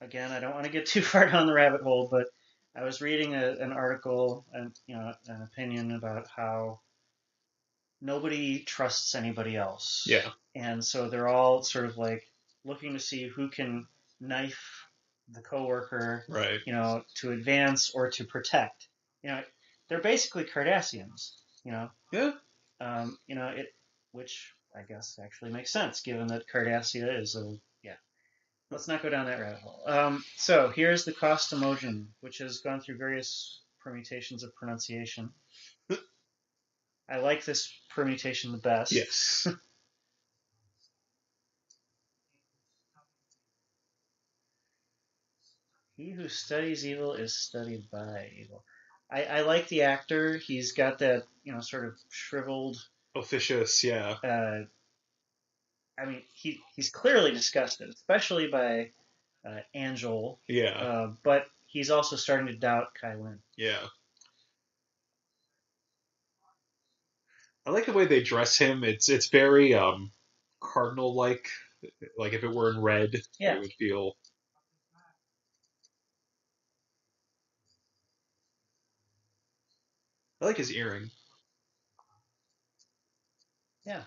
again. 0.00 0.32
I 0.32 0.40
don't 0.40 0.54
want 0.54 0.64
to 0.64 0.72
get 0.72 0.86
too 0.86 1.02
far 1.02 1.28
down 1.28 1.46
the 1.46 1.52
rabbit 1.52 1.82
hole, 1.82 2.08
but 2.10 2.28
I 2.74 2.82
was 2.82 3.02
reading 3.02 3.34
a, 3.34 3.56
an 3.60 3.72
article 3.72 4.46
and 4.54 4.72
you 4.86 4.96
know 4.96 5.12
an 5.26 5.42
opinion 5.42 5.92
about 5.92 6.28
how 6.34 6.80
nobody 8.00 8.60
trusts 8.60 9.14
anybody 9.14 9.54
else. 9.54 10.04
Yeah. 10.06 10.30
and 10.54 10.82
so 10.82 11.10
they're 11.10 11.28
all 11.28 11.62
sort 11.62 11.84
of 11.84 11.98
like 11.98 12.24
looking 12.64 12.94
to 12.94 13.00
see 13.00 13.28
who 13.28 13.48
can 13.50 13.86
knife 14.20 14.87
the 15.30 15.40
coworker, 15.42 16.24
Right. 16.28 16.60
you 16.66 16.72
know, 16.72 17.04
to 17.16 17.32
advance 17.32 17.90
or 17.94 18.10
to 18.12 18.24
protect. 18.24 18.88
You 19.22 19.30
know, 19.30 19.42
they're 19.88 20.00
basically 20.00 20.44
Cardassians. 20.44 21.32
You 21.64 21.72
know. 21.72 21.90
Yeah. 22.12 22.32
Um, 22.80 23.18
you 23.26 23.34
know 23.34 23.48
it, 23.48 23.66
which 24.12 24.54
I 24.76 24.82
guess 24.82 25.18
actually 25.22 25.50
makes 25.52 25.72
sense 25.72 26.00
given 26.02 26.28
that 26.28 26.44
Cardassia 26.48 27.20
is 27.20 27.34
a 27.36 27.56
yeah. 27.82 27.96
Let's 28.70 28.86
not 28.88 29.02
go 29.02 29.08
down 29.10 29.26
that 29.26 29.40
rabbit 29.40 29.60
hole. 29.60 29.82
Um, 29.86 30.24
so 30.36 30.68
here's 30.70 31.04
the 31.04 31.12
Kosst 31.12 31.52
Amojan, 31.52 32.06
which 32.20 32.38
has 32.38 32.58
gone 32.58 32.80
through 32.80 32.98
various 32.98 33.62
permutations 33.82 34.42
of 34.44 34.54
pronunciation. 34.54 35.30
I 37.10 37.16
like 37.18 37.44
this 37.44 37.72
permutation 37.94 38.52
the 38.52 38.58
best. 38.58 38.92
Yes. 38.92 39.46
He 45.98 46.12
who 46.12 46.28
studies 46.28 46.86
evil 46.86 47.14
is 47.14 47.34
studied 47.36 47.90
by 47.90 48.30
evil. 48.40 48.64
I, 49.10 49.24
I 49.24 49.40
like 49.40 49.66
the 49.66 49.82
actor. 49.82 50.36
He's 50.36 50.70
got 50.72 51.00
that, 51.00 51.24
you 51.42 51.52
know, 51.52 51.60
sort 51.60 51.86
of 51.86 51.94
shriveled. 52.08 52.76
Officious. 53.16 53.82
Yeah. 53.82 54.14
Uh, 54.22 54.64
I 56.00 56.04
mean, 56.06 56.22
he 56.32 56.60
he's 56.76 56.90
clearly 56.90 57.32
disgusted, 57.32 57.88
especially 57.88 58.46
by 58.46 58.92
uh, 59.44 59.58
Anjohl. 59.74 60.38
Yeah. 60.46 60.70
Uh, 60.78 61.12
but 61.24 61.46
he's 61.66 61.90
also 61.90 62.14
starting 62.14 62.46
to 62.46 62.54
doubt 62.56 62.94
Kai 63.00 63.16
Lin. 63.16 63.40
Yeah. 63.56 63.80
I 67.66 67.70
like 67.70 67.86
the 67.86 67.92
way 67.92 68.06
they 68.06 68.22
dress 68.22 68.56
him. 68.56 68.84
It's 68.84 69.08
it's 69.08 69.28
very 69.30 69.74
um 69.74 70.12
cardinal 70.60 71.14
like. 71.14 71.48
Like 72.16 72.32
if 72.32 72.42
it 72.42 72.52
were 72.52 72.70
in 72.70 72.80
red, 72.80 73.14
Yeah. 73.38 73.54
it 73.54 73.60
would 73.60 73.72
feel. 73.72 74.16
I 80.40 80.46
like 80.46 80.56
his 80.56 80.72
earring. 80.72 81.10
Yeah. 83.84 84.02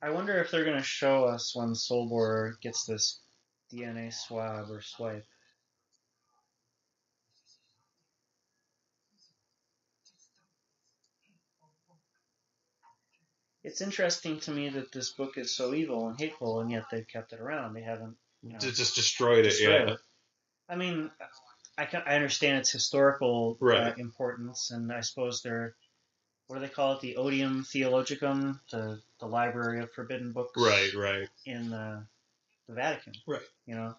I 0.00 0.10
wonder 0.10 0.38
if 0.38 0.50
they're 0.50 0.64
going 0.64 0.76
to 0.76 0.82
show 0.82 1.24
us 1.24 1.54
when 1.54 1.74
Solbor 1.74 2.60
gets 2.60 2.84
this 2.84 3.20
DNA 3.72 4.12
swab 4.14 4.70
or 4.70 4.80
swipe. 4.80 5.26
It's 13.64 13.82
interesting 13.82 14.40
to 14.40 14.50
me 14.50 14.70
that 14.70 14.92
this 14.92 15.10
book 15.10 15.36
is 15.36 15.54
so 15.54 15.74
evil 15.74 16.08
and 16.08 16.18
hateful, 16.18 16.60
and 16.60 16.70
yet 16.70 16.84
they've 16.90 17.06
kept 17.06 17.34
it 17.34 17.40
around. 17.40 17.74
They 17.74 17.82
haven't 17.82 18.16
you 18.42 18.52
know, 18.52 18.58
Just, 18.58 18.78
just 18.78 18.94
destroyed 18.94 19.40
it. 19.40 19.50
destroyed 19.50 19.88
yeah. 19.88 19.94
it. 19.94 20.00
I 20.68 20.76
mean, 20.76 21.10
I 21.78 21.84
can, 21.86 22.02
I 22.04 22.16
understand 22.16 22.58
its 22.58 22.70
historical 22.70 23.56
uh, 23.62 23.92
importance, 23.96 24.72
and 24.72 24.92
I 24.92 25.00
suppose 25.00 25.42
they're 25.42 25.74
what 26.48 26.56
do 26.56 26.62
they 26.62 26.68
call 26.72 26.94
it? 26.94 27.00
The 27.00 27.16
Odium 27.16 27.64
Theologicum, 27.64 28.60
the 28.72 29.00
the 29.20 29.26
library 29.26 29.80
of 29.80 29.92
forbidden 29.92 30.32
books, 30.32 30.60
Right. 30.60 30.92
Right. 30.94 31.28
in 31.46 31.70
the, 31.70 32.04
the 32.68 32.74
Vatican, 32.74 33.12
Right. 33.26 33.42
You 33.66 33.76
know, 33.76 33.94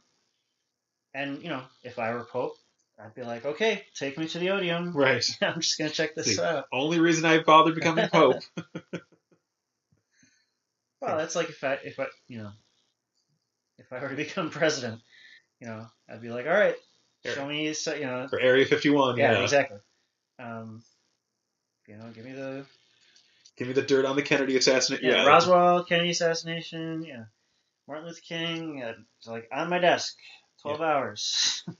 and 1.13 1.41
you 1.41 1.49
know, 1.49 1.61
if 1.83 1.97
I 1.99 2.13
were 2.13 2.25
Pope, 2.25 2.57
I'd 2.99 3.15
be 3.15 3.23
like, 3.23 3.45
okay, 3.45 3.85
take 3.95 4.17
me 4.17 4.27
to 4.27 4.39
the 4.39 4.49
Odium. 4.49 4.91
Right. 4.93 5.25
I'm 5.41 5.61
just 5.61 5.77
gonna 5.77 5.89
check 5.89 6.15
this 6.15 6.35
See. 6.35 6.41
out. 6.41 6.65
Only 6.73 6.99
reason 6.99 7.23
I 7.25 7.39
bothered 7.39 7.75
becoming 7.75 8.09
pope. 8.11 8.41
Well, 11.01 11.15
that's 11.17 11.33
like 11.33 11.47
if 11.47 11.63
I 11.63 11.77
if 11.85 11.97
I 11.97 12.07
you 12.27 12.39
know 12.39 12.51
if 13.77 13.93
I 13.93 14.01
were 14.01 14.09
to 14.09 14.17
become 14.17 14.49
president, 14.49 15.01
you 15.61 15.67
know, 15.67 15.85
I'd 16.09 16.21
be 16.21 16.29
like, 16.29 16.45
all 16.45 16.51
right, 16.51 16.75
show 17.25 17.45
me, 17.45 17.73
so, 17.73 17.93
you 17.93 18.05
know, 18.05 18.27
for 18.29 18.39
Area 18.39 18.65
51. 18.65 19.17
yeah, 19.17 19.33
Yeah. 19.33 19.43
exactly. 19.43 19.77
Um, 20.39 20.83
you 21.87 21.97
know, 21.97 22.09
give 22.13 22.25
me 22.25 22.31
the 22.33 22.65
Give 23.57 23.67
me 23.67 23.73
the 23.73 23.81
dirt 23.81 24.05
on 24.05 24.15
the 24.15 24.21
Kennedy 24.21 24.55
assassination. 24.55 25.05
yeah, 25.05 25.15
Yeah. 25.23 25.25
Roswell, 25.27 25.83
Kennedy 25.83 26.11
assassination, 26.11 27.03
yeah, 27.03 27.25
Martin 27.87 28.05
Luther 28.07 28.21
King, 28.21 28.77
yeah, 28.79 28.93
it's 29.17 29.27
like 29.27 29.49
on 29.51 29.69
my 29.69 29.79
desk, 29.79 30.15
twelve 30.61 30.79
hours. 30.81 31.61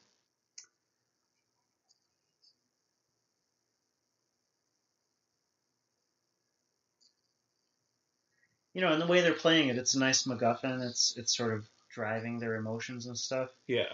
you 8.74 8.82
know, 8.82 8.92
and 8.92 9.02
the 9.02 9.08
way 9.08 9.22
they're 9.22 9.34
playing 9.34 9.70
it, 9.70 9.78
it's 9.78 9.96
a 9.96 10.00
nice 10.00 10.24
MacGuffin. 10.24 10.82
It's 10.88 11.14
it's 11.18 11.36
sort 11.36 11.54
of 11.54 11.68
driving 11.90 12.40
their 12.40 12.56
emotions 12.56 13.08
and 13.08 13.18
stuff. 13.18 13.50
Yeah. 13.68 13.92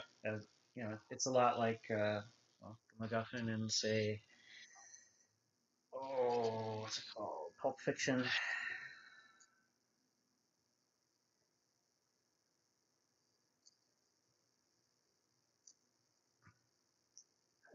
You 0.76 0.84
know, 0.84 0.98
it's 1.10 1.26
a 1.26 1.32
lot 1.32 1.60
like 1.60 1.82
uh, 1.92 2.22
well, 2.62 2.78
MacGuffin 3.02 3.54
and 3.54 3.72
say, 3.72 4.22
oh, 5.94 6.80
what's 6.82 6.98
it 6.98 7.06
called? 7.16 7.52
Pulp 7.62 7.82
Fiction. 7.82 8.26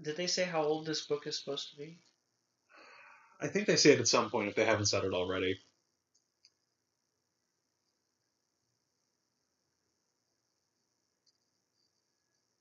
Did 0.02 0.16
they 0.16 0.26
say 0.26 0.44
how 0.44 0.62
old 0.62 0.86
this 0.86 1.06
book 1.06 1.26
is 1.26 1.38
supposed 1.38 1.70
to 1.70 1.76
be? 1.76 1.98
I 3.40 3.48
think 3.48 3.66
they 3.66 3.76
say 3.76 3.92
it 3.92 4.00
at 4.00 4.08
some 4.08 4.30
point 4.30 4.48
if 4.48 4.54
they 4.54 4.64
haven't 4.64 4.86
said 4.86 5.04
it 5.04 5.12
already. 5.14 5.58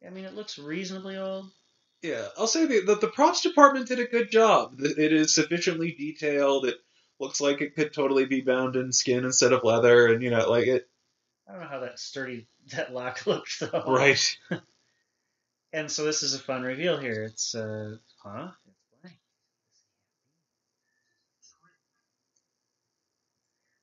I 0.09 0.11
mean, 0.11 0.25
it 0.25 0.33
looks 0.33 0.57
reasonably 0.57 1.17
old. 1.17 1.51
Yeah, 2.01 2.25
I'll 2.37 2.47
say 2.47 2.65
the, 2.65 2.81
the 2.81 2.95
the 2.95 3.07
props 3.09 3.41
department 3.41 3.87
did 3.87 3.99
a 3.99 4.05
good 4.05 4.31
job. 4.31 4.77
It 4.79 5.13
is 5.13 5.35
sufficiently 5.35 5.91
detailed. 5.91 6.65
It 6.65 6.77
looks 7.19 7.39
like 7.39 7.61
it 7.61 7.75
could 7.75 7.93
totally 7.93 8.25
be 8.25 8.41
bound 8.41 8.75
in 8.75 8.91
skin 8.91 9.23
instead 9.23 9.53
of 9.53 9.63
leather, 9.63 10.07
and 10.07 10.23
you 10.23 10.31
know, 10.31 10.49
like 10.49 10.65
it. 10.65 10.89
I 11.47 11.51
don't 11.51 11.61
know 11.61 11.67
how 11.67 11.81
that 11.81 11.99
sturdy 11.99 12.47
that 12.71 12.91
lock 12.91 13.23
looked 13.27 13.59
though. 13.59 13.83
Right. 13.87 14.37
And 15.71 15.91
so 15.91 16.03
this 16.03 16.23
is 16.23 16.33
a 16.33 16.39
fun 16.39 16.63
reveal 16.63 16.97
here. 16.97 17.21
It's 17.25 17.53
uh, 17.53 17.97
huh? 18.23 18.49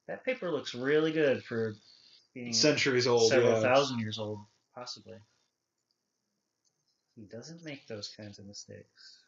That 0.08 0.24
paper 0.24 0.50
looks 0.50 0.74
really 0.74 1.12
good 1.12 1.44
for 1.44 1.76
being 2.34 2.52
Centuries 2.52 3.06
old. 3.06 3.28
several 3.30 3.52
yeah. 3.52 3.60
thousand 3.60 4.00
years 4.00 4.18
old, 4.18 4.40
possibly. 4.74 5.18
He 7.16 7.22
doesn't 7.24 7.64
make 7.64 7.86
those 7.86 8.08
kinds 8.16 8.38
of 8.38 8.46
mistakes. 8.46 9.18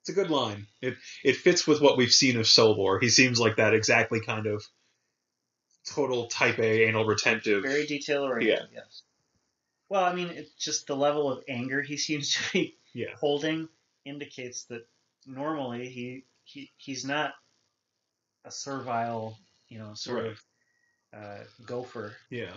It's 0.00 0.08
a 0.08 0.12
good 0.14 0.30
line. 0.30 0.66
It 0.80 0.96
it 1.22 1.36
fits 1.36 1.66
with 1.66 1.80
what 1.82 1.98
we've 1.98 2.12
seen 2.12 2.38
of 2.38 2.46
Solbor. 2.46 3.00
He 3.02 3.10
seems 3.10 3.38
like 3.38 3.56
that 3.56 3.74
exactly 3.74 4.20
kind 4.24 4.46
of 4.46 4.64
total 5.84 6.26
type 6.28 6.58
A 6.58 6.84
anal 6.88 7.04
retentive. 7.04 7.62
Very 7.62 7.86
detail 7.86 8.22
oriented, 8.22 8.68
yes. 8.74 9.02
Well, 9.90 10.04
I 10.04 10.14
mean, 10.14 10.28
it's 10.28 10.52
just 10.54 10.86
the 10.86 10.96
level 10.96 11.30
of 11.30 11.44
anger 11.48 11.82
he 11.82 11.96
seems 11.96 12.34
to 12.34 12.52
be 12.52 12.76
Yeah. 12.94 13.14
holding 13.18 13.68
indicates 14.04 14.64
that 14.64 14.86
normally 15.26 15.88
he, 15.90 16.24
he 16.44 16.70
he's 16.78 17.04
not 17.04 17.34
a 18.44 18.50
servile, 18.50 19.36
you 19.68 19.78
know, 19.78 19.92
sort 19.94 20.24
Right. 20.24 20.30
of 20.32 20.42
uh, 21.12 21.44
gopher. 21.66 22.14
Yeah. 22.30 22.52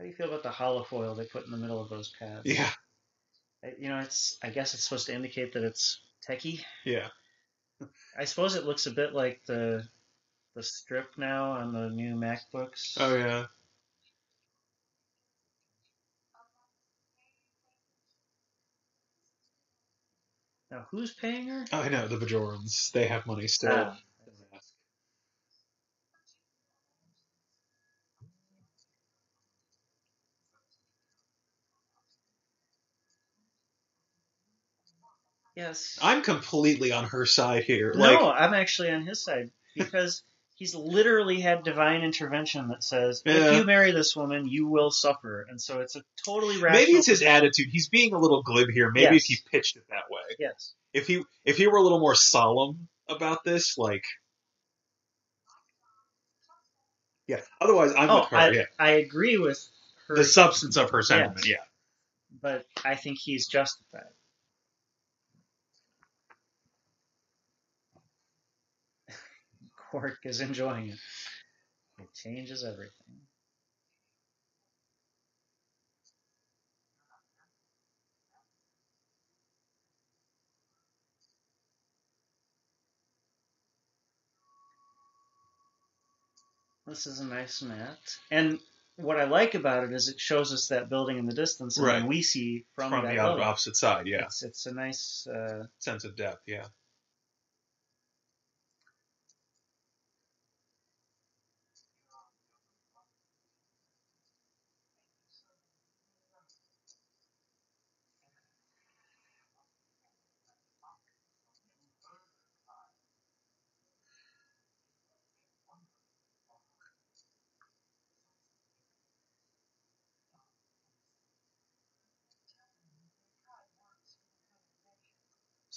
How 0.00 0.04
do 0.04 0.08
you 0.08 0.16
feel 0.16 0.28
about 0.28 0.42
the 0.42 0.48
holofoil 0.48 1.14
they 1.14 1.26
put 1.26 1.44
in 1.44 1.50
the 1.50 1.58
middle 1.58 1.78
of 1.78 1.90
those 1.90 2.10
pads? 2.18 2.40
Yeah. 2.46 2.70
You 3.78 3.90
know, 3.90 3.98
it's. 3.98 4.38
I 4.42 4.48
guess 4.48 4.72
it's 4.72 4.84
supposed 4.84 5.04
to 5.08 5.14
indicate 5.14 5.52
that 5.52 5.62
it's 5.62 6.00
techie. 6.26 6.64
Yeah. 6.86 7.08
I 8.16 8.24
suppose 8.24 8.54
it 8.54 8.64
looks 8.64 8.86
a 8.86 8.92
bit 8.92 9.12
like 9.12 9.42
the 9.46 9.86
the 10.56 10.62
strip 10.62 11.18
now 11.18 11.52
on 11.52 11.74
the 11.74 11.90
new 11.90 12.14
MacBooks. 12.14 12.96
Oh 12.98 13.14
yeah. 13.14 13.44
Now 20.70 20.86
who's 20.90 21.12
paying 21.12 21.48
her? 21.48 21.66
I 21.74 21.90
know 21.90 22.08
the 22.08 22.16
Bajorans. 22.16 22.90
They 22.92 23.06
have 23.06 23.26
money 23.26 23.48
still. 23.48 23.70
Ah. 23.70 23.98
Yes. 35.60 35.98
I'm 36.00 36.22
completely 36.22 36.90
on 36.92 37.04
her 37.04 37.26
side 37.26 37.64
here. 37.64 37.92
no, 37.94 38.00
Like, 38.00 38.40
I'm 38.40 38.54
actually 38.54 38.90
on 38.90 39.02
his 39.06 39.22
side 39.22 39.50
because 39.76 40.22
he's 40.54 40.74
literally 40.74 41.38
had 41.40 41.64
divine 41.64 42.02
intervention 42.02 42.68
that 42.68 42.82
says 42.82 43.22
Yeah. 43.26 43.34
if 43.52 43.56
you 43.58 43.64
marry 43.64 43.90
this 43.92 44.16
woman, 44.16 44.48
you 44.48 44.66
will 44.66 44.90
suffer, 44.90 45.46
and 45.50 45.60
so 45.60 45.80
it's 45.80 45.96
a 45.96 46.02
totally 46.24 46.56
rational. 46.56 46.80
maybe 46.80 46.92
it's 46.92 47.06
his 47.06 47.20
attitude. 47.22 47.68
He's 47.70 47.88
being 47.90 48.14
a 48.14 48.18
little 48.18 48.42
glib 48.42 48.70
here. 48.70 48.90
Maybe 48.90 49.16
Yes. 49.16 49.22
if 49.22 49.24
he 49.24 49.36
pitched 49.50 49.76
it 49.76 49.84
that 49.90 50.04
way. 50.10 50.36
Yes. 50.38 50.72
If 50.94 51.06
he 51.06 51.24
if 51.44 51.58
he 51.58 51.66
were 51.66 51.76
a 51.76 51.82
little 51.82 52.00
more 52.00 52.14
solemn 52.14 52.88
about 53.08 53.44
this, 53.44 53.76
like 53.76 54.04
Yeah. 57.26 57.40
Otherwise 57.60 57.92
I'm 57.96 58.08
oh, 58.10 58.20
with 58.20 58.28
her, 58.30 58.36
I, 58.36 58.50
yeah. 58.50 58.64
I 58.78 58.90
agree 58.92 59.36
with 59.36 59.62
her, 60.08 60.16
The 60.16 60.24
substance 60.24 60.76
of 60.78 60.90
her 60.90 61.02
sentiment, 61.02 61.46
yeah. 61.46 61.56
but 62.40 62.66
I 62.84 62.96
think 62.96 63.18
he's 63.18 63.46
justified. 63.46 64.08
Quark 69.90 70.18
is 70.24 70.40
enjoying 70.40 70.88
it. 70.88 70.98
It 71.98 72.08
changes 72.14 72.64
everything. 72.64 73.20
This 86.86 87.06
is 87.06 87.20
a 87.20 87.24
nice 87.24 87.62
matte. 87.62 88.16
And 88.30 88.58
what 88.96 89.18
I 89.20 89.24
like 89.24 89.54
about 89.54 89.84
it 89.84 89.92
is 89.92 90.08
it 90.08 90.20
shows 90.20 90.52
us 90.52 90.68
that 90.68 90.88
building 90.88 91.18
in 91.18 91.26
the 91.26 91.34
distance, 91.34 91.76
and 91.78 91.86
Right. 91.86 92.04
we 92.04 92.22
see 92.22 92.64
from, 92.74 92.90
From 92.90 93.04
the 93.06 93.18
opposite 93.18 93.76
side, 93.76 94.06
yeah. 94.06 94.24
It's, 94.24 94.42
it's 94.42 94.66
a 94.66 94.72
nice. 94.72 95.26
Uh, 95.26 95.66
Sense 95.78 96.04
of 96.04 96.16
depth, 96.16 96.42
yeah. 96.46 96.66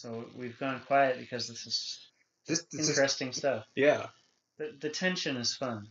So 0.03 0.25
we've 0.35 0.59
gone 0.59 0.81
quiet 0.85 1.17
because 1.17 1.47
this 1.47 1.65
is 1.65 1.97
This, 2.45 2.65
this 2.73 2.81
is, 2.81 2.89
interesting 2.89 3.31
stuff. 3.31 3.63
yeah. 3.73 4.07
The, 4.57 4.73
the 4.81 4.89
tension 4.89 5.37
is 5.37 5.55
fun. 5.55 5.87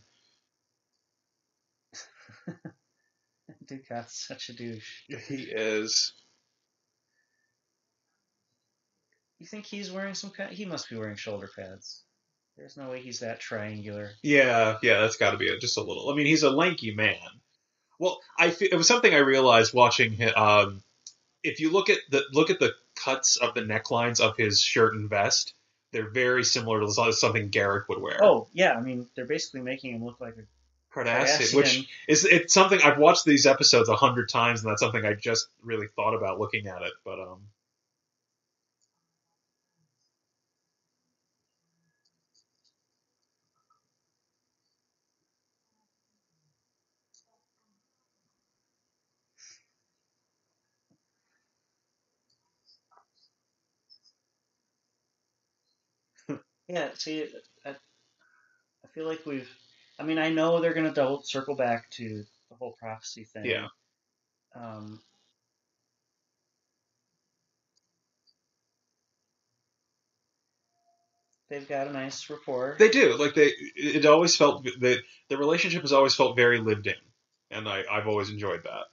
Dukat's 3.65 4.27
such 4.27 4.49
a 4.49 4.53
douche. 4.53 5.01
He 5.07 5.45
is. 5.51 6.13
You 9.39 9.47
think 9.47 9.65
he's 9.65 9.91
wearing 9.91 10.13
some 10.13 10.29
kind? 10.29 10.53
He 10.53 10.65
must 10.65 10.91
be 10.91 10.95
wearing 10.95 11.15
shoulder 11.15 11.49
pads. 11.55 12.03
There's 12.55 12.77
no 12.77 12.91
way 12.91 13.01
he's 13.01 13.21
that 13.21 13.39
triangular. 13.39 14.11
Yeah, 14.21 14.77
yeah, 14.83 15.01
that's 15.01 15.17
got 15.17 15.31
to 15.31 15.37
be 15.37 15.49
a, 15.49 15.57
just 15.57 15.77
a 15.77 15.81
little. 15.81 16.11
I 16.11 16.15
mean, 16.15 16.27
he's 16.27 16.43
a 16.43 16.51
lanky 16.51 16.93
man. 16.93 17.17
Well, 17.97 18.19
I 18.37 18.55
it 18.61 18.75
was 18.75 18.87
something 18.87 19.11
I 19.11 19.19
realized 19.19 19.73
watching 19.73 20.11
him. 20.11 20.33
Um, 20.35 20.83
if 21.41 21.59
you 21.59 21.71
look 21.71 21.89
at 21.89 21.97
the 22.11 22.23
look 22.31 22.51
at 22.51 22.59
the 22.59 22.73
cuts 23.03 23.37
of 23.37 23.53
the 23.53 23.61
necklines 23.61 24.19
of 24.19 24.37
his 24.37 24.61
shirt 24.61 24.93
and 24.93 25.09
vest, 25.09 25.53
they're 25.91 26.09
very 26.09 26.43
similar 26.43 26.81
to 26.81 27.13
something 27.13 27.49
Garak 27.49 27.87
would 27.89 28.01
wear. 28.01 28.23
Oh 28.23 28.47
yeah, 28.53 28.73
I 28.73 28.81
mean 28.81 29.07
they're 29.15 29.25
basically 29.25 29.61
making 29.61 29.95
him 29.95 30.03
look 30.03 30.19
like 30.19 30.35
a 30.37 30.43
Cardassian, 30.93 31.55
which 31.55 31.89
is 32.07 32.25
it's 32.25 32.53
something 32.53 32.79
I've 32.83 32.97
watched 32.97 33.25
these 33.25 33.45
episodes 33.45 33.89
a 33.89 33.95
hundred 33.95 34.29
times, 34.29 34.61
and 34.61 34.69
that's 34.69 34.81
something 34.81 35.05
I 35.05 35.13
just 35.13 35.47
really 35.61 35.87
thought 35.95 36.13
about 36.13 36.39
looking 36.39 36.67
at 36.67 36.81
it. 36.81 36.93
But 37.03 37.19
um, 37.19 37.47
Yeah, 56.67 56.89
see, 56.95 57.27
I, 57.65 57.71
I 57.71 58.87
feel 58.93 59.07
like 59.07 59.25
we've. 59.25 59.49
I 59.99 60.03
mean, 60.03 60.17
I 60.17 60.29
know 60.29 60.59
they're 60.59 60.73
going 60.73 60.87
to 60.87 60.93
double 60.93 61.21
circle 61.23 61.55
back 61.55 61.89
to 61.91 62.23
the 62.49 62.55
whole 62.55 62.75
prophecy 62.79 63.25
thing. 63.25 63.45
Yeah. 63.45 63.67
Um, 64.55 65.01
they've 71.49 71.67
got 71.67 71.87
a 71.87 71.93
nice 71.93 72.29
rapport. 72.29 72.75
they 72.79 72.89
do 72.89 73.15
like 73.17 73.35
they. 73.35 73.51
It 73.75 74.05
always 74.05 74.35
felt 74.35 74.63
that 74.63 75.01
the 75.29 75.37
relationship 75.37 75.81
has 75.81 75.93
always 75.93 76.15
felt 76.15 76.35
very 76.35 76.59
lived 76.59 76.87
in, 76.87 76.95
and 77.51 77.67
I 77.67 77.83
I've 77.89 78.07
always 78.07 78.29
enjoyed 78.29 78.63
that. 78.63 78.85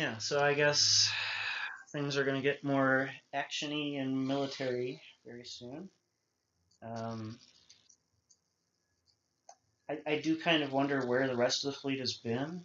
Yeah, 0.00 0.16
so 0.16 0.40
I 0.40 0.54
guess 0.54 1.12
things 1.92 2.16
are 2.16 2.24
going 2.24 2.36
to 2.36 2.42
get 2.42 2.64
more 2.64 3.10
actiony 3.34 4.00
and 4.00 4.26
military 4.26 5.02
very 5.26 5.44
soon. 5.44 5.90
Um, 6.82 7.38
I, 9.90 9.98
I 10.06 10.16
do 10.20 10.36
kind 10.36 10.62
of 10.62 10.72
wonder 10.72 11.04
where 11.06 11.28
the 11.28 11.36
rest 11.36 11.66
of 11.66 11.74
the 11.74 11.78
fleet 11.78 12.00
has 12.00 12.14
been. 12.14 12.64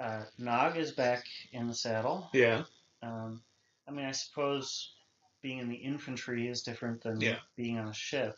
Uh, 0.00 0.24
Nog 0.36 0.76
is 0.76 0.90
back 0.90 1.24
in 1.52 1.68
the 1.68 1.74
saddle. 1.74 2.28
Yeah. 2.32 2.64
Um, 3.04 3.40
I 3.86 3.92
mean, 3.92 4.04
I 4.04 4.10
suppose 4.10 4.94
being 5.42 5.58
in 5.58 5.68
the 5.68 5.76
infantry 5.76 6.48
is 6.48 6.62
different 6.62 7.02
than 7.04 7.20
Yeah. 7.20 7.38
being 7.56 7.78
on 7.78 7.86
a 7.86 7.94
ship. 7.94 8.36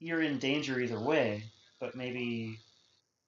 You're 0.00 0.20
in 0.20 0.38
danger 0.38 0.78
either 0.78 1.00
way, 1.00 1.44
but 1.80 1.94
maybe 1.94 2.58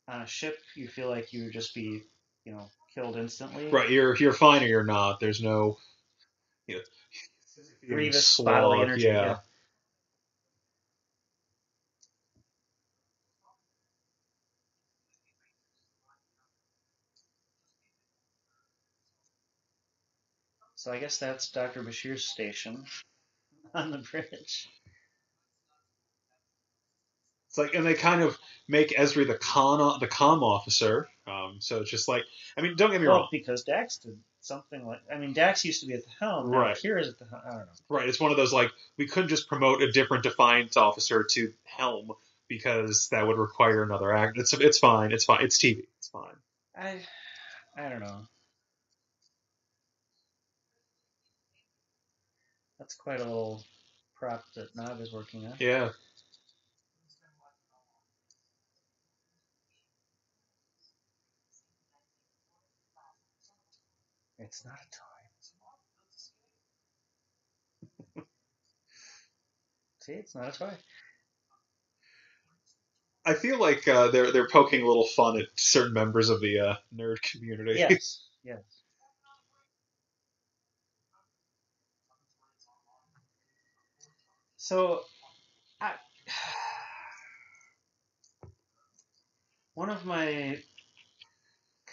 on 0.09 0.23
a 0.23 0.27
ship 0.27 0.59
you 0.75 0.89
feel 0.89 1.09
like 1.09 1.33
you 1.33 1.45
would 1.45 1.53
just 1.53 1.75
be, 1.75 2.03
you 2.45 2.53
know, 2.53 2.69
killed 2.95 3.17
instantly. 3.17 3.69
Right, 3.69 3.91
you're 3.91 4.17
you're 4.17 4.33
fine 4.33 4.63
or 4.63 4.67
you're 4.67 4.85
not. 4.85 5.21
There's 5.21 5.43
no 5.43 5.79
you 6.67 6.77
know, 6.77 6.81
Grievous 7.89 8.39
bodily 8.39 8.83
energy. 8.83 9.05
Yeah. 9.05 9.25
yeah. 9.25 9.37
So 20.77 20.93
I 20.93 21.01
guess 21.01 21.19
that's 21.19 21.51
Dr. 21.51 21.83
Bashir's 21.83 22.25
station 22.25 22.85
on 23.75 23.91
the 23.91 23.99
bridge. 23.99 24.69
It's 27.59 27.73
like, 27.73 27.75
and 27.75 27.85
they 27.87 27.95
kind 27.95 28.23
of 28.23 28.39
make 28.69 28.91
Ezri 28.97 29.27
the 29.27 29.35
con 29.35 29.99
the 30.01 30.07
com 30.07 30.43
officer. 30.43 31.09
Um, 31.27 31.57
so 31.59 31.81
it's 31.81 31.91
just 31.91 32.09
like, 32.09 32.23
I 32.57 32.61
mean, 32.63 32.77
don't 32.77 32.91
get 32.91 33.01
me 33.01 33.09
Well, 33.09 33.19
wrong. 33.19 33.29
because 33.33 33.65
Dax 33.65 33.99
did 33.99 34.17
something 34.41 34.87
like 34.87 35.01
I 35.13 35.19
mean 35.19 35.33
Dax 35.33 35.65
used 35.65 35.81
to 35.81 35.87
be 35.89 35.95
at 35.95 36.05
the 36.05 36.11
helm, 36.21 36.51
now 36.51 36.59
Right. 36.61 36.77
Here 36.79 36.97
is 36.99 37.09
at 37.09 37.19
the 37.19 37.27
helm. 37.27 37.43
I 37.45 37.51
don't 37.51 37.59
know. 37.61 37.67
Right, 37.89 38.09
it's 38.09 38.21
one 38.21 38.31
of 38.31 38.37
those 38.37 38.53
like 38.53 38.71
we 38.97 39.07
couldn't 39.09 39.29
just 39.29 39.49
promote 39.49 39.83
a 39.83 39.91
different 39.91 40.23
defiance 40.23 40.77
officer 40.77 41.27
to 41.33 41.53
helm 41.65 42.13
because 42.49 43.09
that 43.11 43.27
would 43.27 43.37
require 43.37 43.83
another 43.83 44.15
act. 44.15 44.39
It's 44.39 44.53
it's 44.55 44.79
fine. 44.79 45.11
It's 45.13 45.25
fine. 45.25 45.43
It's 45.45 45.59
TV. 45.59 45.85
It's 45.99 46.09
fine. 46.09 46.37
I 46.77 47.01
I 47.77 47.89
don't 47.89 48.01
know. 48.01 48.21
That's 52.79 52.95
quite 52.95 53.21
a 53.21 53.25
little 53.25 53.65
prop 54.17 54.45
that 54.55 54.75
Nog 54.77 55.01
is 55.01 55.13
working 55.13 55.45
on. 55.47 55.55
Yeah. 55.59 55.91
It's 64.49 64.65
not 64.65 64.79
a 64.81 64.87
toy. 68.17 68.23
See, 70.01 70.15
it's 70.15 70.35
not 70.35 70.55
a 70.55 70.59
toy. 70.59 70.73
I 73.27 73.35
feel 73.35 73.59
like 73.59 73.87
uh, 73.87 74.09
they're 74.09 74.33
they're 74.33 74.49
poking 74.49 74.83
a 74.83 74.87
little 74.87 75.07
fun 75.07 75.39
at 75.39 75.49
certain 75.57 75.93
members 75.93 76.31
of 76.31 76.41
the 76.41 76.61
uh, 76.61 76.75
nerd 76.97 77.21
community. 77.21 77.79
Yes, 77.79 78.25
yes. 78.43 78.63
So, 84.57 85.03
I, 85.79 85.93
one 89.75 89.91
of 89.91 90.07
my 90.07 90.59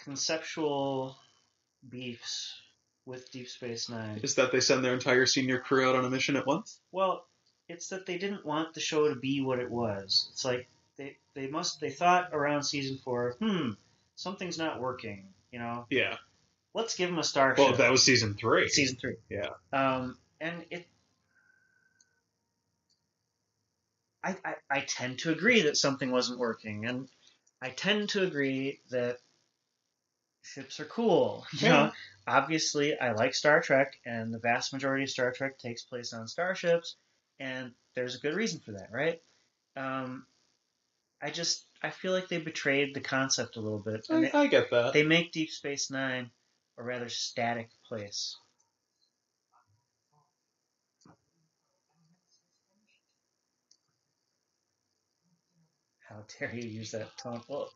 conceptual 0.02 1.18
beefs 1.90 2.54
with 3.04 3.30
Deep 3.30 3.48
Space 3.48 3.88
Nine. 3.88 4.20
Is 4.22 4.34
that 4.36 4.52
they 4.52 4.60
send 4.60 4.84
their 4.84 4.94
entire 4.94 5.26
senior 5.26 5.58
crew 5.58 5.88
out 5.88 5.94
on 5.96 6.04
a 6.04 6.10
mission 6.10 6.36
at 6.36 6.46
once? 6.46 6.80
Well, 6.92 7.26
it's 7.68 7.88
that 7.88 8.06
they 8.06 8.18
didn't 8.18 8.44
want 8.44 8.74
the 8.74 8.80
show 8.80 9.08
to 9.08 9.14
be 9.16 9.40
what 9.42 9.58
it 9.58 9.70
was. 9.70 10.28
It's 10.32 10.44
like 10.44 10.68
they 10.96 11.16
they 11.34 11.46
must 11.48 11.80
they 11.80 11.90
thought 11.90 12.30
around 12.32 12.62
season 12.62 12.98
four, 12.98 13.36
hmm, 13.40 13.70
something's 14.16 14.58
not 14.58 14.80
working. 14.80 15.28
You 15.52 15.60
know, 15.60 15.86
Yeah. 15.90 16.16
let's 16.74 16.96
give 16.96 17.08
them 17.08 17.18
a 17.18 17.24
starship. 17.24 17.58
Well, 17.64 17.76
that 17.76 17.90
was 17.90 18.04
season 18.04 18.34
three. 18.34 18.68
season 18.68 18.96
three. 18.96 19.16
Yeah. 19.30 19.50
Um, 19.72 20.18
and 20.40 20.64
it. 20.70 20.86
I, 24.24 24.36
I, 24.44 24.54
I 24.70 24.80
tend 24.80 25.20
to 25.20 25.30
agree 25.30 25.62
that 25.62 25.76
something 25.76 26.10
wasn't 26.10 26.40
working, 26.40 26.84
and 26.86 27.08
I 27.62 27.68
tend 27.70 28.08
to 28.10 28.24
agree 28.24 28.80
that 28.90 29.18
ships 30.46 30.80
are 30.80 30.86
cool. 30.86 31.46
You 31.60 31.68
know, 31.68 31.92
obviously, 32.26 32.98
I 32.98 33.12
like 33.12 33.34
Star 33.34 33.60
Trek, 33.60 33.94
and 34.04 34.32
the 34.32 34.38
vast 34.38 34.72
majority 34.72 35.04
of 35.04 35.10
Star 35.10 35.32
Trek 35.32 35.58
takes 35.58 35.82
place 35.82 36.12
on 36.12 36.28
starships, 36.28 36.96
and 37.40 37.72
there's 37.94 38.14
a 38.16 38.20
good 38.20 38.34
reason 38.34 38.60
for 38.60 38.72
that, 38.72 38.90
right? 38.92 39.20
Um, 39.76 40.26
I 41.20 41.30
just 41.30 41.66
I 41.82 41.90
feel 41.90 42.12
like 42.12 42.28
they 42.28 42.38
betrayed 42.38 42.94
the 42.94 43.00
concept 43.00 43.56
a 43.56 43.60
little 43.60 43.78
bit, 43.78 44.06
I, 44.10 44.20
they, 44.20 44.32
I 44.32 44.46
get 44.46 44.70
that. 44.70 44.92
they 44.92 45.02
make 45.02 45.32
Deep 45.32 45.50
Space 45.50 45.90
Nine 45.90 46.30
a 46.78 46.82
rather 46.82 47.08
static 47.08 47.70
place. 47.88 48.36
How 56.08 56.24
dare 56.38 56.54
you 56.54 56.68
use 56.68 56.92
that 56.92 57.16
tone? 57.18 57.42
Well, 57.48 57.70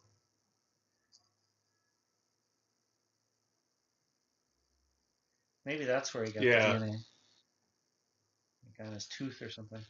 maybe 5.64 5.84
that's 5.84 6.12
where 6.14 6.24
he 6.24 6.32
got 6.32 6.44
Yeah. 6.44 6.78
the 6.78 6.78
DNA. 6.78 6.96
He 8.64 8.82
got 8.84 8.92
his 8.92 9.06
tooth 9.06 9.42
or 9.42 9.50
something. 9.50 9.80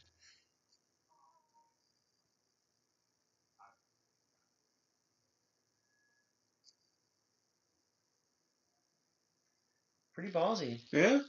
Pretty 10.13 10.29
ballsy. 10.31 10.81
yeah. 10.91 11.19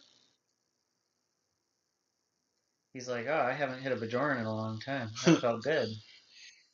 He's 2.93 3.09
like, 3.09 3.27
oh, 3.27 3.35
I 3.35 3.53
haven't 3.53 3.81
hit 3.81 3.93
a 3.93 3.97
Bajoran 3.97 4.41
in 4.41 4.45
a 4.47 4.55
long 4.55 4.79
time. 4.81 5.09
That 5.25 5.41
felt 5.41 5.63
good. 5.63 5.89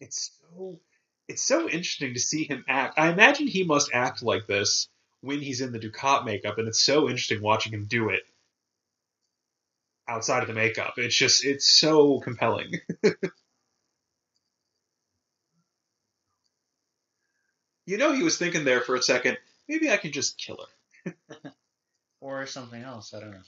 It's 0.01 0.33
so 0.41 0.81
it's 1.29 1.45
so 1.47 1.65
interesting 1.69 2.15
to 2.15 2.21
see 2.21 2.45
him 2.45 2.65
act. 2.69 2.99
I 2.99 3.11
imagine 3.11 3.47
he 3.47 3.63
must 3.65 3.91
act 3.93 4.23
like 4.23 4.47
this 4.47 4.89
when 5.21 5.41
he's 5.41 5.61
in 5.61 5.73
the 5.73 5.79
Dukat 5.81 6.25
makeup, 6.25 6.59
and 6.59 6.69
it's 6.69 6.83
so 6.83 7.09
interesting 7.09 7.43
watching 7.43 7.73
him 7.73 7.87
do 7.87 8.11
it 8.11 8.23
outside 10.09 10.43
of 10.43 10.49
the 10.49 10.55
makeup. 10.55 10.95
It's 10.97 11.17
just 11.17 11.45
it's 11.45 11.69
so 11.69 12.21
compelling. 12.21 12.73
you 17.87 17.99
know, 17.99 18.13
he 18.13 18.23
was 18.23 18.39
thinking 18.39 18.65
there 18.65 18.81
for 18.81 18.95
a 18.95 19.03
second. 19.03 19.39
Maybe 19.69 19.91
I 19.91 19.97
can 19.97 20.13
just 20.13 20.39
kill 20.39 20.59
her. 21.05 21.13
or 22.21 22.47
something 22.47 22.83
else. 22.83 23.15
I 23.15 23.21
don't 23.21 23.31
know. 23.33 23.43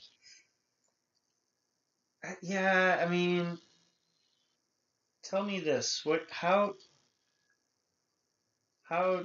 Uh, 2.23 2.33
Yeah, 2.41 3.03
I 3.05 3.09
mean, 3.09 3.57
tell 5.23 5.43
me 5.43 5.59
this: 5.59 6.05
what, 6.05 6.27
how, 6.29 6.75
how 8.83 9.23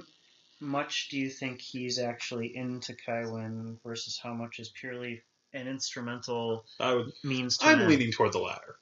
much 0.59 1.09
do 1.09 1.17
you 1.17 1.29
think 1.29 1.61
he's 1.61 1.99
actually 1.99 2.55
into 2.55 2.95
Kai 2.95 3.25
Winn 3.27 3.79
versus 3.83 4.19
how 4.21 4.33
much 4.33 4.59
is 4.59 4.69
purely 4.69 5.21
an 5.53 5.67
instrumental 5.67 6.65
I 6.79 6.95
would. 6.95 7.11
means 7.23 7.57
to 7.59 7.67
I'm 7.67 7.87
leaning 7.87 8.11
toward 8.11 8.33
the 8.33 8.39
latter. 8.39 8.77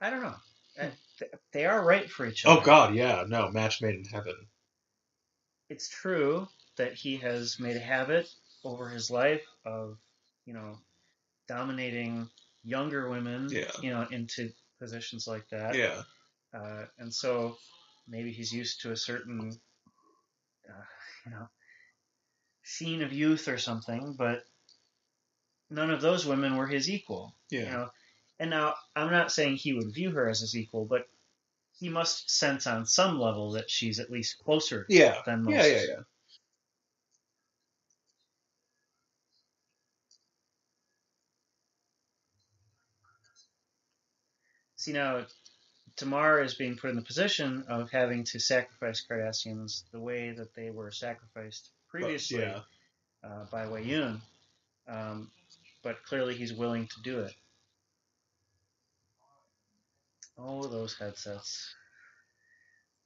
I 0.00 0.10
don't 0.10 0.22
know. 0.22 0.34
I, 0.80 0.90
th- 1.18 1.32
they 1.52 1.66
are 1.66 1.84
right 1.84 2.08
for 2.08 2.26
each 2.26 2.46
oh, 2.46 2.52
other. 2.52 2.60
Oh 2.60 2.64
God, 2.64 2.94
yeah, 2.94 3.24
no 3.26 3.50
match 3.50 3.82
made 3.82 3.96
in 3.96 4.04
heaven. 4.04 4.34
it's 5.68 5.88
true 5.88 6.48
that 6.76 6.94
he 6.94 7.16
has 7.16 7.58
made 7.58 7.76
a 7.76 7.80
habit 7.80 8.28
over 8.64 8.88
his 8.88 9.10
life 9.10 9.42
of, 9.64 9.98
you 10.46 10.54
know, 10.54 10.78
dominating 11.48 12.28
younger 12.64 13.08
women, 13.08 13.48
Yeah. 13.50 13.70
you 13.82 13.90
know, 13.90 14.06
into 14.10 14.52
positions 14.78 15.26
like 15.26 15.48
that. 15.50 15.74
Yeah, 15.74 16.02
Uh, 16.54 16.84
and 16.98 17.12
so 17.12 17.56
maybe 18.06 18.32
he's 18.32 18.52
used 18.52 18.80
to 18.82 18.92
a 18.92 18.96
certain, 18.96 19.50
uh, 20.68 20.84
you 21.26 21.32
know, 21.32 21.48
sheen 22.62 23.02
of 23.02 23.12
youth 23.12 23.48
or 23.48 23.58
something, 23.58 24.14
but 24.16 24.44
none 25.70 25.90
of 25.90 26.00
those 26.00 26.26
women 26.26 26.56
were 26.56 26.66
his 26.66 26.88
equal. 26.90 27.34
yeah. 27.50 27.60
You 27.60 27.66
know, 27.70 27.90
and 28.40 28.50
now 28.50 28.74
I'm 28.96 29.10
not 29.10 29.32
saying 29.32 29.56
he 29.56 29.72
would 29.74 29.92
view 29.92 30.10
her 30.12 30.28
as 30.28 30.40
his 30.40 30.56
equal, 30.56 30.84
but 30.84 31.08
he 31.78 31.88
must 31.88 32.30
sense 32.30 32.66
on 32.66 32.86
some 32.86 33.20
level 33.20 33.52
that 33.52 33.70
she's 33.70 34.00
at 34.00 34.10
least 34.10 34.38
closer 34.44 34.86
Yeah. 34.88 35.20
than 35.26 35.44
most. 35.44 35.54
Yeah, 35.54 35.66
yeah, 35.66 35.82
yeah. 35.88 36.02
See 44.76 44.92
now, 44.92 45.26
Damar 45.98 46.40
is 46.40 46.54
being 46.54 46.76
put 46.76 46.90
in 46.90 46.96
the 46.96 47.02
position 47.02 47.64
of 47.68 47.90
having 47.90 48.24
to 48.24 48.38
sacrifice 48.38 49.04
Cardassians 49.04 49.82
the 49.92 50.00
way 50.00 50.30
that 50.30 50.54
they 50.54 50.70
were 50.70 50.90
sacrificed 50.90 51.70
previously 51.90 52.40
yeah. 52.40 52.60
uh, 53.24 53.44
by 53.50 53.64
Weyoun. 53.64 54.20
Um, 54.88 55.30
but 55.82 56.02
clearly 56.04 56.34
he's 56.34 56.52
willing 56.52 56.86
to 56.86 57.02
do 57.02 57.20
it. 57.20 57.34
Oh, 60.38 60.66
those 60.66 60.96
headsets. 60.96 61.74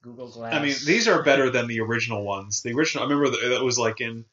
Google 0.03 0.29
Glass. 0.29 0.53
I 0.53 0.61
mean, 0.61 0.75
these 0.85 1.07
are 1.07 1.23
better 1.23 1.49
than 1.49 1.67
the 1.67 1.79
original 1.79 2.23
ones. 2.23 2.61
The 2.61 2.73
original, 2.73 3.05
I 3.05 3.09
remember 3.09 3.37
that 3.49 3.63
was 3.63 3.79
like 3.79 4.01
in 4.01 4.25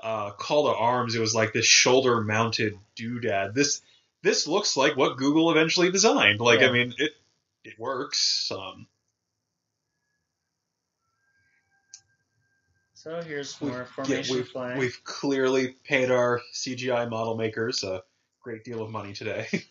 uh, 0.00 0.30
Call 0.32 0.72
to 0.72 0.76
Arms. 0.76 1.14
It 1.14 1.20
was 1.20 1.34
like 1.34 1.52
this 1.52 1.66
shoulder-mounted 1.66 2.78
doodad. 2.96 3.54
This 3.54 3.82
this 4.22 4.48
looks 4.48 4.76
like 4.76 4.96
what 4.96 5.18
Google 5.18 5.50
eventually 5.50 5.90
designed. 5.90 6.40
Like, 6.40 6.60
Yeah. 6.60 6.68
I 6.68 6.72
mean, 6.72 6.94
it 6.98 7.12
it 7.64 7.78
works. 7.78 8.50
Um, 8.50 8.86
So 12.94 13.20
here's 13.20 13.60
We've- 13.60 13.72
more 13.72 13.82
yeah, 13.82 13.88
formation 13.88 14.36
we've, 14.36 14.48
flying. 14.48 14.78
we've 14.78 15.02
clearly 15.02 15.72
paid 15.72 16.12
our 16.12 16.40
CGI 16.54 17.10
model 17.10 17.36
makers 17.36 17.82
a 17.82 18.04
great 18.40 18.62
deal 18.62 18.80
of 18.80 18.90
money 18.90 19.12
today. 19.12 19.48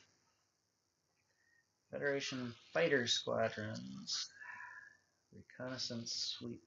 Federation 1.91 2.53
fighter 2.73 3.07
squadrons. 3.07 4.27
Reconnaissance 5.33 6.35
sweep. 6.37 6.61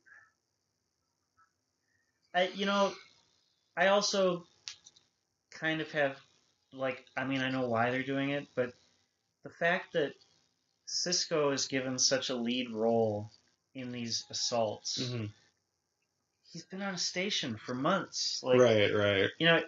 I, 2.34 2.48
you 2.54 2.64
know, 2.64 2.94
I 3.76 3.88
also 3.88 4.46
kind 5.50 5.82
of 5.82 5.92
have, 5.92 6.16
like, 6.72 7.04
I 7.14 7.24
mean, 7.24 7.42
I 7.42 7.50
know 7.50 7.68
why 7.68 7.90
they're 7.90 8.02
doing 8.02 8.30
it, 8.30 8.48
but 8.56 8.72
the 9.42 9.50
fact 9.50 9.92
that 9.92 10.14
Sisko 10.86 11.52
is 11.52 11.66
given 11.66 11.98
such 11.98 12.30
a 12.30 12.34
lead 12.34 12.70
role 12.70 13.30
in 13.74 13.90
these 13.90 14.24
assaults, 14.30 14.98
he's 16.52 16.64
been 16.64 16.82
on 16.82 16.94
a 16.94 16.98
station 16.98 17.56
for 17.56 17.74
months. 17.74 18.40
Like, 18.42 18.60
right, 18.60 18.94
right. 18.94 19.30
you 19.38 19.46
know, 19.46 19.60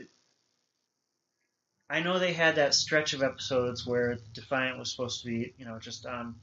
I 1.90 2.00
know 2.00 2.18
they 2.18 2.32
had 2.32 2.56
that 2.56 2.74
stretch 2.74 3.12
of 3.12 3.22
episodes 3.22 3.86
where 3.86 4.18
Defiant 4.32 4.78
was 4.78 4.90
supposed 4.90 5.22
to 5.22 5.26
be, 5.26 5.54
you 5.58 5.64
know, 5.64 5.78
just 5.78 6.06
on 6.06 6.36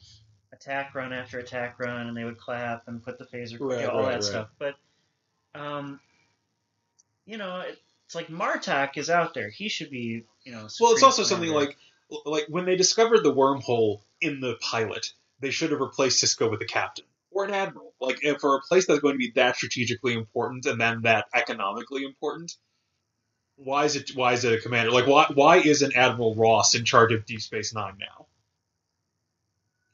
attack 0.51 0.95
run 0.95 1.13
after 1.13 1.39
attack 1.39 1.79
run, 1.79 2.07
and 2.07 2.15
they 2.15 2.23
would 2.23 2.37
clap 2.37 2.87
and 2.87 3.03
put 3.03 3.17
the 3.17 3.25
phaser, 3.25 3.53
you 3.53 3.59
know, 3.59 3.67
Right, 3.67 3.85
all 3.85 3.99
right, 3.99 4.05
that 4.07 4.13
right. 4.15 4.23
stuff. 4.23 4.49
But, 4.59 4.75
um, 5.55 5.99
you 7.25 7.37
know, 7.37 7.63
it's 8.05 8.15
like 8.15 8.27
Martok 8.27 8.97
is 8.97 9.09
out 9.09 9.33
there; 9.33 9.49
he 9.49 9.69
should 9.69 9.89
be, 9.89 10.25
you 10.43 10.51
know. 10.51 10.67
Well, 10.79 10.93
it's 10.93 11.03
also 11.03 11.23
something 11.23 11.49
like 11.49 11.77
like 12.25 12.45
when 12.47 12.65
they 12.65 12.75
discovered 12.75 13.23
the 13.23 13.33
wormhole 13.33 14.01
in 14.23 14.39
the 14.39 14.55
pilot, 14.61 15.11
they 15.39 15.51
should 15.51 15.71
have 15.71 15.79
replaced 15.79 16.23
Sisko 16.23 16.49
with 16.49 16.59
the 16.59 16.65
captain 16.65 17.05
or 17.33 17.45
an 17.45 17.53
admiral. 17.53 17.93
Like 17.99 18.23
if 18.23 18.39
for 18.39 18.55
a 18.55 18.61
place 18.61 18.87
that's 18.87 18.99
going 18.99 19.15
to 19.15 19.19
be 19.19 19.31
that 19.35 19.55
strategically 19.55 20.13
important 20.13 20.65
and 20.65 20.79
then 20.79 21.01
that 21.01 21.25
economically 21.33 22.03
important, 22.03 22.55
why 23.55 23.85
is 23.85 23.95
it 23.95 24.11
why 24.15 24.33
is 24.33 24.43
it 24.45 24.53
a 24.53 24.61
commander? 24.61 24.91
Like 24.91 25.07
why 25.07 25.25
why 25.33 25.57
is 25.57 25.81
an 25.81 25.91
Admiral 25.95 26.35
Ross 26.35 26.75
in 26.75 26.85
charge 26.85 27.11
of 27.13 27.25
Deep 27.25 27.41
Space 27.41 27.73
Nine 27.73 27.97
now? 27.99 28.27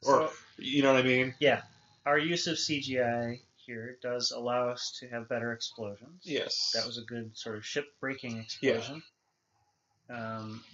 Or 0.02 0.28
So 0.28 0.32
you 0.58 0.82
know 0.82 0.92
what 0.92 1.04
I 1.04 1.06
mean? 1.06 1.34
Yeah. 1.38 1.62
Our 2.06 2.18
use 2.18 2.46
of 2.46 2.56
CGI 2.56 3.40
here 3.56 3.98
does 4.02 4.30
allow 4.30 4.68
us 4.68 4.98
to 5.00 5.08
have 5.08 5.28
better 5.28 5.52
explosions. 5.52 6.22
Yes. 6.22 6.72
That 6.74 6.86
was 6.86 6.98
a 6.98 7.02
good 7.02 7.36
sort 7.36 7.56
of 7.56 7.64
ship 7.64 7.86
breaking 8.00 8.38
explosion. 8.38 9.02
Um, 10.08 10.64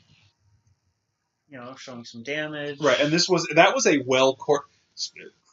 you 1.49 1.59
know, 1.59 1.75
showing 1.77 2.05
some 2.05 2.23
damage. 2.23 2.81
Right, 2.81 3.01
and 3.01 3.13
this 3.13 3.29
was 3.29 3.47
that 3.55 3.75
was 3.75 3.87
a 3.87 3.99
well 4.07 4.35
chor- 4.35 4.67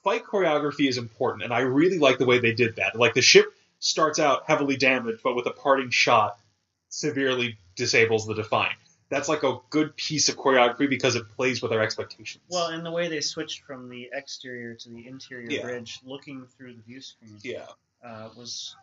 fight 0.04 0.24
choreography 0.26 0.88
is 0.88 0.98
important, 0.98 1.44
and 1.44 1.54
I 1.54 1.60
really 1.60 2.00
like 2.00 2.18
the 2.18 2.26
way 2.26 2.40
they 2.40 2.54
did 2.54 2.78
that. 2.78 2.96
Like 2.96 3.14
the 3.14 3.22
ship 3.22 3.46
starts 3.80 4.20
out 4.20 4.44
heavily 4.48 4.78
damaged, 4.78 5.22
but 5.24 5.36
with 5.36 5.46
a 5.46 5.52
parting 5.52 5.90
shot, 5.90 6.38
severely 6.90 7.58
disables 7.76 8.26
the 8.26 8.34
Defiant. 8.36 8.78
That's 9.10 9.30
like 9.30 9.44
a 9.44 9.58
good 9.70 9.96
piece 9.96 10.30
of 10.30 10.38
choreography 10.38 10.90
because 10.90 11.16
it 11.16 11.30
plays 11.36 11.62
with 11.62 11.72
our 11.72 11.82
expectations. 11.82 12.44
Well, 12.50 12.68
and 12.68 12.84
the 12.86 12.92
way 12.92 13.10
they 13.10 13.22
switched 13.22 13.64
from 13.64 13.90
the 13.90 14.10
exterior 14.12 14.74
to 14.74 14.90
the 14.90 15.06
interior 15.08 15.52
Yeah. 15.52 15.62
bridge, 15.62 16.00
looking 16.04 16.48
through 16.58 16.76
the 16.76 16.82
view 16.82 17.00
screen, 17.02 17.38
yeah, 17.44 17.68
uh, 18.04 18.30
was 18.36 18.76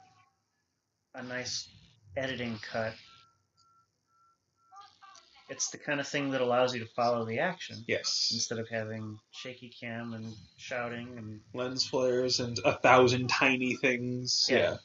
a 1.14 1.22
nice 1.22 1.66
editing 2.16 2.58
cut. 2.70 2.94
It's 5.50 5.70
the 5.70 5.78
kind 5.78 5.98
of 5.98 6.06
thing 6.06 6.30
that 6.30 6.40
allows 6.40 6.72
you 6.72 6.80
to 6.80 6.86
follow 6.86 7.24
the 7.24 7.40
action 7.40 7.84
yes, 7.88 8.30
instead 8.32 8.60
of 8.60 8.68
having 8.68 9.18
shaky 9.32 9.68
cam 9.68 10.14
and 10.14 10.32
shouting 10.56 11.08
and 11.18 11.40
lens 11.52 11.84
flares 11.84 12.38
and 12.38 12.56
a 12.64 12.74
thousand 12.74 13.26
tiny 13.28 13.74
things. 13.74 14.46
Yeah. 14.48 14.56
yeah. 14.56 14.76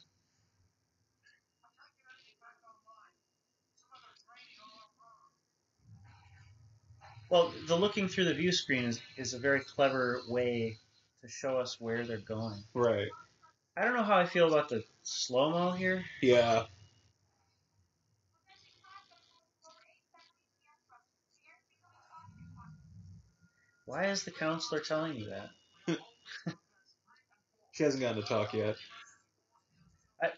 well, 7.30 7.52
the 7.66 7.76
looking 7.76 8.08
through 8.08 8.24
the 8.24 8.34
view 8.34 8.50
screen 8.50 8.84
is, 8.84 9.00
is 9.16 9.34
a 9.34 9.38
very 9.38 9.60
clever 9.60 10.22
way 10.28 10.78
to 11.22 11.28
show 11.28 11.58
us 11.58 11.80
where 11.80 12.04
they're 12.04 12.18
going. 12.18 12.62
right, 12.74 13.08
I 13.76 13.84
don't 13.84 13.94
know 13.94 14.02
how 14.02 14.16
I 14.16 14.26
feel 14.26 14.48
about 14.48 14.68
the 14.68 14.82
slow 15.04 15.50
mo 15.50 15.70
here. 15.70 16.04
yeah. 16.22 16.64
Why 23.86 24.06
is 24.06 24.24
the 24.24 24.30
counselor 24.30 24.80
telling 24.80 25.16
you 25.16 25.30
that? 25.30 25.48
She 27.72 27.82
hasn't 27.84 28.00
gotten 28.00 28.22
to 28.22 28.26
talk 28.26 28.54
yet. 28.54 28.76
I, 30.22 30.30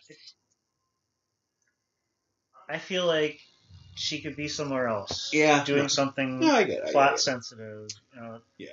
I 2.69 2.79
feel 2.79 3.07
like 3.07 3.39
she 3.95 4.21
could 4.21 4.35
be 4.35 4.49
somewhere 4.49 4.89
else. 4.89 5.31
Yeah, 5.33 5.63
Doing 5.63 5.83
no. 5.83 5.87
something 5.87 6.41
No, 6.41 6.53
I 6.53 6.65
get 6.65 6.79
it. 6.79 6.81
I 6.83 6.85
get 6.87 6.93
plot 6.93 7.15
it. 7.15 7.19
sensitive. 7.21 7.87
You 8.13 8.21
know. 8.21 8.41
Yeah. 8.59 8.71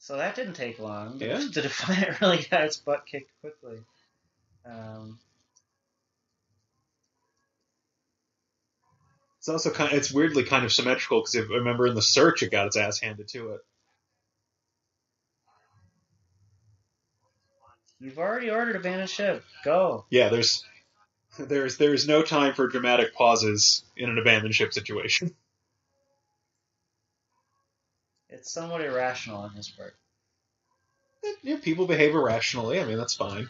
So 0.00 0.18
that 0.18 0.34
didn't 0.34 0.52
take 0.52 0.78
long. 0.78 1.16
Yeah. 1.18 1.38
The 1.52 1.62
Defiant 1.62 2.20
really 2.20 2.46
got 2.50 2.64
its 2.64 2.76
butt 2.76 3.06
kicked 3.06 3.30
quickly. 3.40 3.78
Um, 4.66 5.18
It's 9.44 9.50
also 9.50 9.70
kind. 9.70 9.92
Of, 9.92 9.98
it's 9.98 10.10
weirdly 10.10 10.44
kind 10.44 10.64
of 10.64 10.72
symmetrical 10.72 11.20
because 11.20 11.34
if 11.34 11.50
I 11.50 11.56
remember 11.56 11.86
in 11.86 11.94
the 11.94 12.00
search, 12.00 12.42
it 12.42 12.50
got 12.50 12.66
its 12.66 12.78
ass 12.78 12.98
handed 12.98 13.28
to 13.28 13.50
it. 13.50 13.60
you've 18.00 18.18
already 18.18 18.48
ordered 18.50 18.76
a 18.76 18.78
abandoned 18.78 19.10
ship. 19.10 19.44
Go. 19.62 20.06
Yeah, 20.08 20.30
there's 20.30 20.64
there's 21.38 21.76
there's 21.76 22.08
no 22.08 22.22
time 22.22 22.54
for 22.54 22.68
dramatic 22.68 23.14
pauses 23.14 23.84
in 23.98 24.08
an 24.08 24.16
abandoned 24.16 24.54
ship 24.54 24.72
situation. 24.72 25.34
It's 28.30 28.50
somewhat 28.50 28.80
irrational 28.80 29.42
on 29.42 29.50
his 29.50 29.68
part. 29.68 29.94
yeah, 31.42 31.56
people 31.62 31.86
behave 31.86 32.16
irrationally. 32.16 32.80
I 32.80 32.84
mean, 32.84 32.98
that's 32.98 33.14
fine. 33.14 33.48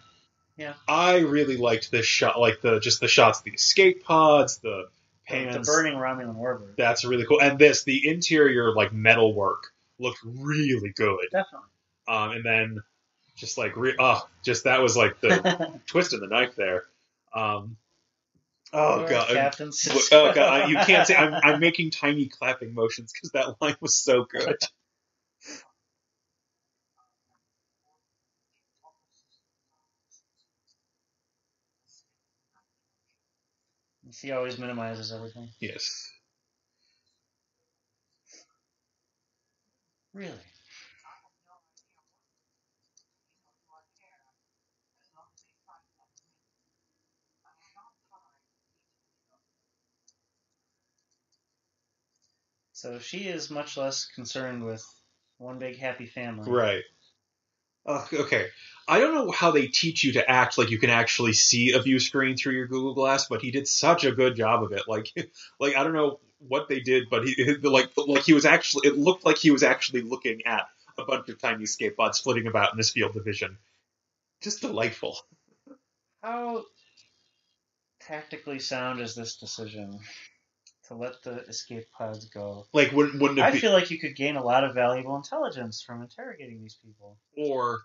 Yeah. 0.58 0.74
I 0.86 1.20
really 1.20 1.56
liked 1.56 1.90
this 1.90 2.04
shot, 2.04 2.38
like 2.38 2.60
the 2.60 2.80
just 2.80 3.00
the 3.00 3.08
shots, 3.08 3.38
of 3.38 3.44
the 3.44 3.52
escape 3.52 4.04
pods, 4.04 4.58
The, 4.58 4.88
pans. 5.26 5.54
the 5.66 5.72
burning 5.72 5.94
Romulan 5.94 6.36
warbird. 6.36 6.76
That's 6.76 7.04
really 7.04 7.24
cool. 7.26 7.40
And 7.40 7.58
this, 7.58 7.84
the 7.84 8.08
interior 8.08 8.74
like 8.74 8.92
metal 8.92 9.34
work 9.34 9.72
looked 9.98 10.20
really 10.24 10.92
good. 10.94 11.26
Definitely. 11.32 11.68
Um, 12.06 12.30
and 12.32 12.44
then 12.44 12.82
just 13.36 13.58
like 13.58 13.76
re- 13.76 13.96
oh, 13.98 14.26
just 14.44 14.64
that 14.64 14.82
was 14.82 14.96
like 14.96 15.20
the 15.20 15.80
twist 15.86 16.12
in 16.12 16.20
the 16.20 16.26
knife 16.26 16.54
there. 16.56 16.84
Um, 17.34 17.76
oh 18.72 19.06
god, 19.08 19.28
Captain 19.28 19.70
oh 20.12 20.32
god, 20.34 20.68
you 20.68 20.76
can't 20.76 21.06
say 21.06 21.16
I'm, 21.16 21.34
I'm 21.34 21.60
making 21.60 21.90
tiny 21.90 22.26
clapping 22.26 22.74
motions 22.74 23.12
because 23.12 23.30
that 23.32 23.60
line 23.60 23.76
was 23.80 23.94
so 23.96 24.24
good. 24.24 24.56
You 34.06 34.12
see, 34.12 34.13
how 34.13 34.13
he 34.24 34.32
always 34.32 34.58
minimizes 34.58 35.12
everything. 35.12 35.50
Yes. 35.60 36.10
Really? 40.14 40.32
So 52.72 52.98
she 52.98 53.28
is 53.28 53.50
much 53.50 53.76
less 53.76 54.06
concerned 54.06 54.64
with 54.64 54.82
one 55.36 55.58
big 55.58 55.78
happy 55.78 56.06
family. 56.06 56.50
Right. 56.50 56.82
Uh, 57.84 58.06
okay. 58.12 58.48
I 58.86 59.00
don't 59.00 59.14
know 59.14 59.30
how 59.30 59.50
they 59.50 59.66
teach 59.66 60.04
you 60.04 60.12
to 60.14 60.30
act 60.30 60.58
like 60.58 60.70
you 60.70 60.78
can 60.78 60.90
actually 60.90 61.32
see 61.32 61.72
a 61.72 61.80
view 61.80 61.98
screen 61.98 62.36
through 62.36 62.54
your 62.54 62.66
Google 62.66 62.94
Glass, 62.94 63.28
but 63.28 63.40
he 63.40 63.50
did 63.50 63.66
such 63.66 64.04
a 64.04 64.12
good 64.12 64.36
job 64.36 64.62
of 64.62 64.72
it. 64.72 64.82
Like, 64.86 65.10
like 65.60 65.76
I 65.76 65.84
don't 65.84 65.94
know 65.94 66.20
what 66.38 66.68
they 66.68 66.80
did, 66.80 67.08
but 67.10 67.26
he 67.26 67.56
like 67.62 67.90
like 67.96 68.22
he 68.22 68.34
was 68.34 68.44
actually. 68.44 68.88
It 68.88 68.98
looked 68.98 69.24
like 69.24 69.38
he 69.38 69.50
was 69.50 69.62
actually 69.62 70.02
looking 70.02 70.42
at 70.46 70.66
a 70.98 71.04
bunch 71.04 71.28
of 71.28 71.40
tiny 71.40 71.64
escape 71.64 71.96
pods 71.96 72.20
flitting 72.20 72.46
about 72.46 72.72
in 72.72 72.76
this 72.76 72.90
field 72.90 73.16
of 73.16 73.24
vision. 73.24 73.56
Just 74.42 74.60
delightful. 74.60 75.18
How 76.22 76.64
tactically 78.00 78.58
sound 78.58 79.00
is 79.00 79.14
this 79.14 79.36
decision 79.36 79.98
to 80.88 80.94
let 80.94 81.22
the 81.22 81.38
escape 81.46 81.86
pods 81.96 82.26
go? 82.26 82.66
Like, 82.74 82.92
wouldn't 82.92 83.20
wouldn't 83.20 83.38
it 83.38 83.44
I 83.44 83.50
be 83.50 83.58
feel 83.58 83.72
like 83.72 83.90
you 83.90 83.98
could 83.98 84.14
gain 84.14 84.36
a 84.36 84.44
lot 84.44 84.64
of 84.64 84.74
valuable 84.74 85.16
intelligence 85.16 85.82
from 85.82 86.02
interrogating 86.02 86.60
these 86.60 86.76
people. 86.84 87.16
or 87.36 87.80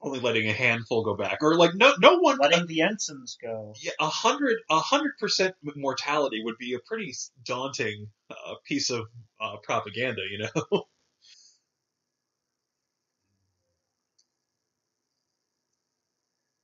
only 0.00 0.20
letting 0.20 0.48
a 0.48 0.52
handful 0.52 1.04
go 1.04 1.16
back, 1.16 1.38
or 1.42 1.56
like 1.56 1.74
no 1.74 1.94
no 2.00 2.18
one 2.18 2.38
Letting 2.38 2.66
the 2.66 2.82
ensigns 2.82 3.36
go. 3.42 3.74
Yeah, 3.82 3.92
a 4.00 4.08
hundred 4.08 4.56
a 4.70 4.78
hundred 4.78 5.18
percent 5.18 5.54
mortality 5.76 6.42
would 6.44 6.58
be 6.58 6.74
a 6.74 6.78
pretty 6.80 7.14
daunting 7.44 8.08
uh, 8.30 8.54
piece 8.64 8.90
of 8.90 9.06
uh, 9.40 9.56
propaganda, 9.62 10.22
you 10.30 10.38
know. 10.38 10.84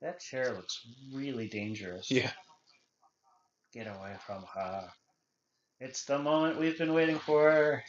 That 0.03 0.19
chair 0.21 0.53
looks 0.53 0.81
really 1.15 1.49
dangerous. 1.49 2.11
yeah, 2.11 2.33
Get 3.73 3.87
away 3.87 4.17
from 4.27 4.45
her. 4.55 4.91
It's 5.81 6.05
the 6.05 6.19
moment 6.19 6.59
we've 6.59 6.79
been 6.79 6.93
waiting 6.95 7.19
for. 7.19 7.45
What 7.51 7.53
are 7.53 7.83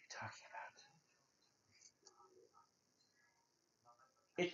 you 0.00 0.08
talking 0.10 0.46
about? 4.38 4.46
It. 4.46 4.52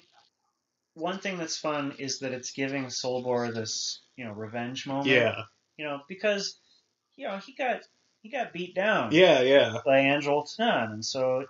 One 0.98 1.18
thing 1.20 1.38
that's 1.38 1.56
fun 1.56 1.94
is 1.98 2.18
that 2.20 2.32
it's 2.32 2.50
giving 2.50 2.86
Solbor 2.86 3.54
this, 3.54 4.00
you 4.16 4.24
know, 4.24 4.32
revenge 4.32 4.86
moment. 4.86 5.06
yeah, 5.06 5.42
You 5.76 5.84
know, 5.84 6.00
because, 6.08 6.58
you 7.16 7.28
know, 7.28 7.38
he 7.38 7.52
got 7.54 7.82
he 8.22 8.30
got 8.30 8.52
beat 8.52 8.74
down. 8.74 9.12
yeah, 9.12 9.40
yeah. 9.42 9.78
by 9.86 10.00
Anjohl 10.00 10.44
Tennan, 10.56 10.92
and 10.92 11.04
so 11.04 11.46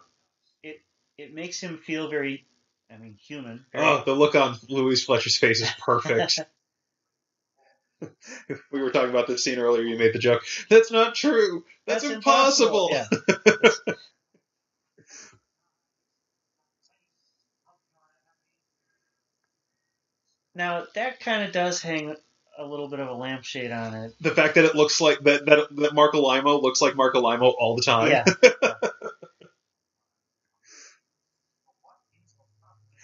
it 0.63 0.83
it 1.17 1.33
makes 1.35 1.61
him 1.61 1.79
feel 1.79 2.11
very, 2.11 2.47
I 2.93 2.99
mean, 2.99 3.17
human. 3.21 3.65
very- 3.73 3.85
Oh, 3.87 4.03
the 4.05 4.13
look 4.13 4.35
on 4.35 4.57
Louise 4.69 5.05
Fletcher's 5.05 5.37
face 5.39 5.63
is 5.63 5.71
perfect. 5.79 6.41
we 8.71 8.81
were 8.81 8.91
talking 8.91 9.11
about 9.11 9.27
this 9.27 9.43
scene 9.43 9.59
earlier. 9.59 9.83
You 9.83 9.99
made 9.99 10.13
the 10.13 10.19
joke. 10.21 10.45
That's 10.71 10.93
not 10.93 11.15
true. 11.15 11.65
That's, 11.87 12.05
impossible. 12.05 12.91
Yeah. 12.93 13.07
Now 20.59 20.85
that 20.97 21.21
kind 21.21 21.45
of 21.45 21.53
does 21.53 21.81
hang 21.81 22.17
a 22.59 22.67
little 22.67 22.89
bit 22.89 22.99
of 22.99 23.07
a 23.07 23.15
lampshade 23.15 23.71
on 23.71 23.95
it. 23.95 24.15
The 24.21 24.33
fact 24.33 24.57
that 24.57 24.65
it 24.65 24.75
looks 24.75 25.01
like 25.01 25.21
that 25.21 25.47
that, 25.47 25.69
that 25.77 25.95
Marc 25.95 26.15
Alaimo 26.15 26.61
looks 26.61 26.83
like 26.83 26.97
Marc 26.97 27.15
Alaimo 27.15 27.55
all 27.57 27.77
the 27.77 27.83
time. 27.83 28.11
Yeah. 28.11 28.25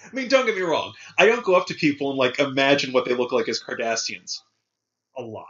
I 0.05 0.13
mean, 0.13 0.29
don't 0.29 0.47
get 0.47 0.57
me 0.57 0.63
wrong. 0.63 0.95
I 1.17 1.27
don't 1.27 1.45
go 1.45 1.55
up 1.55 1.69
to 1.69 1.75
people 1.75 2.11
and 2.11 2.19
like 2.19 2.41
imagine 2.41 2.93
what 2.93 3.05
they 3.05 3.15
look 3.15 3.31
like 3.31 3.49
as 3.49 3.63
Cardassians 3.63 4.41
a 5.17 5.23
lot. 5.23 5.47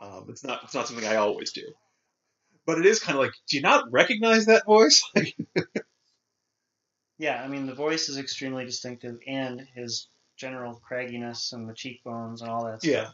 Um, 0.00 0.26
it's 0.28 0.44
not 0.44 0.62
it's 0.62 0.74
not 0.74 0.86
something 0.86 1.06
I 1.06 1.16
always 1.16 1.50
do, 1.50 1.72
but 2.66 2.78
it 2.78 2.86
is 2.86 3.00
kind 3.00 3.18
of 3.18 3.24
like, 3.24 3.34
do 3.48 3.56
you 3.56 3.62
not 3.62 3.90
recognize 3.90 4.46
that 4.46 4.64
voice? 4.64 5.02
yeah, 7.18 7.42
I 7.42 7.48
mean, 7.48 7.66
the 7.66 7.74
voice 7.74 8.08
is 8.08 8.16
extremely 8.16 8.64
distinctive, 8.64 9.18
and 9.26 9.66
his 9.74 10.06
general 10.36 10.80
cragginess 10.88 11.52
and 11.52 11.68
the 11.68 11.74
cheekbones 11.74 12.42
and 12.42 12.50
all 12.50 12.64
that. 12.66 12.82
Stuff. 12.82 12.92
yeah. 12.92 13.08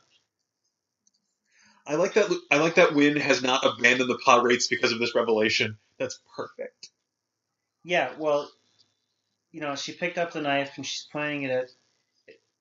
I 1.86 1.96
like 1.96 2.14
that. 2.14 2.30
I 2.50 2.58
like 2.58 2.76
that 2.76 2.94
Winn 2.94 3.16
has 3.16 3.42
not 3.42 3.64
abandoned 3.64 4.08
the 4.08 4.18
Pah 4.24 4.40
Wraiths 4.40 4.68
because 4.68 4.92
of 4.92 5.00
this 5.00 5.14
revelation. 5.14 5.78
That's 5.98 6.20
perfect. 6.36 6.90
Yeah, 7.84 8.12
well, 8.18 8.48
you 9.50 9.60
know, 9.60 9.74
she 9.74 9.92
picked 9.92 10.18
up 10.18 10.32
the 10.32 10.40
knife 10.40 10.72
and 10.76 10.86
she's 10.86 11.08
pointing 11.12 11.42
it 11.42 11.50
at, 11.50 11.68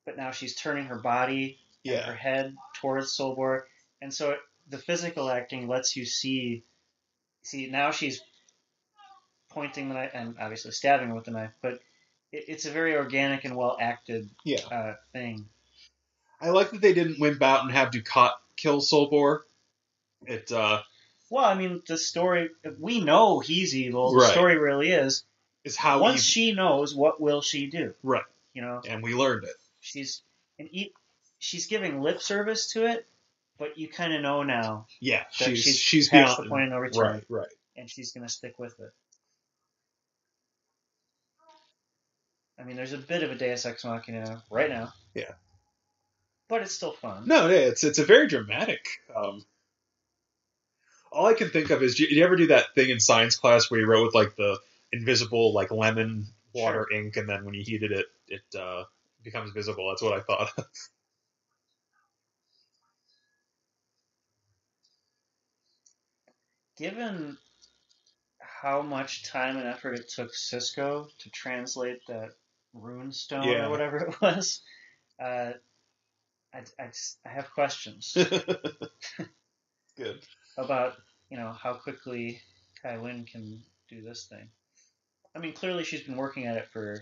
but 0.05 0.17
now 0.17 0.31
she's 0.31 0.55
turning 0.55 0.85
her 0.85 0.97
body 0.97 1.59
and 1.85 1.99
her 1.99 2.15
head 2.15 2.55
towards 2.75 3.15
Solbor, 3.15 3.61
and 4.01 4.11
so 4.13 4.31
it, 4.31 4.39
the 4.69 4.79
physical 4.79 5.29
acting 5.29 5.67
lets 5.67 5.95
you 5.95 6.05
see. 6.05 6.63
See, 7.43 7.67
now 7.67 7.91
she's 7.91 8.21
pointing 9.49 9.89
the 9.89 9.95
knife 9.95 10.11
and 10.13 10.35
obviously 10.39 10.71
stabbing 10.71 11.13
with 11.13 11.25
the 11.25 11.31
knife, 11.31 11.53
but 11.61 11.79
it, 12.31 12.45
it's 12.47 12.65
a 12.65 12.71
very 12.71 12.95
organic 12.95 13.45
and 13.45 13.55
well 13.55 13.77
acted 13.79 14.29
Yeah. 14.43 14.61
uh, 14.71 14.95
thing. 15.13 15.47
I 16.39 16.49
like 16.49 16.71
that 16.71 16.81
they 16.81 16.93
didn't 16.93 17.19
wimp 17.19 17.41
out 17.41 17.63
and 17.63 17.71
have 17.71 17.91
Dukat 17.91 18.31
kill 18.55 18.81
Solbor. 18.81 19.41
It. 20.25 20.51
uh 20.51 20.81
Well, 21.29 21.45
I 21.45 21.53
mean, 21.55 21.81
the 21.87 21.97
story 21.97 22.49
we 22.79 23.01
know 23.03 23.39
he's 23.39 23.75
evil. 23.75 24.13
The 24.13 24.27
story 24.27 24.57
really 24.57 24.91
is. 24.91 25.23
is 25.63 25.75
how 25.77 26.01
Once 26.01 26.21
she 26.23 26.53
knows, 26.53 26.95
what 26.95 27.21
will 27.21 27.41
she 27.41 27.67
do? 27.67 27.93
right, 28.03 28.23
You 28.53 28.61
know, 28.63 28.81
and 28.87 29.03
we 29.03 29.13
learned 29.13 29.43
it. 29.45 29.55
she's 29.79 30.21
and 30.59 30.67
e- 30.71 30.93
she's 31.39 31.67
giving 31.67 32.01
lip 32.01 32.21
service 32.21 32.71
to 32.73 32.85
it, 32.87 33.07
but 33.59 33.77
you 33.77 33.87
kind 33.87 34.13
of 34.13 34.21
know 34.21 34.41
now 34.43 34.87
Yeah, 34.99 35.19
that 35.39 35.49
she's 35.49 35.63
she's, 35.63 35.77
she's 35.77 36.09
past 36.09 36.37
beyond 36.37 36.45
the 36.45 36.49
point 36.49 36.63
of 36.65 36.69
no 36.71 36.77
return, 36.79 37.13
right, 37.13 37.23
right. 37.29 37.47
and 37.75 37.89
she's 37.89 38.11
going 38.11 38.25
to 38.25 38.31
stick 38.33 38.57
with 38.59 38.79
it. 38.79 38.91
I 42.61 42.63
mean, 42.63 42.75
there's 42.75 42.93
a 42.93 42.97
bit 42.99 43.23
of 43.23 43.31
a 43.31 43.35
Deus 43.35 43.65
Ex 43.65 43.83
Machina 43.83 44.43
right 44.51 44.69
now. 44.69 44.93
Yeah. 45.15 45.31
But 46.47 46.61
it's 46.61 46.73
still 46.73 46.91
fun. 46.91 47.23
No, 47.25 47.47
yeah, 47.47 47.55
it's 47.57 47.83
it's 47.83 47.97
a 47.97 48.05
very 48.05 48.27
dramatic. 48.27 48.85
Um, 49.15 49.43
all 51.11 51.25
I 51.25 51.33
can 51.33 51.49
think 51.49 51.71
of 51.71 51.81
is, 51.81 51.95
did 51.95 52.11
you 52.11 52.23
ever 52.23 52.35
do 52.35 52.47
that 52.47 52.75
thing 52.75 52.89
in 52.89 52.99
science 52.99 53.35
class 53.35 53.71
where 53.71 53.79
you 53.79 53.87
wrote 53.87 54.05
with 54.05 54.13
like 54.13 54.35
the 54.35 54.59
invisible 54.91 55.53
like 55.53 55.71
lemon 55.71 56.27
water 56.53 56.87
ink, 56.93 57.17
and 57.17 57.27
then 57.27 57.45
when 57.45 57.55
you 57.55 57.63
heated 57.65 57.91
it, 57.93 58.05
it 58.27 58.43
uh, 58.59 58.83
becomes 59.23 59.51
visible? 59.51 59.89
That's 59.89 60.03
what 60.03 60.13
I 60.13 60.21
thought. 60.21 60.51
Of. 60.57 60.65
Given 66.77 67.37
how 68.39 68.81
much 68.83 69.23
time 69.23 69.57
and 69.57 69.67
effort 69.67 69.95
it 69.95 70.09
took 70.09 70.31
Sisko 70.33 71.07
to 71.19 71.29
translate 71.31 71.99
that 72.07 72.31
rune 72.73 73.11
stone 73.11 73.47
Yeah. 73.47 73.67
or 73.67 73.69
whatever 73.69 73.97
it 73.97 74.15
was, 74.21 74.61
uh, 75.21 75.51
I, 76.53 76.59
I, 76.79 76.87
just, 76.87 77.17
I 77.25 77.29
have 77.29 77.51
questions 77.51 78.13
Good. 79.97 80.25
about 80.57 80.95
you 81.29 81.37
know 81.37 81.51
how 81.51 81.73
quickly 81.73 82.41
Kai 82.81 82.97
Winn 82.97 83.25
can 83.25 83.61
do 83.89 84.01
this 84.01 84.25
thing. 84.25 84.49
I 85.35 85.39
mean, 85.39 85.53
clearly 85.53 85.83
she's 85.85 86.01
been 86.03 86.17
working 86.17 86.45
at 86.47 86.57
it 86.57 86.67
for 86.73 87.01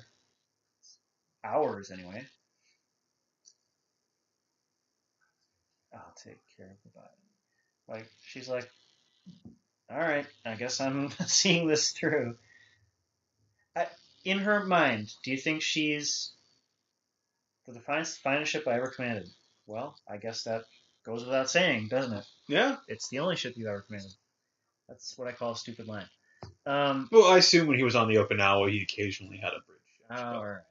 hours 1.44 1.90
anyway. 1.92 2.26
I'll 5.94 6.14
take 6.24 6.38
care 6.56 6.68
of 6.68 6.78
the 6.84 6.90
body. 7.00 7.08
Like 7.88 8.10
she's 8.24 8.48
like, 8.48 8.70
all 9.92 9.98
right, 9.98 10.28
I 10.46 10.56
guess 10.56 10.80
I'm 10.80 11.10
seeing 11.26 11.68
this 11.68 11.92
through. 11.92 12.36
I, 13.76 13.88
in 14.30 14.40
her 14.40 14.64
mind, 14.66 15.12
do 15.24 15.32
you 15.32 15.38
think 15.38 15.62
she's 15.62 16.32
the 17.68 17.80
finest, 17.80 18.20
finest 18.20 18.52
ship 18.52 18.68
I 18.68 18.76
ever 18.76 18.88
commanded? 18.88 19.28
Well, 19.68 19.96
I 20.08 20.18
guess 20.18 20.44
that 20.44 20.64
goes 21.06 21.24
without 21.24 21.50
saying, 21.50 21.88
doesn't 21.90 22.14
it? 22.18 22.26
Yeah. 22.48 22.78
It's 22.88 23.10
the 23.10 23.20
only 23.20 23.36
ship 23.36 23.54
you've 23.56 23.68
ever 23.68 23.82
commanded. 23.82 24.14
That's 24.88 25.18
what 25.18 25.28
I 25.28 25.32
call 25.34 25.52
a 25.52 25.56
stupid 25.56 25.88
line. 25.88 26.08
Um, 26.66 27.10
Well, 27.12 27.32
I 27.32 27.38
assume 27.38 27.68
when 27.68 27.78
he 27.78 27.84
was 27.84 27.96
on 27.96 28.08
the 28.08 28.16
Okinawa, 28.16 28.72
he 28.72 28.82
occasionally 28.82 29.38
had 29.38 29.54
a 29.54 29.62
bridge. 29.68 29.80
oh, 30.10 30.38
all 30.38 30.46
right. 30.48 30.64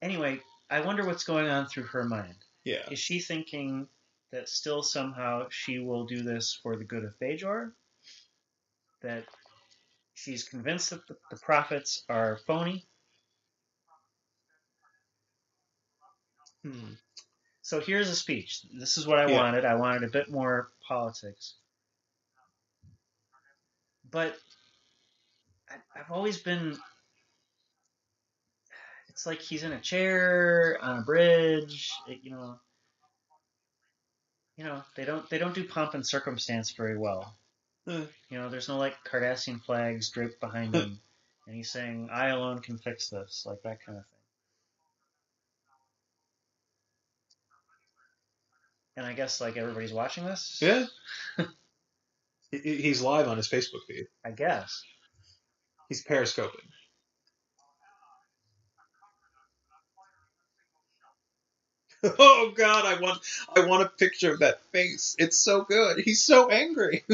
Anyway, 0.00 0.40
I 0.70 0.80
wonder 0.80 1.04
what's 1.06 1.24
going 1.24 1.46
on 1.48 1.66
through 1.66 1.84
her 1.84 2.04
mind. 2.04 2.36
Yeah. 2.64 2.88
Is 2.90 2.98
she 2.98 3.20
thinking 3.20 3.86
that 4.30 4.48
still 4.48 4.82
somehow 4.82 5.46
she 5.50 5.78
will 5.78 6.04
do 6.06 6.22
this 6.22 6.58
for 6.62 6.76
the 6.76 6.84
good 6.84 7.04
of 7.04 7.18
Bajor? 7.20 7.72
That 9.02 9.24
she's 10.14 10.44
convinced 10.44 10.90
that 10.90 11.06
the, 11.06 11.16
the 11.30 11.36
prophets 11.36 12.04
are 12.08 12.38
phony? 12.46 12.86
Hmm. 16.64 16.92
So 17.62 17.80
here's 17.80 18.08
a 18.10 18.16
speech. 18.16 18.62
This 18.78 18.98
is 18.98 19.06
what 19.06 19.18
I 19.18 19.30
Yeah. 19.30 19.36
wanted. 19.40 19.64
I 19.64 19.74
wanted 19.76 20.04
a 20.04 20.08
bit 20.12 20.30
more 20.30 20.68
politics. 20.86 21.54
But 24.10 24.36
I, 25.70 25.76
I've 25.98 26.10
always 26.10 26.38
been. 26.38 26.76
It's 29.08 29.26
like 29.26 29.40
he's 29.40 29.62
in 29.62 29.72
a 29.72 29.80
chair 29.80 30.78
on 30.82 30.98
a 31.00 31.02
bridge. 31.02 31.90
it- 32.08 32.20
you 32.22 32.30
know. 32.30 32.58
You 34.56 34.64
know 34.64 34.82
they 34.96 35.04
don't 35.06 35.28
they 35.30 35.38
don't 35.38 35.54
do 35.54 35.64
pomp 35.66 35.94
and 35.94 36.06
circumstance 36.06 36.72
very 36.72 36.96
well. 36.98 37.34
You 38.30 38.38
know, 38.38 38.48
there's 38.48 38.68
no 38.68 38.78
like 38.78 38.94
Cardassian 39.04 39.60
flags 39.62 40.10
draped 40.10 40.40
behind 40.40 40.74
him, 40.74 41.00
and 41.46 41.54
he's 41.56 41.70
saying, 41.70 42.08
"I 42.10 42.28
alone 42.28 42.60
can 42.60 42.78
fix 42.78 43.08
this," 43.10 43.44
like 43.46 43.60
that 43.64 43.84
kind 43.84 43.98
of 43.98 44.04
thing. 44.06 44.18
And 48.96 49.06
I 49.06 49.12
guess 49.14 49.40
like 49.40 49.56
everybody's 49.56 49.92
watching 49.92 50.24
this. 50.24 50.58
Yeah. 50.62 50.86
He- 52.50 52.58
he- 52.58 52.82
He's 52.82 53.00
live 53.02 53.28
on 53.28 53.38
his 53.38 53.48
Facebook 53.48 53.84
feed. 53.88 54.06
I 54.24 54.30
guess. 54.30 54.82
He's 55.88 56.04
periscoping. 56.04 56.60
Oh 62.18 62.52
God, 62.56 62.84
I 62.84 63.00
want 63.00 63.20
I 63.56 63.64
want 63.66 63.84
a 63.84 63.88
picture 63.88 64.32
of 64.32 64.40
that 64.40 64.60
face. 64.72 65.14
It's 65.18 65.38
so 65.38 65.62
good. 65.62 65.98
He's 66.00 66.24
so 66.24 66.50
angry. 66.50 67.04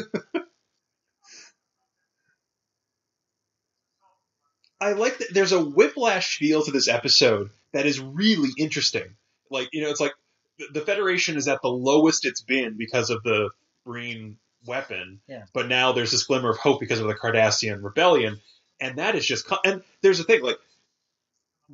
I 4.80 4.92
like 4.92 5.18
that 5.18 5.34
there's 5.34 5.52
a 5.52 5.62
whiplash 5.62 6.38
feel 6.38 6.62
to 6.62 6.70
this 6.70 6.88
episode 6.88 7.50
that 7.72 7.86
is 7.86 8.00
really 8.00 8.50
interesting. 8.56 9.16
Like, 9.50 9.68
you 9.72 9.82
know, 9.82 9.90
it's 9.90 10.00
like 10.00 10.12
the- 10.72 10.80
Federation 10.80 11.36
is 11.36 11.48
at 11.48 11.62
the 11.62 11.68
lowest 11.68 12.24
it's 12.24 12.42
been 12.42 12.76
because 12.76 13.10
of 13.10 13.22
the 13.22 13.50
Breen 13.84 14.38
weapon. 14.66 15.20
Yeah. 15.26 15.44
But 15.52 15.68
now 15.68 15.92
there's 15.92 16.10
this 16.10 16.24
glimmer 16.24 16.50
of 16.50 16.58
hope 16.58 16.80
because 16.80 17.00
of 17.00 17.06
the 17.06 17.14
Cardassian 17.14 17.82
rebellion. 17.82 18.40
And 18.80 18.98
that 18.98 19.14
is 19.16 19.26
just, 19.26 19.50
and 19.64 19.82
there's 20.02 20.20
a 20.20 20.24
thing, 20.24 20.42
like, 20.42 20.58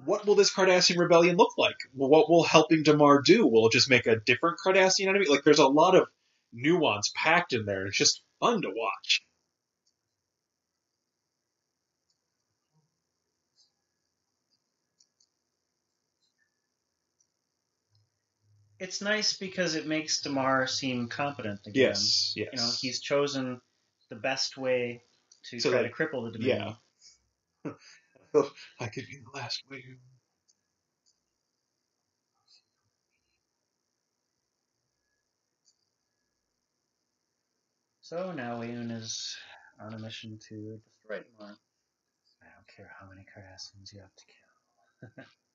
what 0.05 0.26
will 0.26 0.34
this 0.34 0.52
Cardassian 0.52 0.98
rebellion 0.98 1.36
look 1.36 1.57
like? 1.59 1.76
What 1.92 2.28
will 2.28 2.44
helping 2.44 2.82
Damar 2.82 3.22
do? 3.22 3.46
Will 3.46 3.66
it 3.66 3.72
just 3.72 3.90
make 3.90 4.07
a 4.07 4.16
different 4.16 4.59
Cardassian 4.64 5.09
enemy? 5.09 5.26
Like, 5.28 5.44
there's 5.44 5.59
a 5.59 5.68
lot 5.68 5.94
of 5.94 6.09
nuance 6.52 7.12
packed 7.14 7.52
in 7.52 7.64
there. 7.64 7.86
It's 7.86 7.96
just 7.96 8.22
fun 8.40 8.62
to 8.62 8.70
watch. 8.74 9.22
It's 18.85 19.01
nice 19.01 19.35
because 19.35 19.76
it 19.76 19.87
makes 19.87 20.20
Damar 20.20 20.66
seem 20.66 21.09
competent 21.09 21.61
again. 21.66 21.89
Yes, 21.89 22.35
yes. 22.37 22.49
You 22.53 22.59
know, 22.59 22.70
he's 22.82 23.01
chosen 23.01 23.59
the 24.11 24.16
best 24.16 24.59
way 24.59 25.03
to 25.49 25.59
So, 25.59 25.70
try 25.70 25.80
like, 25.80 25.97
to 25.97 25.97
cripple 25.97 26.30
the 26.30 26.39
Dominion. 26.39 26.74
yeah. 27.64 27.72
I 28.80 28.89
could 28.89 29.07
be 29.07 29.20
the 29.24 29.39
last 29.39 29.62
wave. 29.70 29.97
So 38.03 38.32
now 38.32 38.61
Weyoun 38.61 38.93
is 38.93 39.35
on 39.80 39.95
a 39.95 39.99
mission 39.99 40.39
to 40.51 40.78
destroy 40.85 41.22
Damar. 41.39 41.57
I 42.43 42.47
don't 42.55 42.68
care 42.76 42.91
how 43.01 43.09
many 43.09 43.22
Cardassians 43.22 43.95
you 43.95 44.01
have 44.01 44.14
to 44.14 44.24
kill. 44.26 45.24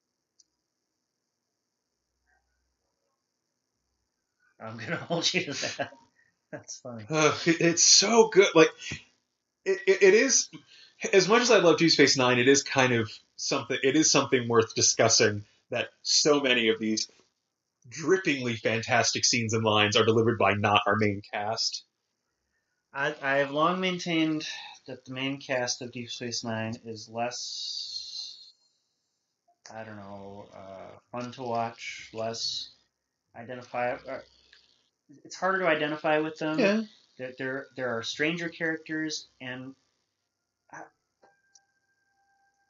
I'm 4.60 4.78
gonna 4.78 4.96
hold 5.10 5.34
you 5.34 5.46
to 5.46 5.52
that. 5.78 5.92
That's 6.52 6.78
funny. 6.80 7.06
It- 7.10 7.62
it's 7.62 7.84
so 7.84 8.30
good. 8.30 8.48
Like 8.56 8.70
it, 9.66 9.80
it, 9.88 10.04
it 10.04 10.14
is. 10.14 10.50
as 11.14 11.28
much 11.28 11.42
as 11.44 11.52
I 11.52 11.60
love 11.60 11.78
Deep 11.78 11.92
Space 11.92 12.18
Nine, 12.18 12.40
it 12.40 12.48
is 12.48 12.64
kind 12.64 12.94
of 12.94 13.12
something. 13.38 13.78
It 13.84 13.96
is 13.96 14.12
something 14.12 14.48
worth 14.48 14.76
discussing 14.76 15.46
that 15.72 15.90
so 16.04 16.40
many 16.42 16.70
of 16.70 16.80
these 16.80 17.10
drippingly 17.90 18.58
fantastic 18.60 19.26
scenes 19.26 19.54
and 19.54 19.64
lines 19.64 19.96
are 19.98 20.06
delivered 20.06 20.38
by 20.40 20.54
not 20.54 20.82
our 20.88 20.96
main 20.98 21.22
cast. 21.34 21.84
I, 22.94 23.16
I 23.22 23.38
have 23.38 23.52
long 23.52 23.80
maintained 23.80 24.48
that 24.88 25.06
the 25.06 25.14
main 25.14 25.40
cast 25.40 25.82
of 25.82 25.92
Deep 25.92 26.10
Space 26.10 26.44
Nine 26.44 26.74
is 26.86 27.10
less, 27.10 28.52
I 29.74 29.84
don't 29.84 29.98
know, 29.98 30.48
uh, 30.56 30.98
fun 31.12 31.32
to 31.34 31.44
watch, 31.44 32.10
less 32.14 32.72
identify. 33.36 33.98
It's 35.24 35.36
harder 35.36 35.60
to 35.60 35.68
identify 35.68 36.20
with 36.20 36.38
them. 36.38 36.60
Yeah. 36.60 36.82
There, 37.18 37.34
there, 37.38 37.68
there 37.76 37.98
are 37.98 38.04
stranger 38.04 38.48
characters, 38.50 39.28
and 39.42 39.76
I, 40.72 40.82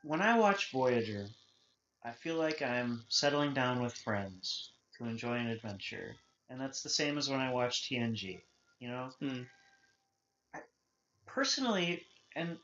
when 0.04 0.22
I 0.22 0.40
watch 0.40 0.72
Voyager, 0.72 1.28
I 2.04 2.12
feel 2.12 2.36
like 2.36 2.62
I'm 2.62 3.04
settling 3.10 3.54
down 3.54 3.82
with 3.84 3.94
friends 3.94 4.72
to 4.98 5.06
enjoy 5.06 5.36
an 5.36 5.48
adventure, 5.48 6.16
and 6.50 6.60
that's 6.60 6.82
the 6.82 6.90
same 6.90 7.18
as 7.18 7.30
when 7.30 7.40
I 7.40 7.52
watch 7.52 7.90
TNG. 7.90 8.42
You 8.80 8.88
know, 8.88 9.10
Hmm. 9.20 9.42
I, 10.54 10.60
personally, 11.28 12.04
and 12.36 12.58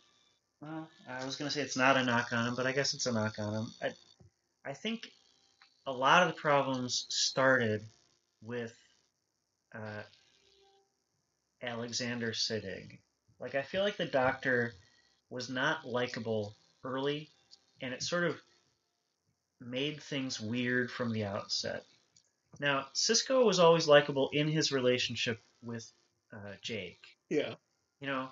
well, 0.61 0.89
I 1.07 1.23
was 1.25 1.35
gonna 1.35 1.51
say 1.51 1.61
it's 1.61 1.77
not 1.77 1.97
a 1.97 2.03
knock 2.03 2.33
on 2.33 2.47
him, 2.47 2.55
but 2.55 2.65
I 2.65 2.71
guess 2.71 2.93
it's 2.93 3.05
a 3.05 3.11
knock 3.11 3.37
on 3.37 3.53
him. 3.53 3.67
I, 3.81 3.93
I 4.65 4.73
think 4.73 5.11
a 5.85 5.91
lot 5.91 6.23
of 6.23 6.29
the 6.29 6.41
problems 6.41 7.05
started 7.09 7.81
with 8.41 8.73
uh, 9.75 10.03
Alexander 11.61 12.31
Siddig. 12.31 12.99
Like 13.39 13.55
I 13.55 13.61
feel 13.61 13.83
like 13.83 13.97
the 13.97 14.05
Doctor 14.05 14.73
was 15.29 15.49
not 15.49 15.85
likable 15.85 16.55
early, 16.83 17.29
and 17.81 17.93
it 17.93 18.01
sort 18.01 18.23
of 18.23 18.39
made 19.59 20.01
things 20.01 20.39
weird 20.39 20.91
from 20.91 21.11
the 21.11 21.25
outset. 21.25 21.83
Now, 22.59 22.85
Sisko 22.93 23.45
was 23.45 23.59
always 23.59 23.87
likable 23.87 24.29
in 24.31 24.47
his 24.47 24.71
relationship 24.71 25.41
with 25.61 25.91
uh, 26.31 26.53
Jake. 26.61 27.01
Yeah. 27.29 27.55
You 27.99 28.07
know, 28.07 28.29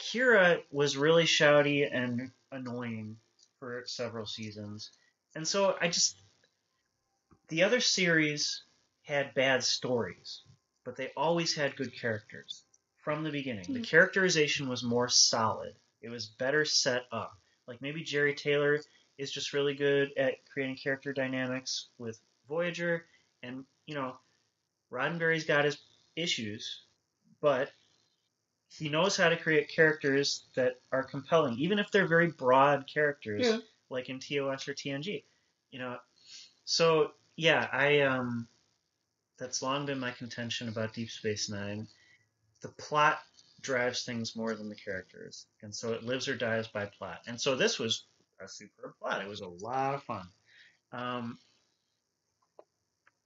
Kira 0.00 0.62
was 0.70 0.96
really 0.96 1.24
shouty 1.24 1.88
and 1.90 2.30
annoying 2.52 3.16
for 3.58 3.82
several 3.86 4.26
seasons. 4.26 4.90
And 5.34 5.46
so 5.46 5.76
I 5.80 5.88
just. 5.88 6.16
The 7.48 7.64
other 7.64 7.80
series 7.80 8.62
had 9.02 9.34
bad 9.34 9.64
stories, 9.64 10.42
but 10.84 10.96
they 10.96 11.10
always 11.16 11.54
had 11.54 11.76
good 11.76 11.94
characters 11.94 12.64
from 12.98 13.22
the 13.22 13.30
beginning. 13.30 13.72
The 13.72 13.80
Mhm. 13.80 13.84
characterization 13.88 14.68
was 14.68 14.82
more 14.82 15.08
solid, 15.08 15.74
it 16.00 16.08
was 16.08 16.26
better 16.26 16.64
set 16.64 17.06
up. 17.12 17.36
Like 17.66 17.80
maybe 17.80 18.04
Jeri 18.04 18.36
Taylor 18.36 18.80
is 19.18 19.30
just 19.30 19.52
really 19.52 19.74
good 19.74 20.12
at 20.16 20.44
creating 20.46 20.76
character 20.76 21.12
dynamics 21.12 21.88
with 21.98 22.20
Voyager, 22.48 23.06
and, 23.42 23.64
you 23.86 23.94
know, 23.94 24.18
Roddenberry's 24.90 25.44
got 25.44 25.64
his 25.64 25.78
issues, 26.16 26.82
but 27.40 27.72
he 28.68 28.88
knows 28.88 29.16
how 29.16 29.28
to 29.28 29.36
create 29.36 29.68
characters 29.68 30.46
that 30.54 30.80
are 30.92 31.02
compelling, 31.02 31.58
even 31.58 31.78
if 31.78 31.90
they're 31.90 32.06
very 32.06 32.30
broad 32.30 32.86
characters, 32.86 33.46
Yeah. 33.46 33.58
like 33.88 34.08
in 34.08 34.18
TOS 34.20 34.68
or 34.68 34.74
TNG. 34.74 35.24
You 35.70 35.78
know, 35.80 35.98
so 36.64 37.12
yeah, 37.36 37.68
I 37.72 38.00
um, 38.00 38.48
that's 39.40 39.62
long 39.62 39.86
been 39.86 39.98
my 39.98 40.12
contention 40.12 40.68
about 40.68 40.92
Deep 40.94 41.10
Space 41.10 41.48
Nine. 41.50 41.88
The 42.60 42.68
plot 42.68 43.18
drives 43.62 44.04
things 44.04 44.36
more 44.36 44.54
than 44.54 44.68
the 44.68 44.74
characters, 44.76 45.46
and 45.62 45.74
so 45.74 45.92
it 45.92 46.04
lives 46.04 46.28
or 46.28 46.36
dies 46.36 46.68
by 46.68 46.86
plot. 46.86 47.20
And 47.26 47.40
so 47.40 47.56
this 47.56 47.78
was 47.78 48.04
a 48.40 48.46
superb 48.46 48.92
plot. 49.00 49.22
It 49.22 49.28
was 49.28 49.40
a 49.40 49.48
lot 49.48 49.94
of 49.94 50.02
fun. 50.04 50.26
Um, 50.92 51.38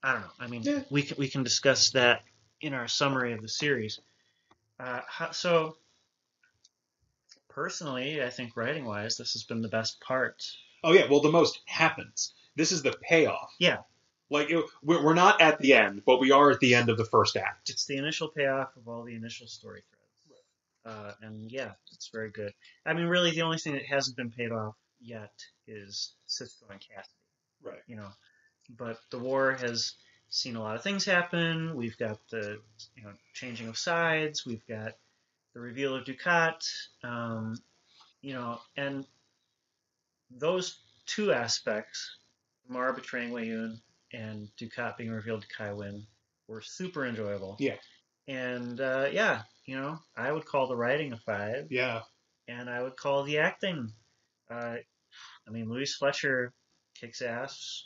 I 0.03 0.13
don't 0.13 0.23
know. 0.23 0.31
I 0.41 0.47
mean, 0.47 0.63
Yeah. 0.63 0.83
we 0.91 1.03
can 1.03 1.17
we 1.19 1.29
can 1.29 1.43
discuss 1.43 1.91
that 1.91 2.23
in 2.61 2.75
our 2.75 2.89
summary 2.89 3.33
of 3.33 3.43
the 3.43 3.49
series. 3.49 4.01
Uh, 4.79 5.01
how, 5.07 5.31
so, 5.33 5.77
personally, 7.49 8.23
I 8.23 8.31
think 8.31 8.57
writing 8.57 8.85
wise, 8.85 9.17
this 9.17 9.33
has 9.33 9.45
been 9.45 9.63
the 9.63 9.69
best 9.69 10.01
part. 10.01 10.43
Oh 10.83 10.93
yeah. 10.93 11.07
Well, 11.11 11.21
the 11.21 11.31
most 11.31 11.61
happens. 11.67 12.35
This 12.57 12.71
is 12.73 12.83
the 12.83 12.95
payoff. 13.09 13.51
Yeah. 13.59 13.79
Like 14.31 14.51
it, 14.51 14.65
we're 14.83 15.05
we're 15.05 15.15
not 15.15 15.41
at 15.41 15.59
the 15.59 15.75
end, 15.75 16.03
but 16.07 16.19
we 16.19 16.31
are 16.31 16.51
at 16.51 16.61
the 16.61 16.75
end 16.75 16.89
of 16.89 16.97
the 16.97 17.05
first 17.05 17.37
act. 17.37 17.71
It's 17.71 17.85
the 17.85 17.97
initial 17.97 18.29
payoff 18.29 18.77
of 18.77 18.89
all 18.89 19.03
the 19.03 19.15
initial 19.15 19.47
story 19.47 19.83
threads. 19.83 20.05
Uh, 20.97 21.13
and 21.23 21.51
yeah, 21.51 21.73
it's 21.93 22.09
very 22.09 22.31
good. 22.31 22.53
I 22.85 22.95
mean, 22.95 23.07
really, 23.07 23.31
the 23.31 23.43
only 23.43 23.59
thing 23.59 23.75
that 23.75 23.87
hasn't 23.87 24.17
been 24.17 24.31
paid 24.31 24.53
off 24.53 24.77
yet 25.01 25.33
is 25.67 26.13
Sisko 26.29 26.71
and 26.71 26.81
Kasidy. 26.81 27.09
Right. 27.63 27.83
you 27.87 27.97
know. 27.97 28.09
But 28.79 28.99
the 29.11 29.19
war 29.19 29.53
has 29.61 29.93
seen 30.31 30.57
a 30.57 30.63
lot 30.63 30.77
of 30.77 30.83
things 30.83 31.05
happen. 31.05 31.77
We've 31.77 31.97
got 31.99 32.19
the 32.31 32.61
you 32.97 33.03
know 33.03 33.13
changing 33.35 33.69
of 33.69 33.77
sides. 33.79 34.47
We've 34.47 34.67
got 34.67 34.95
the 35.53 35.61
reveal 35.61 35.95
of 35.95 36.05
Dukat. 36.05 36.67
Um, 37.03 37.57
you 38.23 38.33
know, 38.33 38.59
and 38.77 39.07
those 40.31 40.79
two 41.07 41.33
aspects, 41.33 42.17
Mara 42.69 42.95
betraying 42.95 43.31
Weyoun 43.31 43.79
and 44.15 44.49
Dukat 44.61 44.97
being 44.97 45.11
revealed 45.11 45.43
to 45.43 45.49
Kai 45.49 45.73
Winn, 45.73 46.07
were 46.49 46.61
super 46.63 47.05
enjoyable. 47.07 47.57
Yeah. 47.59 47.77
And 48.29 48.81
uh, 48.81 49.09
yeah, 49.13 49.43
you 49.67 49.77
know, 49.77 49.99
I 50.17 50.31
would 50.31 50.45
call 50.47 50.69
the 50.69 50.77
writing 50.77 51.13
a 51.13 51.17
five 51.19 51.67
Yeah. 51.71 52.01
and 52.49 52.71
I 52.71 52.83
would 52.83 52.97
call 52.97 53.25
the 53.25 53.39
acting. 53.39 53.91
Uh, 54.51 54.77
I 55.47 55.51
mean, 55.51 55.69
Louise 55.69 55.95
Fletcher 55.95 56.53
kicks 57.01 57.23
ass. 57.23 57.85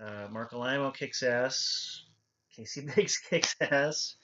Uh, 0.00 0.26
Marc 0.30 0.52
Alaimo 0.52 0.94
kicks 0.94 1.22
ass. 1.22 2.02
Casey 2.56 2.86
Biggs 2.96 3.18
kicks 3.18 3.54
ass. 3.60 4.16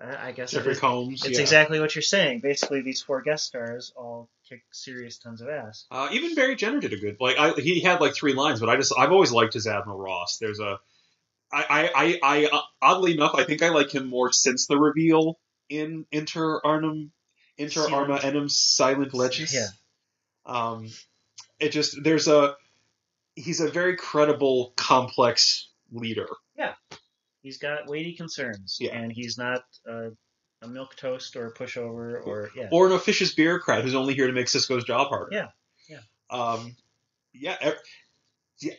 Uh, 0.00 0.16
I 0.18 0.32
guess 0.32 0.52
Jeffrey 0.52 0.76
Combs. 0.76 1.24
it's 1.24 1.36
yeah. 1.36 1.42
exactly 1.42 1.78
what 1.78 1.94
you're 1.94 2.02
saying. 2.02 2.40
Basically, 2.40 2.80
these 2.80 3.02
four 3.02 3.20
guest 3.20 3.44
stars 3.44 3.92
all 3.94 4.30
kick 4.48 4.62
serious 4.72 5.18
tons 5.18 5.42
of 5.42 5.48
ass. 5.48 5.84
Uh, 5.90 6.08
even 6.12 6.34
Barry 6.34 6.56
Jenner 6.56 6.80
did 6.80 6.92
a 6.92 6.96
good. 6.96 7.18
Like 7.20 7.38
I, 7.38 7.52
he 7.52 7.80
had 7.80 8.00
like 8.00 8.14
three 8.14 8.32
lines, 8.32 8.60
but 8.60 8.70
I 8.70 8.76
just 8.76 8.94
I've 8.96 9.12
always 9.12 9.32
liked 9.32 9.52
his 9.52 9.66
Admiral 9.66 9.98
Ross. 9.98 10.38
There's 10.38 10.58
a, 10.58 10.78
I 11.52 11.64
I 11.68 11.90
I, 11.94 12.18
I 12.22 12.46
uh, 12.46 12.62
oddly 12.80 13.12
enough 13.12 13.34
I 13.34 13.44
think 13.44 13.62
I 13.62 13.68
like 13.68 13.94
him 13.94 14.06
more 14.06 14.32
since 14.32 14.66
the 14.66 14.78
reveal 14.78 15.38
in 15.68 16.06
Inter 16.10 16.60
Arnhem, 16.64 17.12
Inter 17.58 17.82
Silent- 17.82 18.10
Arma 18.10 18.18
Enum 18.20 18.50
Silent 18.50 19.12
Legends. 19.12 19.54
Yeah. 19.54 19.68
Um, 20.46 20.88
it 21.58 21.72
just 21.72 22.02
there's 22.02 22.26
a 22.26 22.56
he's 23.36 23.60
a 23.60 23.68
very 23.68 23.96
credible, 23.96 24.72
complex 24.76 25.68
leader. 25.92 26.28
He's 27.42 27.58
got 27.58 27.88
weighty 27.88 28.14
concerns, 28.14 28.78
Yeah. 28.80 28.94
and 28.96 29.10
he's 29.10 29.38
not 29.38 29.62
uh, 29.88 30.10
a 30.62 30.68
milk 30.68 30.94
toast 30.96 31.36
or 31.36 31.46
a 31.46 31.54
pushover 31.54 32.24
or 32.26 32.50
yeah. 32.54 32.68
or 32.70 32.86
an 32.86 32.92
officious 32.92 33.34
bureaucrat 33.34 33.82
who's 33.82 33.94
only 33.94 34.14
here 34.14 34.26
to 34.26 34.32
make 34.32 34.46
Sisko's 34.46 34.84
job 34.84 35.08
harder. 35.08 35.30
Yeah, 35.32 35.48
yeah. 35.88 36.00
Um, 36.30 36.76
yeah. 37.32 37.72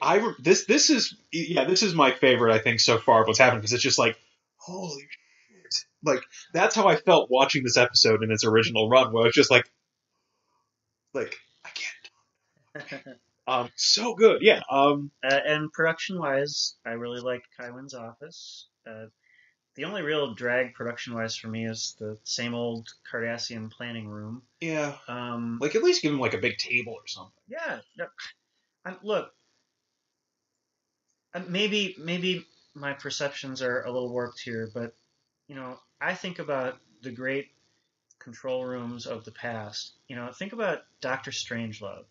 I 0.01 0.33
this 0.39 0.65
this 0.65 0.89
is 0.91 1.15
yeah 1.31 1.65
this 1.65 1.81
is 1.81 1.95
my 1.95 2.11
favorite 2.11 2.53
I 2.53 2.59
think 2.59 2.79
so 2.79 2.99
far 2.99 3.21
of 3.21 3.27
what's 3.27 3.39
happened 3.39 3.61
because 3.61 3.73
it's 3.73 3.81
just 3.81 3.97
like 3.97 4.15
holy 4.57 5.01
shit 5.01 5.85
like 6.03 6.21
that's 6.53 6.75
how 6.75 6.87
I 6.87 6.97
felt 6.97 7.31
watching 7.31 7.63
this 7.63 7.77
episode 7.77 8.21
in 8.23 8.31
its 8.31 8.45
original 8.45 8.89
run 8.89 9.11
where 9.11 9.25
it's 9.25 9.35
just 9.35 9.49
like 9.49 9.65
like 11.15 11.35
I 11.65 11.69
can't 12.81 13.03
um 13.51 13.69
so 13.75 14.15
good 14.15 14.41
yeah 14.41 14.61
um 14.69 15.11
Uh, 15.23 15.39
and 15.45 15.71
production 15.73 16.17
wise, 16.19 16.75
I 16.85 16.91
really 16.91 17.19
like 17.21 17.43
Kai 17.57 17.69
Winn's 17.71 17.93
office. 17.93 18.67
Uh, 18.87 19.05
the 19.75 19.85
only 19.85 20.01
real 20.01 20.33
drag 20.33 20.73
production 20.73 21.13
wise 21.13 21.35
for 21.35 21.47
me 21.47 21.65
is 21.65 21.95
the 21.99 22.17
same 22.23 22.53
old 22.53 22.89
Cardassian 23.09 23.71
planning 23.71 24.07
room. 24.07 24.41
yeah 24.59 24.95
Um, 25.07 25.59
like 25.61 25.75
at 25.75 25.83
least 25.83 26.01
give 26.01 26.13
him 26.13 26.19
like 26.19 26.33
a 26.33 26.39
big 26.47 26.57
table 26.57 26.93
or 26.93 27.07
something 27.07 27.31
yeah, 27.47 27.79
no, 27.97 28.05
I'm, 28.85 28.97
look, 29.03 29.31
uh, 31.33 31.41
maybe 31.47 31.95
maybe 31.99 32.45
my 32.73 32.93
perceptions 32.93 33.61
are 33.61 33.83
a 33.83 33.91
little 33.91 34.09
warped 34.11 34.39
here, 34.39 34.69
but 34.73 34.95
you 35.47 35.55
know, 35.55 35.77
I 35.99 36.13
think 36.13 36.39
about 36.39 36.79
the 37.01 37.11
great 37.11 37.49
control 38.19 38.63
rooms 38.65 39.05
of 39.05 39.25
the 39.25 39.31
past. 39.31 39.93
You 40.07 40.15
know, 40.15 40.31
think 40.31 40.53
about 40.53 40.79
Doctor 41.01 41.31
Strangelove. 41.31 42.05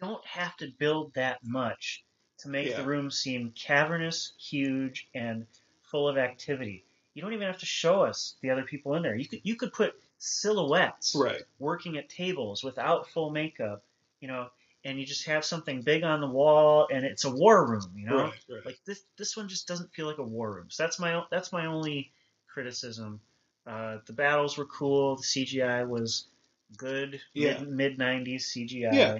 You 0.00 0.08
don't 0.08 0.26
have 0.26 0.56
to 0.58 0.68
build 0.78 1.12
that 1.14 1.44
much 1.44 2.04
to 2.38 2.48
make 2.48 2.70
Yeah. 2.70 2.76
the 2.76 2.84
room 2.86 3.10
seem 3.10 3.52
cavernous, 3.52 4.32
huge, 4.38 5.08
and 5.14 5.46
full 5.82 6.08
of 6.08 6.16
activity. 6.16 6.84
You 7.14 7.22
don't 7.22 7.34
even 7.34 7.46
have 7.46 7.58
to 7.58 7.66
show 7.66 8.02
us 8.02 8.36
the 8.40 8.50
other 8.50 8.62
people 8.62 8.94
in 8.94 9.02
there. 9.02 9.14
You 9.14 9.26
could 9.28 9.40
you 9.42 9.56
could 9.56 9.72
put 9.74 10.00
silhouettes 10.18 11.14
right 11.16 11.42
working 11.58 11.98
at 11.98 12.08
tables 12.08 12.64
without 12.64 13.08
full 13.10 13.30
makeup, 13.30 13.84
you 14.20 14.28
know, 14.28 14.50
and 14.84 14.98
you 14.98 15.04
just 15.04 15.26
have 15.26 15.44
something 15.44 15.82
big 15.82 16.02
on 16.02 16.20
the 16.20 16.26
wall 16.28 16.88
and 16.90 17.04
it's 17.04 17.24
a 17.24 17.30
war 17.30 17.66
room, 17.66 17.92
you 17.94 18.06
know. 18.06 18.16
right 18.16 18.32
right 18.48 18.62
Like 18.64 18.78
this 18.86 19.04
this 19.18 19.36
one 19.36 19.48
just 19.48 19.68
doesn't 19.68 19.92
feel 19.92 20.06
like 20.06 20.18
a 20.18 20.22
war 20.22 20.50
room. 20.54 20.70
So 20.70 20.82
that's 20.84 20.98
my 20.98 21.24
that's 21.30 21.52
my 21.52 21.66
only 21.66 22.10
criticism. 22.48 23.20
Uh, 23.66 23.98
the 24.06 24.12
battles 24.14 24.56
were 24.56 24.66
cool. 24.66 25.16
The 25.16 25.22
CGI 25.24 25.84
was 25.86 26.28
good 26.76 27.20
Yeah. 27.34 27.60
mid 27.62 27.98
'90s 27.98 28.46
CGI. 28.46 28.92
Yeah. 28.94 29.18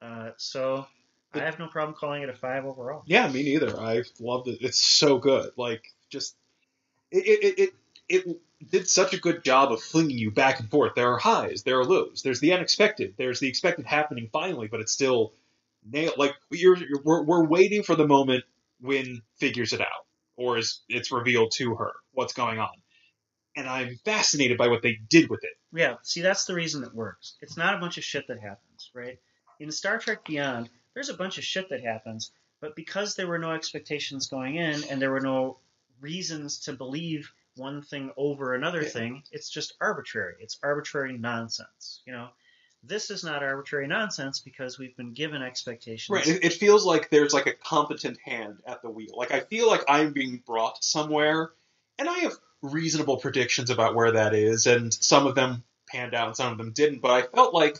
Uh, 0.00 0.30
so 0.36 0.86
I 1.34 1.40
have 1.40 1.58
no 1.58 1.66
problem 1.68 1.96
calling 1.98 2.22
it 2.22 2.28
a 2.28 2.34
five 2.34 2.64
overall. 2.64 3.02
Yeah, 3.06 3.28
me 3.28 3.42
neither. 3.42 3.78
I 3.78 4.02
loved 4.20 4.48
it. 4.48 4.58
It's 4.60 4.80
so 4.80 5.18
good. 5.18 5.50
Like 5.56 5.92
just 6.08 6.36
it 7.10 7.18
it, 7.26 7.58
it 7.58 7.74
it 8.08 8.40
did 8.70 8.88
such 8.88 9.14
a 9.14 9.20
good 9.20 9.44
job 9.44 9.72
of 9.72 9.80
flinging 9.80 10.18
you 10.18 10.30
back 10.30 10.60
and 10.60 10.70
forth. 10.70 10.94
There 10.94 11.12
are 11.12 11.18
highs, 11.18 11.62
there 11.62 11.78
are 11.78 11.84
lows. 11.84 12.22
There's 12.22 12.40
the 12.40 12.52
unexpected. 12.52 13.14
There's 13.16 13.40
the 13.40 13.48
expected 13.48 13.86
happening 13.86 14.28
finally, 14.32 14.68
but 14.68 14.80
it's 14.80 14.92
still 14.92 15.32
nailed. 15.88 16.18
Like 16.18 16.34
you're, 16.50 16.76
you're 16.76 17.02
we're, 17.04 17.22
we're 17.22 17.44
waiting 17.44 17.82
for 17.82 17.94
the 17.94 18.06
moment 18.06 18.44
when 18.80 19.22
figures 19.36 19.72
it 19.72 19.80
out 19.80 20.06
or 20.36 20.58
is 20.58 20.80
it's 20.88 21.12
revealed 21.12 21.52
to 21.56 21.74
her 21.76 21.92
what's 22.12 22.32
going 22.32 22.58
on. 22.58 22.70
And 23.56 23.68
I'm 23.68 23.96
fascinated 24.04 24.56
by 24.56 24.68
what 24.68 24.82
they 24.82 24.98
did 25.08 25.28
with 25.28 25.42
it. 25.42 25.50
Yeah, 25.72 25.96
see, 26.02 26.20
that's 26.20 26.44
the 26.44 26.54
reason 26.54 26.84
it 26.84 26.94
works. 26.94 27.36
It's 27.40 27.56
not 27.56 27.74
a 27.74 27.78
bunch 27.78 27.98
of 27.98 28.04
shit 28.04 28.28
that 28.28 28.40
happens, 28.40 28.90
right? 28.94 29.18
In 29.60 29.70
Star 29.72 29.98
Trek 29.98 30.24
Beyond, 30.24 30.68
there's 30.94 31.08
a 31.08 31.14
bunch 31.14 31.38
of 31.38 31.44
shit 31.44 31.68
that 31.70 31.82
happens, 31.82 32.30
but 32.60 32.76
because 32.76 33.14
there 33.14 33.26
were 33.26 33.38
no 33.38 33.52
expectations 33.52 34.26
going 34.28 34.56
in 34.56 34.84
and 34.84 35.00
there 35.00 35.10
were 35.10 35.20
no 35.20 35.58
reasons 36.00 36.60
to 36.60 36.72
believe 36.72 37.32
one 37.56 37.82
thing 37.82 38.12
over 38.16 38.54
another 38.54 38.82
Yeah. 38.82 38.88
thing, 38.88 39.22
it's 39.32 39.50
just 39.50 39.74
arbitrary. 39.80 40.36
It's 40.40 40.58
arbitrary 40.62 41.18
nonsense, 41.18 42.02
you 42.06 42.12
know? 42.12 42.28
This 42.84 43.10
is 43.10 43.24
not 43.24 43.42
arbitrary 43.42 43.88
nonsense 43.88 44.38
because 44.38 44.78
we've 44.78 44.96
been 44.96 45.12
given 45.12 45.42
expectations. 45.42 46.14
Right. 46.14 46.26
It, 46.28 46.44
it 46.44 46.52
feels 46.52 46.86
like 46.86 47.10
there's 47.10 47.34
like 47.34 47.48
a 47.48 47.52
competent 47.52 48.18
hand 48.24 48.60
at 48.64 48.82
the 48.82 48.90
wheel. 48.90 49.14
Like 49.16 49.32
I 49.32 49.40
feel 49.40 49.66
like 49.66 49.82
I'm 49.88 50.12
being 50.12 50.40
brought 50.46 50.84
somewhere, 50.84 51.50
and 51.98 52.08
I 52.08 52.18
have 52.20 52.34
reasonable 52.62 53.16
predictions 53.16 53.70
about 53.70 53.96
where 53.96 54.12
that 54.12 54.32
is, 54.32 54.68
and 54.68 54.94
some 54.94 55.26
of 55.26 55.34
them 55.34 55.64
panned 55.88 56.14
out 56.14 56.28
and 56.28 56.36
some 56.36 56.52
of 56.52 56.58
them 56.58 56.70
didn't. 56.70 57.00
But 57.00 57.10
I 57.10 57.22
felt 57.22 57.52
like 57.52 57.78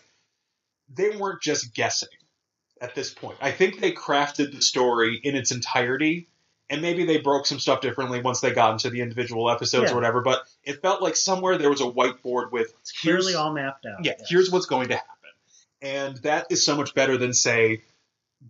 they 0.94 1.16
weren't 1.16 1.42
just 1.42 1.74
guessing 1.74 2.08
at 2.80 2.94
this 2.94 3.12
point. 3.12 3.36
I 3.40 3.50
think 3.50 3.80
they 3.80 3.92
crafted 3.92 4.52
the 4.54 4.62
story 4.62 5.20
in 5.22 5.34
its 5.36 5.50
entirety. 5.50 6.28
And 6.70 6.82
maybe 6.82 7.06
they 7.06 7.16
broke 7.16 7.46
some 7.46 7.58
stuff 7.58 7.80
differently 7.80 8.20
once 8.20 8.40
they 8.42 8.50
got 8.52 8.72
into 8.72 8.90
the 8.90 9.00
individual 9.00 9.48
episodes 9.50 9.84
Yeah. 9.86 9.92
or 9.92 9.94
whatever, 9.94 10.20
but 10.20 10.42
it 10.64 10.82
felt 10.82 11.00
like 11.00 11.16
somewhere 11.16 11.56
there 11.56 11.70
was 11.70 11.80
a 11.80 11.84
whiteboard 11.84 12.52
with 12.52 12.74
It's 12.82 12.92
clearly 12.92 13.32
here's- 13.32 13.36
all 13.36 13.54
mapped 13.54 13.86
out. 13.86 14.04
yeah, 14.04 14.12
here's 14.28 14.50
what's 14.50 14.66
going 14.66 14.88
to 14.88 14.96
happen. 14.96 15.30
And 15.80 16.16
that 16.18 16.48
is 16.50 16.62
so 16.66 16.76
much 16.76 16.94
better 16.94 17.16
than 17.16 17.32
say 17.32 17.84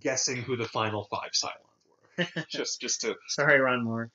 guessing 0.01 0.39
who 0.43 0.57
the 0.57 0.65
final 0.65 1.05
five 1.05 1.31
Cylons 1.31 2.27
were. 2.35 2.45
just 2.49 2.81
just 2.81 3.03
to 3.03 3.15
Sorry, 3.29 3.61
Ron 3.61 3.85
Moore. 3.85 4.11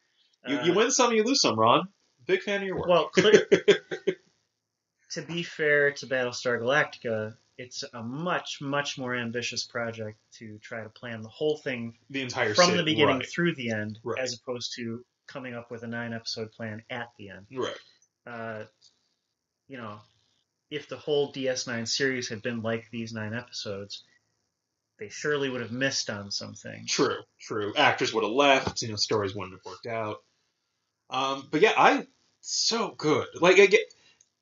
you, 0.46 0.58
Uh, 0.58 0.64
you 0.66 0.74
win 0.74 0.92
some, 0.92 1.14
you 1.14 1.24
lose 1.24 1.40
some, 1.40 1.58
Ron. 1.58 1.88
Big 2.26 2.42
fan 2.42 2.60
of 2.62 2.68
your 2.68 2.80
work. 2.80 2.90
Well, 2.90 3.08
clear, 3.08 3.48
to 5.12 5.22
be 5.22 5.44
fair 5.44 5.92
to 5.94 6.08
Battlestar 6.08 6.60
Galactica, 6.60 7.36
it's 7.58 7.84
a 7.94 8.02
much, 8.02 8.60
much 8.62 8.98
more 8.98 9.16
ambitious 9.16 9.64
project 9.66 10.18
to 10.40 10.58
try 10.60 10.82
to 10.84 10.90
plan 10.90 11.22
the 11.22 11.30
whole 11.30 11.58
thing 11.58 11.96
the 12.10 12.22
entire 12.22 12.54
from 12.54 12.66
city, 12.66 12.78
the 12.78 12.84
beginning 12.84 13.20
right. 13.20 13.30
through 13.30 13.56
the 13.56 13.70
end, 13.72 14.00
Right. 14.04 14.20
as 14.20 14.34
opposed 14.34 14.74
to 14.76 15.06
coming 15.28 15.54
up 15.54 15.70
with 15.72 15.84
a 15.84 15.88
nine 15.88 16.14
episode 16.14 16.52
plan 16.52 16.84
at 16.90 17.10
the 17.18 17.30
end. 17.30 17.46
Right. 17.56 17.78
Uh, 18.26 18.66
you 19.68 19.78
know, 19.78 20.00
if 20.70 20.90
the 20.90 20.98
whole 20.98 21.32
DS9 21.32 21.88
series 21.88 22.30
had 22.30 22.42
been 22.42 22.62
like 22.62 22.90
these 22.92 23.14
nine 23.14 23.34
episodes, 23.34 24.04
they 24.98 25.10
surely 25.10 25.50
would 25.50 25.62
have 25.62 25.72
missed 25.72 26.10
on 26.10 26.32
something. 26.32 26.86
True, 26.88 27.18
true. 27.40 27.74
Actors 27.76 28.14
would 28.14 28.24
have 28.24 28.34
left. 28.34 28.82
You 28.82 28.90
know, 28.90 28.96
stories 28.96 29.36
wouldn't 29.36 29.56
have 29.56 29.66
worked 29.66 29.86
out. 29.86 30.18
Um, 31.10 31.48
but 31.52 31.62
yeah, 31.62 31.74
I 31.78 32.08
so 32.42 32.94
good. 32.98 33.28
Like, 33.40 33.60
I 33.60 33.68
get, 33.68 33.82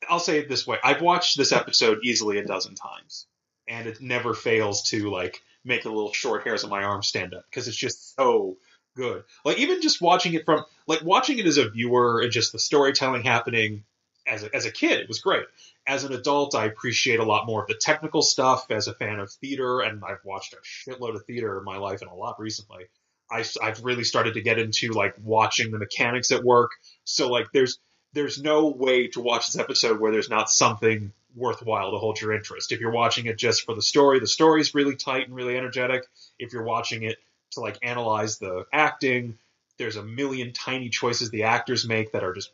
I'll 0.09 0.19
say 0.19 0.39
it 0.39 0.49
this 0.49 0.65
way: 0.65 0.77
I've 0.83 1.01
watched 1.01 1.37
this 1.37 1.51
episode 1.51 1.99
easily 2.03 2.37
a 2.37 2.45
dozen 2.45 2.75
times, 2.75 3.27
and 3.67 3.87
it 3.87 4.01
never 4.01 4.33
fails 4.33 4.89
to 4.89 5.09
like 5.09 5.41
make 5.63 5.83
the 5.83 5.89
little 5.89 6.13
short 6.13 6.43
hairs 6.43 6.63
on 6.63 6.69
my 6.69 6.83
arm 6.83 7.03
stand 7.03 7.33
up 7.33 7.45
because 7.49 7.67
it's 7.67 7.77
just 7.77 8.15
so 8.15 8.57
good. 8.95 9.23
Like, 9.45 9.59
even 9.59 9.81
just 9.81 10.01
watching 10.01 10.33
it 10.33 10.45
from 10.45 10.65
like 10.87 11.03
watching 11.03 11.39
it 11.39 11.45
as 11.45 11.57
a 11.57 11.69
viewer 11.69 12.21
and 12.21 12.31
just 12.31 12.51
the 12.51 12.59
storytelling 12.59 13.23
happening 13.23 13.83
as 14.27 14.43
a, 14.43 14.55
as 14.55 14.65
a 14.65 14.71
kid, 14.71 14.99
it 14.99 15.07
was 15.07 15.19
great. 15.19 15.45
As 15.87 16.03
an 16.03 16.13
adult, 16.13 16.55
I 16.55 16.65
appreciate 16.65 17.19
a 17.19 17.25
lot 17.25 17.47
more 17.47 17.61
of 17.61 17.67
the 17.67 17.75
technical 17.75 18.21
stuff. 18.21 18.69
As 18.69 18.87
a 18.87 18.93
fan 18.93 19.19
of 19.19 19.31
theater, 19.31 19.81
and 19.81 20.03
I've 20.03 20.23
watched 20.23 20.53
a 20.53 20.57
shitload 20.57 21.15
of 21.15 21.25
theater 21.25 21.57
in 21.57 21.63
my 21.63 21.77
life 21.77 22.01
and 22.01 22.11
a 22.11 22.15
lot 22.15 22.39
recently. 22.39 22.85
I, 23.31 23.45
have 23.61 23.83
really 23.83 24.03
started 24.03 24.33
to 24.33 24.41
get 24.41 24.59
into 24.59 24.91
like 24.91 25.15
watching 25.23 25.71
the 25.71 25.79
mechanics 25.79 26.31
at 26.31 26.43
work. 26.43 26.71
So 27.05 27.29
like 27.29 27.47
there's 27.53 27.79
there's 28.13 28.41
no 28.41 28.67
way 28.67 29.07
to 29.07 29.21
watch 29.21 29.47
this 29.47 29.59
episode 29.59 29.99
where 29.99 30.11
there's 30.11 30.29
not 30.29 30.49
something 30.49 31.13
worthwhile 31.35 31.91
to 31.91 31.97
hold 31.97 32.19
your 32.19 32.33
interest. 32.33 32.71
If 32.71 32.79
you're 32.79 32.91
watching 32.91 33.25
it 33.25 33.37
just 33.37 33.65
for 33.65 33.73
the 33.73 33.81
story, 33.81 34.19
the 34.19 34.27
story's 34.27 34.75
really 34.75 34.95
tight 34.95 35.27
and 35.27 35.35
really 35.35 35.57
energetic. 35.57 36.03
If 36.37 36.53
you're 36.53 36.63
watching 36.63 37.03
it 37.03 37.17
to 37.51 37.61
like 37.61 37.77
analyze 37.81 38.37
the 38.37 38.65
acting, 38.73 39.37
there's 39.77 39.95
a 39.95 40.03
million 40.03 40.53
tiny 40.53 40.89
choices 40.89 41.29
the 41.29 41.43
actors 41.43 41.87
make 41.87 42.11
that 42.11 42.23
are 42.23 42.33
just 42.33 42.51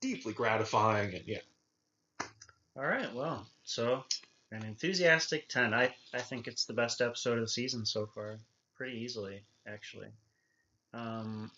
deeply 0.00 0.32
gratifying 0.32 1.14
and 1.14 1.24
yeah. 1.26 1.38
All 2.76 2.86
right, 2.86 3.12
well, 3.14 3.46
so 3.64 4.04
an 4.52 4.64
enthusiastic 4.64 5.48
10. 5.48 5.74
I, 5.74 5.94
I 6.14 6.20
think 6.20 6.46
it's 6.46 6.64
the 6.64 6.72
best 6.72 7.00
episode 7.00 7.38
of 7.38 7.44
the 7.44 7.48
season 7.48 7.84
so 7.84 8.06
far. 8.06 8.36
Pretty 8.76 8.98
easily, 8.98 9.42
actually. 9.66 10.08
Um, 10.94 11.50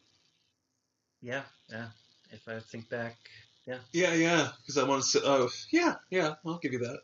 yeah, 1.21 1.43
yeah. 1.71 1.89
If 2.33 2.49
I 2.49 2.59
think 2.61 2.89
back, 2.89 3.17
Yeah, 3.67 3.79
yeah, 3.93 4.15
yeah. 4.15 4.49
because 4.61 4.79
I 4.79 4.85
want 4.89 5.03
to 5.03 5.09
say, 5.09 5.21
oh, 5.23 5.51
yeah, 5.71 5.95
yeah, 6.11 6.35
I'll 6.45 6.59
give 6.59 6.73
you 6.73 6.81
that. 6.81 7.01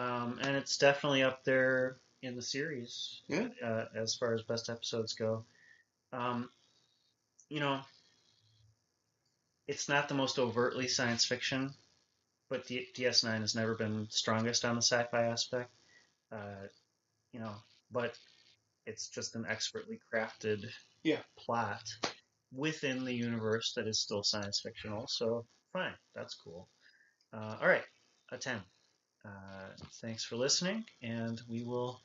um, 0.00 0.38
and 0.42 0.56
it's 0.56 0.78
definitely 0.78 1.22
up 1.22 1.44
there 1.44 1.98
in 2.22 2.36
the 2.36 2.42
series 2.42 3.20
Yeah. 3.28 3.48
uh, 3.64 3.86
as 3.94 4.14
far 4.14 4.34
as 4.34 4.42
best 4.42 4.68
episodes 4.70 5.14
go. 5.14 5.44
Um, 6.12 6.48
you 7.48 7.60
know, 7.60 7.80
it's 9.68 9.88
not 9.88 10.08
the 10.08 10.14
most 10.14 10.38
overtly 10.38 10.88
science 10.88 11.24
fiction, 11.24 11.72
but 12.48 12.66
D- 12.66 12.88
DS9 12.94 13.40
has 13.42 13.54
never 13.54 13.74
been 13.74 14.08
strongest 14.10 14.64
on 14.64 14.74
the 14.74 14.82
sci-fi 14.82 15.24
aspect. 15.26 15.70
Uh, 16.32 16.66
you 17.32 17.40
know, 17.40 17.54
but 17.90 18.14
it's 18.86 19.08
just 19.08 19.34
an 19.36 19.46
expertly 19.48 19.98
crafted 20.12 20.64
Yeah. 21.02 21.20
plot 21.36 21.82
within 22.52 23.04
the 23.04 23.14
universe 23.14 23.72
that 23.76 23.86
is 23.86 24.00
still 24.00 24.22
science 24.22 24.60
fictional. 24.60 25.06
So 25.08 25.44
fine, 25.72 25.94
that's 26.14 26.34
cool. 26.34 26.68
Uh, 27.32 27.56
all 27.60 27.68
right, 27.68 27.84
a 28.32 28.38
ten. 28.38 28.60
Uh, 29.24 29.68
thanks 30.00 30.24
for 30.24 30.36
listening, 30.36 30.84
and 31.02 31.40
we 31.48 31.62
will 31.62 32.00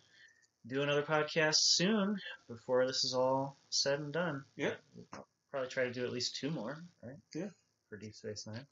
do 0.68 0.82
another 0.82 1.04
podcast 1.04 1.56
soon 1.58 2.18
before 2.48 2.86
this 2.86 3.04
is 3.04 3.14
all 3.14 3.58
said 3.70 4.00
and 4.00 4.12
done. 4.12 4.44
Yeah. 4.56 4.74
We'll 4.96 5.26
probably 5.52 5.70
try 5.70 5.86
to 5.86 5.94
do 5.94 6.04
at 6.04 6.12
least 6.12 6.36
two 6.36 6.50
more, 6.50 6.84
right? 7.04 7.16
Yeah. 7.34 7.50
For 7.90 7.98
Deep 7.98 8.16
Space 8.16 8.48
Nine. 8.48 8.66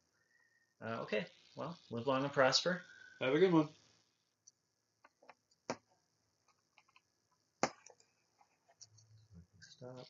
Uh, 0.83 1.01
okay. 1.01 1.25
Well, 1.55 1.77
live 1.91 2.07
long 2.07 2.23
and 2.23 2.33
prosper. 2.33 2.81
Have 3.21 3.33
a 3.33 3.39
good 3.39 3.53
one. 3.53 3.69
Stop. 9.69 10.07